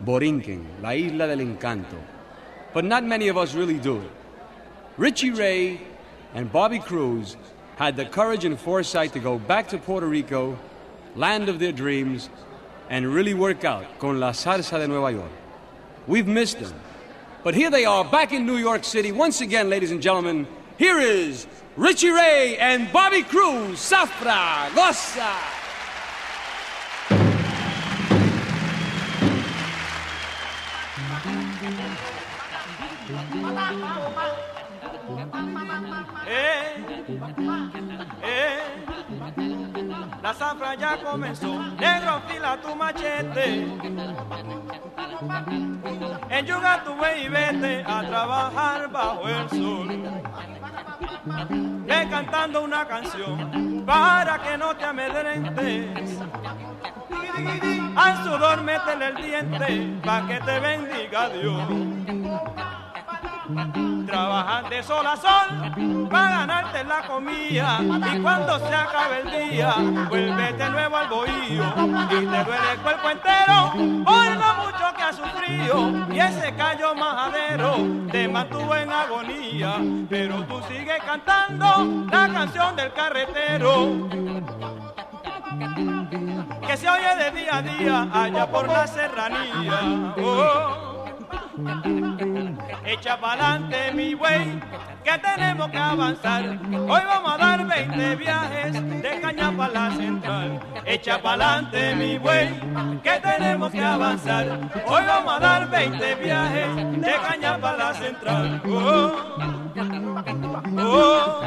Borinquen, 0.03 0.65
la 0.81 0.89
isla 0.89 1.27
del 1.27 1.37
encanto. 1.37 1.97
But 2.73 2.83
not 2.83 3.05
many 3.05 3.29
of 3.29 3.37
us 3.37 3.53
really 3.53 3.77
do. 3.77 4.03
Richie 4.97 5.31
Ray 5.31 5.79
and 6.33 6.51
Bobby 6.51 6.79
Cruz 6.79 7.37
had 7.77 7.95
the 7.95 8.05
courage 8.05 8.43
and 8.43 8.59
foresight 8.59 9.13
to 9.13 9.19
go 9.19 9.39
back 9.39 9.69
to 9.69 9.77
Puerto 9.77 10.05
Rico, 10.05 10.59
land 11.15 11.47
of 11.47 11.59
their 11.59 11.71
dreams, 11.71 12.29
and 12.89 13.07
really 13.07 13.33
work 13.33 13.63
out 13.63 13.85
con 13.99 14.19
la 14.19 14.31
salsa 14.31 14.79
de 14.79 14.87
Nueva 14.89 15.13
York. 15.13 15.31
We've 16.07 16.27
missed 16.27 16.59
them. 16.59 16.77
But 17.45 17.55
here 17.55 17.69
they 17.69 17.85
are 17.85 18.03
back 18.03 18.33
in 18.33 18.45
New 18.45 18.57
York 18.57 18.83
City 18.83 19.13
once 19.13 19.39
again, 19.39 19.69
ladies 19.69 19.91
and 19.91 20.01
gentlemen. 20.01 20.45
Here 20.77 20.99
is 20.99 21.47
Richie 21.75 22.11
Ray 22.11 22.57
and 22.57 22.93
Bobby 22.93 23.23
Cruz, 23.23 23.79
Safra, 23.79 24.73
Goza. 24.75 25.56
Eh, 36.29 36.85
eh, 38.23 38.59
la 40.21 40.33
zafra 40.33 40.75
ya 40.75 40.97
comenzó, 41.01 41.57
negro 41.79 42.21
fila 42.27 42.57
tu 42.61 42.75
machete. 42.75 43.67
Enyuga 46.29 46.83
tu 46.83 46.93
buey 46.95 47.25
y 47.25 47.29
vete 47.29 47.83
a 47.87 48.01
trabajar 48.01 48.91
bajo 48.91 49.27
el 49.27 49.49
sol. 49.49 49.87
Ve 51.85 52.07
cantando 52.09 52.63
una 52.63 52.85
canción 52.85 53.83
para 53.85 54.37
que 54.39 54.57
no 54.57 54.75
te 54.75 54.83
amedrentes. 54.83 56.19
Al 57.95 58.23
sudor 58.23 58.61
métele 58.63 59.07
el 59.07 59.15
diente 59.15 59.99
para 60.03 60.27
que 60.27 60.39
te 60.41 60.59
bendiga 60.59 61.29
Dios. 61.29 61.63
Trabajar 64.05 64.69
de 64.69 64.83
sol 64.83 65.05
a 65.07 65.15
sol 65.15 66.09
para 66.09 66.29
ganarte 66.29 66.83
la 66.83 67.01
comida. 67.07 67.79
Y 68.13 68.19
cuando 68.19 68.59
se 68.59 68.75
acabe 68.75 69.21
el 69.21 69.49
día 69.49 69.73
vuelves 70.09 70.57
de 70.57 70.69
nuevo 70.69 70.97
al 70.97 71.07
bohío. 71.07 71.63
Y 72.11 72.25
te 72.25 72.43
duele 72.43 72.71
el 72.73 72.79
cuerpo 72.79 73.09
entero 73.09 73.71
por 74.03 74.25
lo 74.25 74.53
mucho 74.63 74.93
que 74.97 75.03
has 75.03 75.15
sufrido. 75.15 76.07
Y 76.13 76.19
ese 76.19 76.53
callo 76.55 76.93
majadero 76.93 77.77
te 78.11 78.27
mantuvo 78.27 78.75
en 78.75 78.91
agonía. 78.91 79.77
Pero 80.09 80.43
tú 80.43 80.61
sigues 80.67 81.01
cantando 81.05 82.05
la 82.11 82.27
canción 82.27 82.75
del 82.75 82.91
carretero. 82.91 84.09
Que 86.67 86.75
se 86.75 86.89
oye 86.89 87.15
de 87.15 87.31
día 87.31 87.55
a 87.55 87.61
día 87.61 88.09
allá 88.11 88.51
por 88.51 88.67
la 88.67 88.85
serranía. 88.87 90.13
Oh. 90.17 90.87
Echa 92.87 93.19
pa'lante 93.19 93.91
mi 93.91 94.13
güey, 94.13 94.61
que 95.03 95.17
tenemos 95.19 95.69
que 95.69 95.77
avanzar. 95.77 96.57
Hoy 96.71 97.01
vamos 97.05 97.33
a 97.33 97.37
dar 97.37 97.67
20 97.67 98.15
viajes 98.15 99.01
de 99.01 99.19
caña 99.19 99.51
para 99.57 99.73
la 99.73 99.91
central. 99.91 100.59
Echa 100.85 101.21
pa'lante 101.21 101.95
mi 101.95 102.17
güey, 102.17 102.47
que 103.03 103.19
tenemos 103.19 103.71
que 103.73 103.83
avanzar. 103.83 104.45
Hoy 104.85 105.03
vamos 105.05 105.33
a 105.33 105.39
dar 105.39 105.69
20 105.69 106.15
viajes 106.15 107.01
de 107.01 107.15
caña 107.27 107.57
para 107.57 107.77
la 107.77 107.93
central. 107.93 108.61
Oh, 108.65 109.11
oh. 110.77 111.43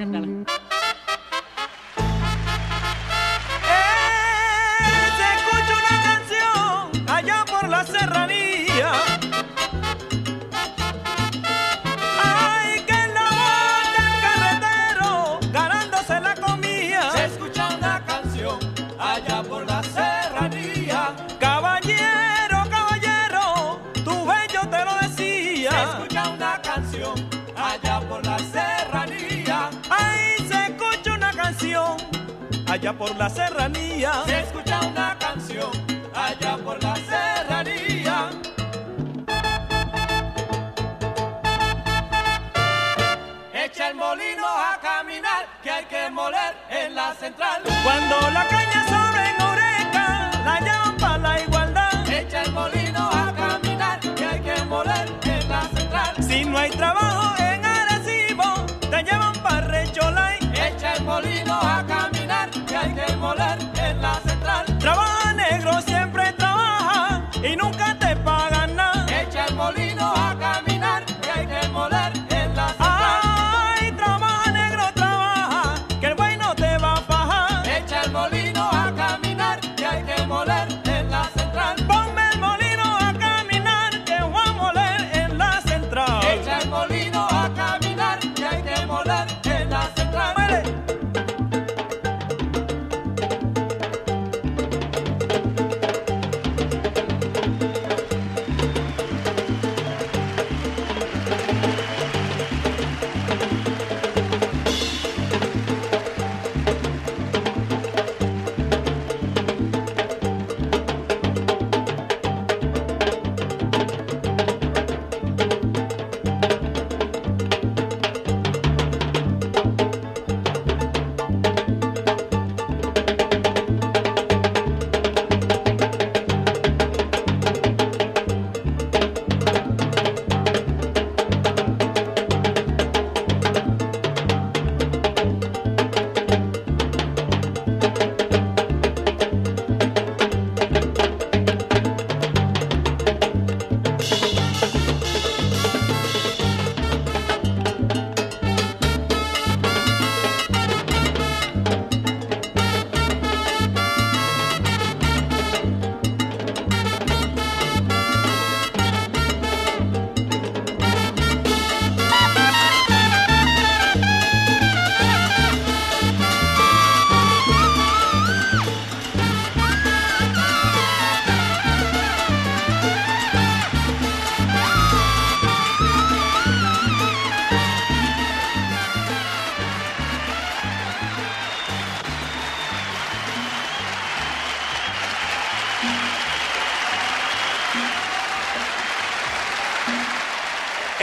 Eh, 0.00 0.44
por 32.98 33.16
la 33.16 33.30
serranía. 33.30 34.12
Se 34.26 34.40
escucha 34.40 34.80
una 34.80 35.16
canción 35.18 35.70
allá 36.14 36.56
por 36.58 36.82
la 36.82 36.96
serranía. 36.96 38.30
Echa 43.54 43.90
el 43.90 43.94
molino 43.94 44.46
a 44.46 44.78
caminar, 44.82 45.46
que 45.62 45.70
hay 45.70 45.84
que 45.84 46.10
moler 46.10 46.56
en 46.70 46.94
la 46.94 47.14
central. 47.14 47.62
Cuando 47.84 48.30
la 48.32 48.46
caña 48.48 48.84
sobre 48.88 49.30
en 49.30 49.42
oreja, 49.42 50.30
la 50.44 50.60
llaman 50.60 50.96
para 50.96 51.18
la 51.18 51.40
igualdad. 51.40 52.08
Echa 52.10 52.42
el 52.42 52.52
molino 52.52 53.10
a 53.12 53.32
caminar, 53.34 54.00
que 54.00 54.24
hay 54.24 54.40
que 54.40 54.64
moler 54.64 55.08
en 55.22 55.48
la 55.48 55.62
central. 55.68 56.16
Si 56.20 56.44
no 56.44 56.58
hay 56.58 56.70
trabajo 56.70 57.34
en 57.38 57.64
Arecibo, 57.64 58.66
te 58.90 59.02
llevan 59.04 59.34
para 59.42 59.60
Recholay. 59.60 60.38
Echa 60.54 60.94
el 60.94 61.04
molino 61.04 61.54
a 61.54 61.84
caminar, 61.86 62.17
hay 62.80 62.94
que 62.94 63.16
moler 63.16 63.58
en 63.82 64.02
la 64.02 64.14
central. 64.20 64.64
Trabaja 64.78 65.32
negro, 65.32 65.80
siempre 65.82 66.32
trabaja 66.34 67.22
y 67.42 67.56
nunca 67.56 67.96
te 67.98 68.16
pagan 68.16 68.76
nada. 68.76 69.06
Echa 69.20 69.46
el 69.46 69.54
molino 69.54 70.12
a 70.14 70.27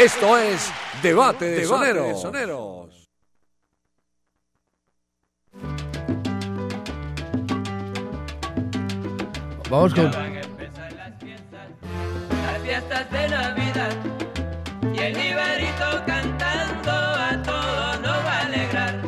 Esto 0.06 0.38
es 0.38 0.72
Debate 1.02 1.46
de 1.46 1.66
Soneros. 1.66 3.10
Vamos 9.68 9.96
con. 9.96 10.12
Las 10.12 10.22
fiestas 12.64 13.12
de 13.12 13.30
Navidad 13.30 13.98
y 14.94 15.00
el 15.00 15.26
Ibarito 15.26 16.04
cantando 16.06 16.92
a 16.92 17.42
todo 17.44 18.00
nos 18.02 18.26
va 18.26 18.38
a 18.38 18.46
alegrar. 18.46 19.02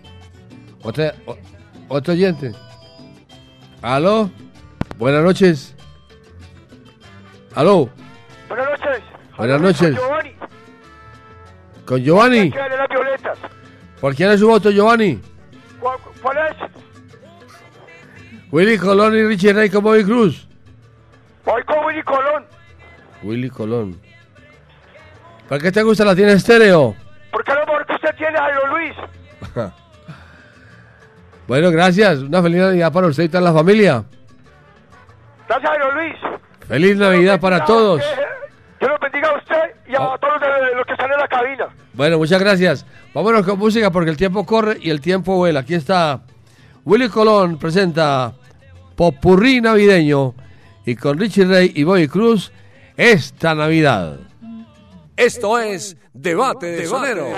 Otra, 0.82 1.14
o- 1.26 1.36
otro 1.88 2.12
oyente. 2.14 2.52
¿Aló? 3.82 4.30
Buenas 4.98 5.22
noches. 5.22 5.76
¿Aló? 7.54 7.88
Buenas 8.48 8.68
noches. 8.70 8.98
Buenas 9.38 9.60
noches. 9.60 9.94
Giovanni. 9.94 10.32
¿Con 11.84 12.00
Giovanni? 12.02 12.50
¿Qué 12.50 12.58
de 12.62 12.76
las 12.76 12.88
violetas? 12.88 13.38
¿Por 14.00 14.14
quién 14.16 14.30
es 14.32 14.40
su 14.40 14.48
voto, 14.48 14.70
Giovanni? 14.72 15.20
¿Cuál, 15.80 15.98
cuál 16.20 16.36
es? 16.48 16.56
Willy 18.50 18.76
Colón 18.76 19.14
y 19.16 19.22
Richie 19.22 19.52
Ray 19.52 19.70
con 19.70 19.84
Bobby 19.84 20.02
Cruz. 20.04 20.48
Voy 21.44 21.62
con 21.64 21.84
Willy 21.84 22.02
Colón. 22.02 22.44
Willy 23.22 23.50
Colón. 23.50 24.00
¿Por 25.48 25.60
qué 25.60 25.72
te 25.72 25.82
gusta 25.82 26.04
la 26.04 26.14
tiene 26.14 26.32
estéreo? 26.32 26.94
¿Por 27.30 27.44
qué 27.44 27.52
no 27.52 27.60
porque 27.66 27.94
usted 27.94 28.14
tiene 28.16 28.38
a 28.38 28.42
Jairo 28.42 28.66
Luis? 28.68 28.94
bueno, 31.48 31.70
gracias. 31.70 32.18
Una 32.18 32.42
feliz 32.42 32.60
Navidad 32.60 32.92
para 32.92 33.06
usted 33.08 33.24
y 33.24 33.28
toda 33.28 33.42
la 33.42 33.52
familia. 33.52 34.04
Gracias, 35.48 35.70
Jairo 35.70 35.92
Luis. 35.92 36.14
Feliz 36.68 36.96
Navidad 36.96 37.40
para 37.40 37.64
todos. 37.64 38.00
Dios 38.80 38.90
los 38.90 39.00
bendiga 39.00 39.28
a 39.28 39.36
usted 39.38 39.76
y 39.88 39.94
a 39.94 39.98
todos 39.98 40.32
los, 40.34 40.40
de- 40.40 40.74
los 40.76 40.86
que 40.86 40.92
están 40.92 41.12
en 41.12 41.18
la 41.18 41.28
cabina. 41.28 41.66
Bueno, 41.92 42.18
muchas 42.18 42.40
gracias. 42.40 42.86
Vámonos 43.14 43.44
con 43.44 43.58
música 43.58 43.90
porque 43.90 44.10
el 44.10 44.16
tiempo 44.16 44.46
corre 44.46 44.78
y 44.80 44.90
el 44.90 45.00
tiempo 45.00 45.36
vuela. 45.36 45.60
Aquí 45.60 45.74
está 45.74 46.20
Willy 46.84 47.08
Colón 47.08 47.58
presenta 47.58 48.32
Popurrí 48.96 49.60
Navideño 49.60 50.34
y 50.84 50.96
con 50.96 51.18
Richie 51.18 51.44
Ray 51.44 51.72
y 51.74 51.84
Boy 51.84 52.08
Cruz 52.08 52.52
esta 52.96 53.54
Navidad. 53.54 54.18
Esto 55.16 55.58
es 55.58 55.96
Debate 56.12 56.66
de 56.66 56.86
Soneros. 56.86 57.36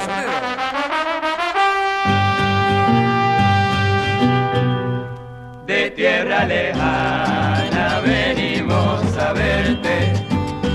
De 5.66 5.90
tierra 5.90 6.44
lejana 6.44 8.00
venimos 8.04 9.16
a 9.16 9.32
verte, 9.32 10.12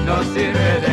nos 0.05 0.25
sirve 0.27 0.81
de 0.81 0.88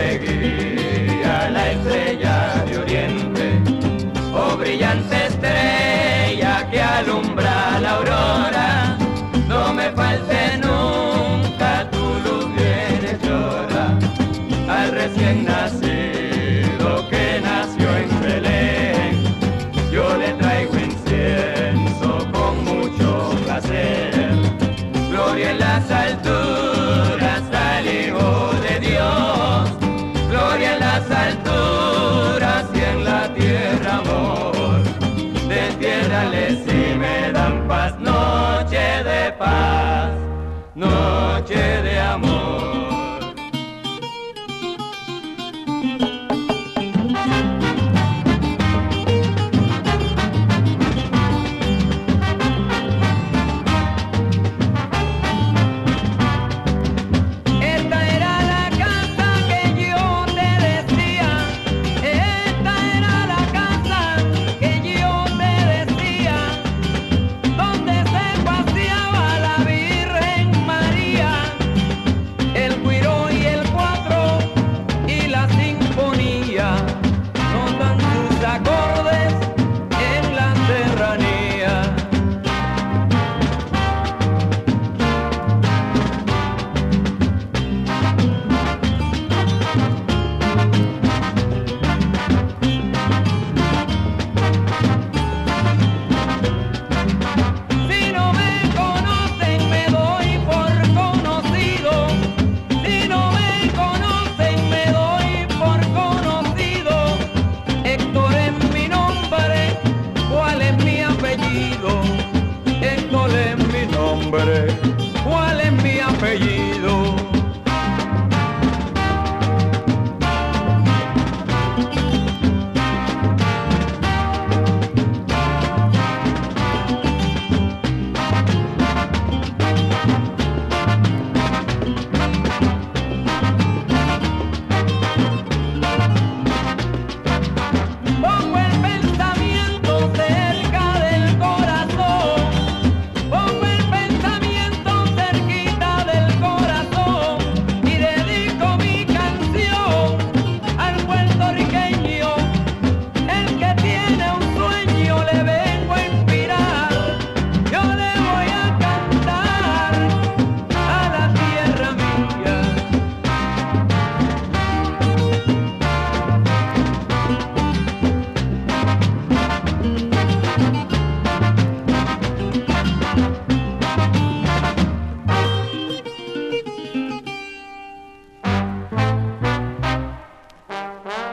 puede 41.76 41.98
amar. 41.98 42.25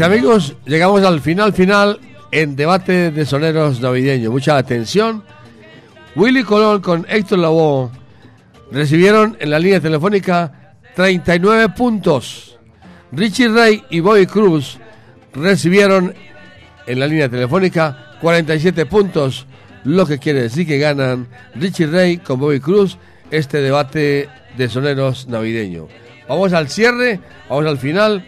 Pues, 0.00 0.10
amigos, 0.10 0.54
llegamos 0.64 1.02
al 1.02 1.20
final 1.20 1.52
final 1.52 2.00
en 2.32 2.56
debate 2.56 3.10
de 3.10 3.26
soneros 3.26 3.82
navideños. 3.82 4.32
Mucha 4.32 4.56
atención. 4.56 5.22
Willy 6.16 6.42
Colón 6.42 6.80
con 6.80 7.04
Héctor 7.06 7.40
Lavoe 7.40 7.90
recibieron 8.72 9.36
en 9.38 9.50
la 9.50 9.58
línea 9.58 9.78
telefónica 9.78 10.72
39 10.96 11.74
puntos. 11.76 12.58
Richie 13.12 13.48
Ray 13.48 13.84
y 13.90 14.00
Bobby 14.00 14.24
Cruz 14.24 14.78
recibieron 15.34 16.14
en 16.86 16.98
la 16.98 17.06
línea 17.06 17.28
telefónica 17.28 18.16
47 18.22 18.86
puntos, 18.86 19.44
lo 19.84 20.06
que 20.06 20.16
quiere 20.16 20.40
decir 20.40 20.66
que 20.66 20.78
ganan 20.78 21.28
Richie 21.56 21.88
Ray 21.88 22.16
con 22.16 22.40
Bobby 22.40 22.60
Cruz 22.60 22.96
este 23.30 23.60
debate 23.60 24.30
de 24.56 24.68
soneros 24.70 25.28
navideño. 25.28 25.88
Vamos 26.26 26.54
al 26.54 26.70
cierre, 26.70 27.20
vamos 27.50 27.66
al 27.66 27.76
final. 27.76 28.24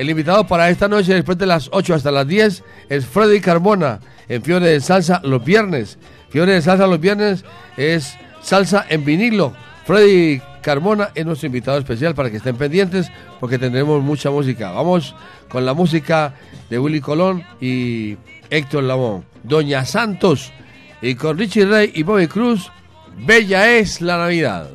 El 0.00 0.08
invitado 0.08 0.46
para 0.46 0.70
esta 0.70 0.88
noche, 0.88 1.12
después 1.12 1.36
de 1.36 1.44
las 1.44 1.68
8 1.70 1.92
hasta 1.92 2.10
las 2.10 2.26
10, 2.26 2.64
es 2.88 3.04
Freddy 3.04 3.38
Carbona 3.38 4.00
en 4.30 4.42
Fiore 4.42 4.66
de 4.66 4.80
Salsa 4.80 5.20
los 5.24 5.44
viernes. 5.44 5.98
Fiore 6.30 6.54
de 6.54 6.62
Salsa 6.62 6.86
los 6.86 6.98
viernes 6.98 7.44
es 7.76 8.16
salsa 8.40 8.86
en 8.88 9.04
vinilo. 9.04 9.52
Freddy 9.84 10.40
Carmona 10.62 11.10
es 11.14 11.26
nuestro 11.26 11.48
invitado 11.48 11.76
especial 11.76 12.14
para 12.14 12.30
que 12.30 12.38
estén 12.38 12.56
pendientes 12.56 13.12
porque 13.40 13.58
tendremos 13.58 14.02
mucha 14.02 14.30
música. 14.30 14.70
Vamos 14.72 15.14
con 15.50 15.66
la 15.66 15.74
música 15.74 16.32
de 16.70 16.78
Willy 16.78 17.02
Colón 17.02 17.44
y 17.60 18.16
Héctor 18.48 18.84
Lamón. 18.84 19.26
Doña 19.42 19.84
Santos 19.84 20.50
y 21.02 21.14
con 21.14 21.36
Richie 21.36 21.66
Rey 21.66 21.92
y 21.94 22.04
Bobby 22.04 22.26
Cruz, 22.26 22.72
Bella 23.18 23.70
es 23.76 24.00
la 24.00 24.16
Navidad. 24.16 24.70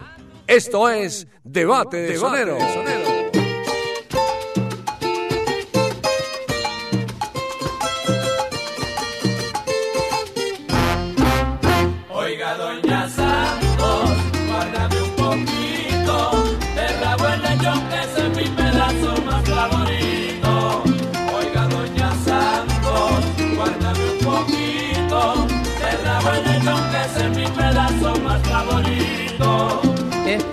Esto 0.46 0.88
es 0.88 1.26
Debate 1.44 1.98
de, 1.98 2.14
Debate 2.14 3.15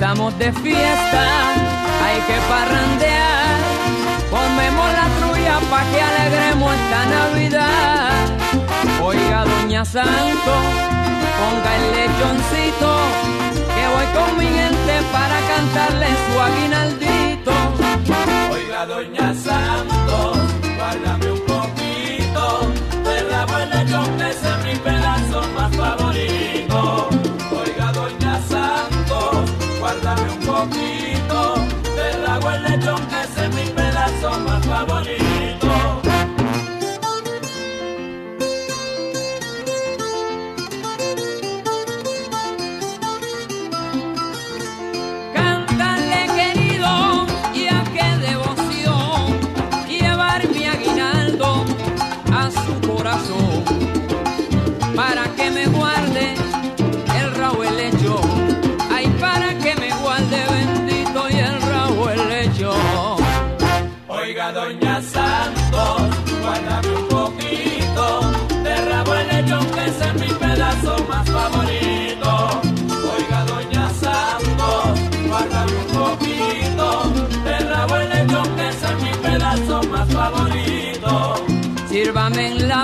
Estamos 0.03 0.37
de 0.37 0.53
fiesta, 0.53 1.25
hay 2.05 2.19
que 2.27 2.37
parrandear. 2.51 3.55
Comemos 4.33 4.89
la 4.99 5.07
trulla 5.17 5.61
pa' 5.71 5.85
que 5.93 6.03
alegremos 6.03 6.75
esta 6.75 7.07
Navidad. 7.07 8.11
Oiga, 9.01 9.45
doña 9.45 9.85
Santo, 9.85 10.55
ponga 11.39 11.77
el 11.77 11.85
lechoncito, 11.99 12.91
que 13.75 13.85
voy 13.95 14.07
con 14.17 14.39
mi 14.39 14.47
gente 14.47 14.95
para 15.13 15.39
cantarle 15.53 16.09
su 16.25 16.41
aguinaldito. 16.49 17.53
Oiga, 18.51 18.87
doña 18.87 19.33
Santos, 19.35 20.37
guárdame 20.79 21.31
un 21.31 21.41
poquito 21.47 22.73
de 23.05 23.31
rabo 23.31 23.57
el 23.57 23.71
lechón, 23.71 24.19
que 24.19 24.31
es 24.31 24.65
mi 24.65 24.75
pedazo 24.81 25.43
más 25.55 25.77
favorito. 25.77 26.62
Poquito 30.65 31.55
de 31.97 32.25
rabo 32.25 32.51
el 32.51 32.63
lechón, 32.63 33.01
que 33.07 33.23
es 33.23 33.55
mi 33.55 33.71
pedazo 33.71 34.31
más 34.41 34.65
favorito. 34.65 35.32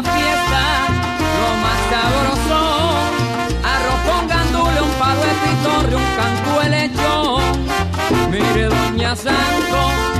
Fiesta 0.02 0.62
lo 1.40 1.50
más 1.64 1.80
sabroso. 1.90 2.60
Arroz 3.74 4.00
con 4.08 4.28
gandule, 4.28 4.80
un 4.82 4.92
palo 4.98 5.20
de 5.20 5.34
pitorre, 5.44 5.96
un 5.96 6.08
canto 6.16 6.60
de 6.60 6.68
lechón. 6.70 7.42
Mire 8.30 8.64
doña 8.68 9.16
Santo 9.16 10.18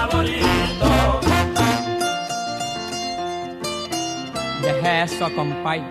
favorito. 0.00 1.20
Deja 4.62 5.02
eso, 5.04 5.26
compay. 5.34 5.82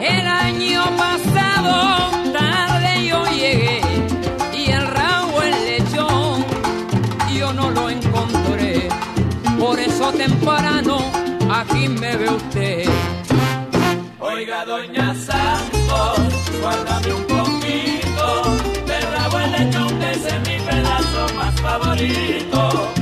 El 0.00 0.26
año 0.26 0.82
pasado 0.96 2.10
tarde 2.32 3.06
yo 3.06 3.24
llegué 3.26 3.80
y 4.52 4.70
el 4.70 4.86
rabo 4.86 5.42
el 5.42 5.64
lechón 5.64 6.44
yo 7.32 7.52
no 7.52 7.70
lo 7.70 7.90
encontré. 7.90 8.88
Por 9.58 9.78
eso 9.78 10.12
temprano 10.12 10.98
aquí 11.50 11.88
me 11.88 12.16
ve 12.16 12.28
usted. 12.30 12.88
Oiga, 14.18 14.64
doña 14.64 15.14
Santos, 15.14 16.18
guárdame 16.60 17.12
un 17.14 17.22
poquito 17.22 17.41
favorito. 21.78 23.01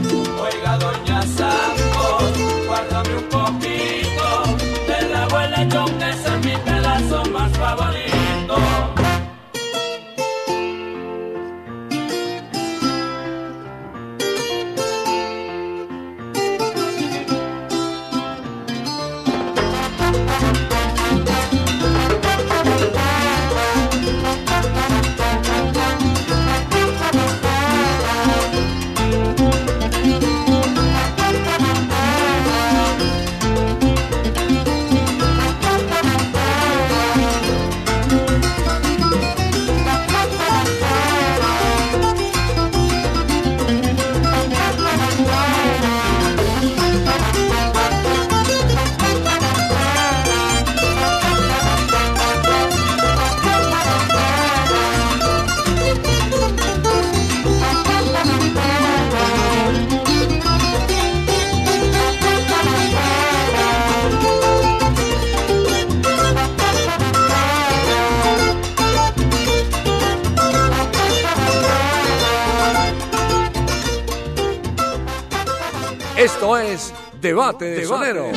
Debate 77.21 77.67
de 77.67 77.85
Sonero. 77.85 78.33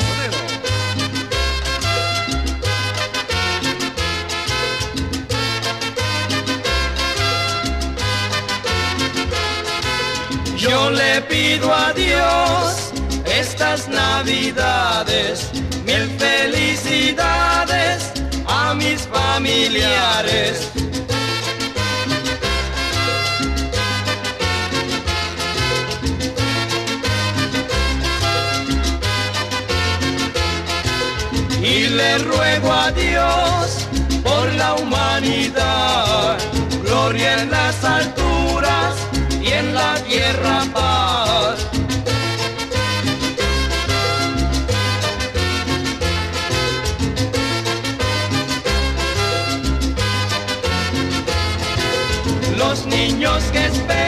Yo 10.58 10.90
le 10.90 11.22
pido 11.22 11.72
a 11.72 11.94
Dios 11.94 12.92
estas 13.24 13.88
navidades, 13.88 15.50
mil 15.84 16.06
felicidades 16.18 18.12
a 18.46 18.74
mis 18.74 19.00
familiares. 19.08 20.70
Le 31.94 32.18
ruego 32.18 32.72
a 32.72 32.90
Dios 32.90 33.86
por 34.22 34.52
la 34.54 34.74
humanidad, 34.74 36.38
gloria 36.82 37.42
en 37.42 37.50
las 37.50 37.84
alturas 37.84 38.96
y 39.40 39.48
en 39.52 39.74
la 39.74 39.94
tierra 40.08 40.64
paz. 40.72 41.58
Los 52.56 52.86
niños 52.86 53.42
que 53.52 53.66
esperen 53.66 54.03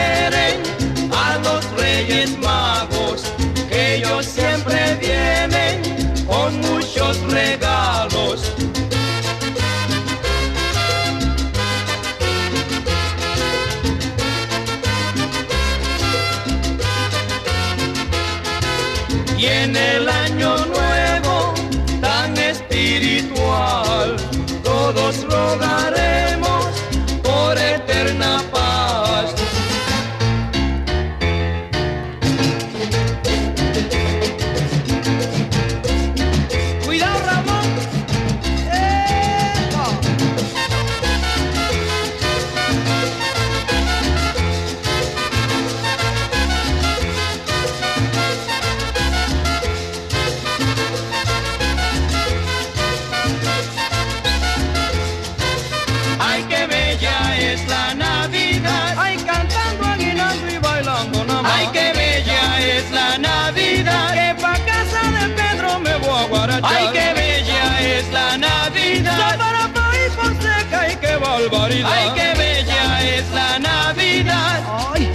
Ay, 71.85 72.11
qué 72.15 72.33
bella 72.37 73.01
es 73.03 73.29
la 73.31 73.59
Navidad. 73.59 74.63
Ay. 74.93 75.11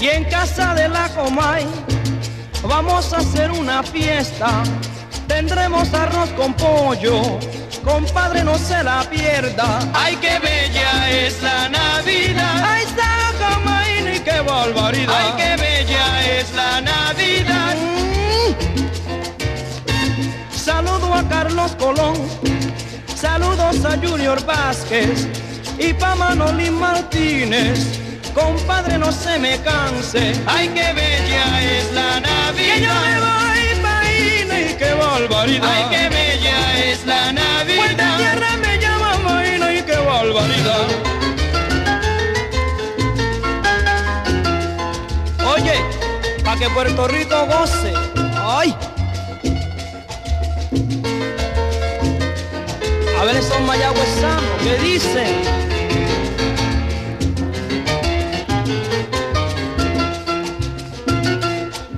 Y 0.00 0.08
en 0.08 0.24
casa 0.24 0.74
de 0.74 0.88
la 0.88 1.08
Comay 1.08 1.66
vamos 2.62 3.12
a 3.12 3.18
hacer 3.18 3.50
una 3.50 3.82
fiesta. 3.82 4.62
Tendremos 5.26 5.92
arroz 5.92 6.30
con 6.30 6.54
pollo, 6.54 7.38
compadre 7.84 8.44
no 8.44 8.56
se 8.56 8.82
la 8.82 9.02
pierda. 9.10 9.80
Ay, 9.92 10.16
qué 10.16 10.38
bella 10.38 11.10
es 11.10 11.42
la 11.42 11.68
Navidad. 11.68 12.64
Ay, 12.64 12.84
Comay, 13.38 14.02
ni 14.02 14.20
qué 14.20 14.40
barbaridad. 14.40 15.14
Ay, 15.14 15.32
qué 15.36 15.62
bella 15.62 16.38
es 16.38 16.52
la 16.54 16.80
Navidad. 16.80 17.76
Saludo 20.52 21.14
a 21.14 21.22
Carlos 21.28 21.72
Colón, 21.78 22.14
saludos 23.26 23.84
a 23.84 23.92
Junior 24.06 24.38
Vázquez 24.46 25.26
y 25.78 25.92
pa' 25.94 26.14
Manolín 26.14 26.74
Martínez. 26.78 27.98
Compadre, 28.32 28.98
no 28.98 29.10
se 29.10 29.38
me 29.38 29.60
canse. 29.62 30.22
Ay, 30.46 30.68
qué 30.68 30.92
bella 31.00 31.44
es 31.74 31.92
la 31.92 32.20
Navidad. 32.20 32.74
Que 32.74 32.80
yo 32.86 32.94
me 33.06 33.14
voy 33.26 33.64
pa' 33.84 34.02
Ine, 34.28 34.76
qué 34.80 34.90
barbaridad. 34.94 35.68
Ay, 35.74 35.82
qué 35.92 36.04
bella 36.16 36.58
es 36.84 37.04
la 37.04 37.32
Navidad. 37.32 37.82
Puerta 37.82 38.16
tierra 38.16 38.50
me 38.64 38.72
llama 38.82 39.10
Maína 39.24 39.72
y 39.74 39.82
qué 39.82 39.96
barbaridad. 40.12 40.86
Oye, 45.54 45.76
pa' 46.44 46.56
que 46.56 46.68
Puerto 46.70 47.08
Rico 47.08 47.46
goce. 47.46 47.92
Ay. 48.60 48.76
A 53.18 53.24
ver 53.24 53.36
esos 53.36 53.60
mayagüezanos, 53.62 54.44
¿qué 54.62 54.76
dicen? 54.78 55.42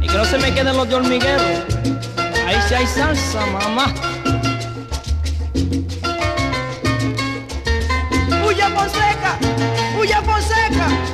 Y 0.00 0.06
que 0.06 0.16
no 0.16 0.24
se 0.24 0.38
me 0.38 0.54
queden 0.54 0.76
los 0.76 0.88
de 0.88 0.94
hormiguero. 0.94 1.42
Ahí 2.46 2.56
sí 2.68 2.74
hay 2.74 2.86
salsa, 2.86 3.44
mamá. 3.46 3.92
¡Huya 8.46 8.70
Fonseca! 8.70 9.38
¡Huya 9.98 10.22
Fonseca! 10.22 11.07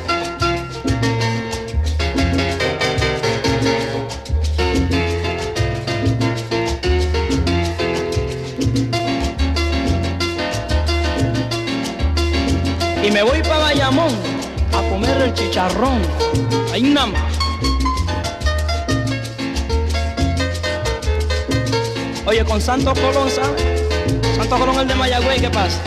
Me 13.14 13.22
voy 13.22 13.40
para 13.42 13.58
Bayamón 13.58 14.12
a 14.72 14.90
comer 14.90 15.16
el 15.22 15.32
chicharrón. 15.34 16.02
Ahí 16.72 16.82
nada 16.82 17.06
más. 17.06 17.22
Oye, 22.26 22.44
con 22.44 22.60
Santo 22.60 22.92
Colón, 22.92 23.30
¿sabes? 23.30 23.62
Santo 24.36 24.58
Colón 24.58 24.80
el 24.80 24.88
de 24.88 24.96
Mayagüey, 24.96 25.40
¿qué 25.40 25.48
pasa? 25.48 25.80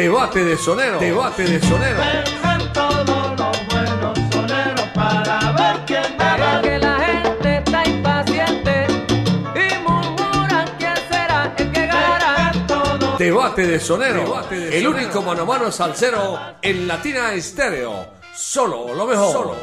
Debate 0.00 0.42
de 0.42 0.56
Sonero. 0.56 0.98
Debate 0.98 1.44
de 1.44 1.60
Sonero. 1.60 2.00
Vengan 2.00 2.72
todos 2.72 3.38
los 3.38 3.66
buenos 3.68 4.18
soneros 4.32 4.88
para 4.94 5.52
ver 5.52 5.76
quién 5.86 6.02
Pero 6.16 6.62
que 6.62 6.78
la 6.78 6.98
gente 7.00 7.58
está 7.58 7.86
impaciente 7.86 8.86
y 9.54 9.78
murmuran 9.86 10.66
quién 10.78 10.94
será 11.10 11.54
el 11.54 11.70
que 11.70 11.86
ganará. 11.86 12.52
Debate 13.18 13.66
de 13.66 13.78
Sonero. 13.78 14.42
el 14.50 14.88
único 14.88 15.20
mano 15.20 15.42
a 15.42 15.44
mano 15.44 15.70
salsero 15.70 16.40
en 16.62 16.88
Latina 16.88 17.34
Estéreo. 17.34 18.06
Solo 18.34 18.94
lo 18.94 19.06
mejor. 19.06 19.32
Solo 19.32 19.48
lo 19.48 19.52
mejor. 19.52 19.59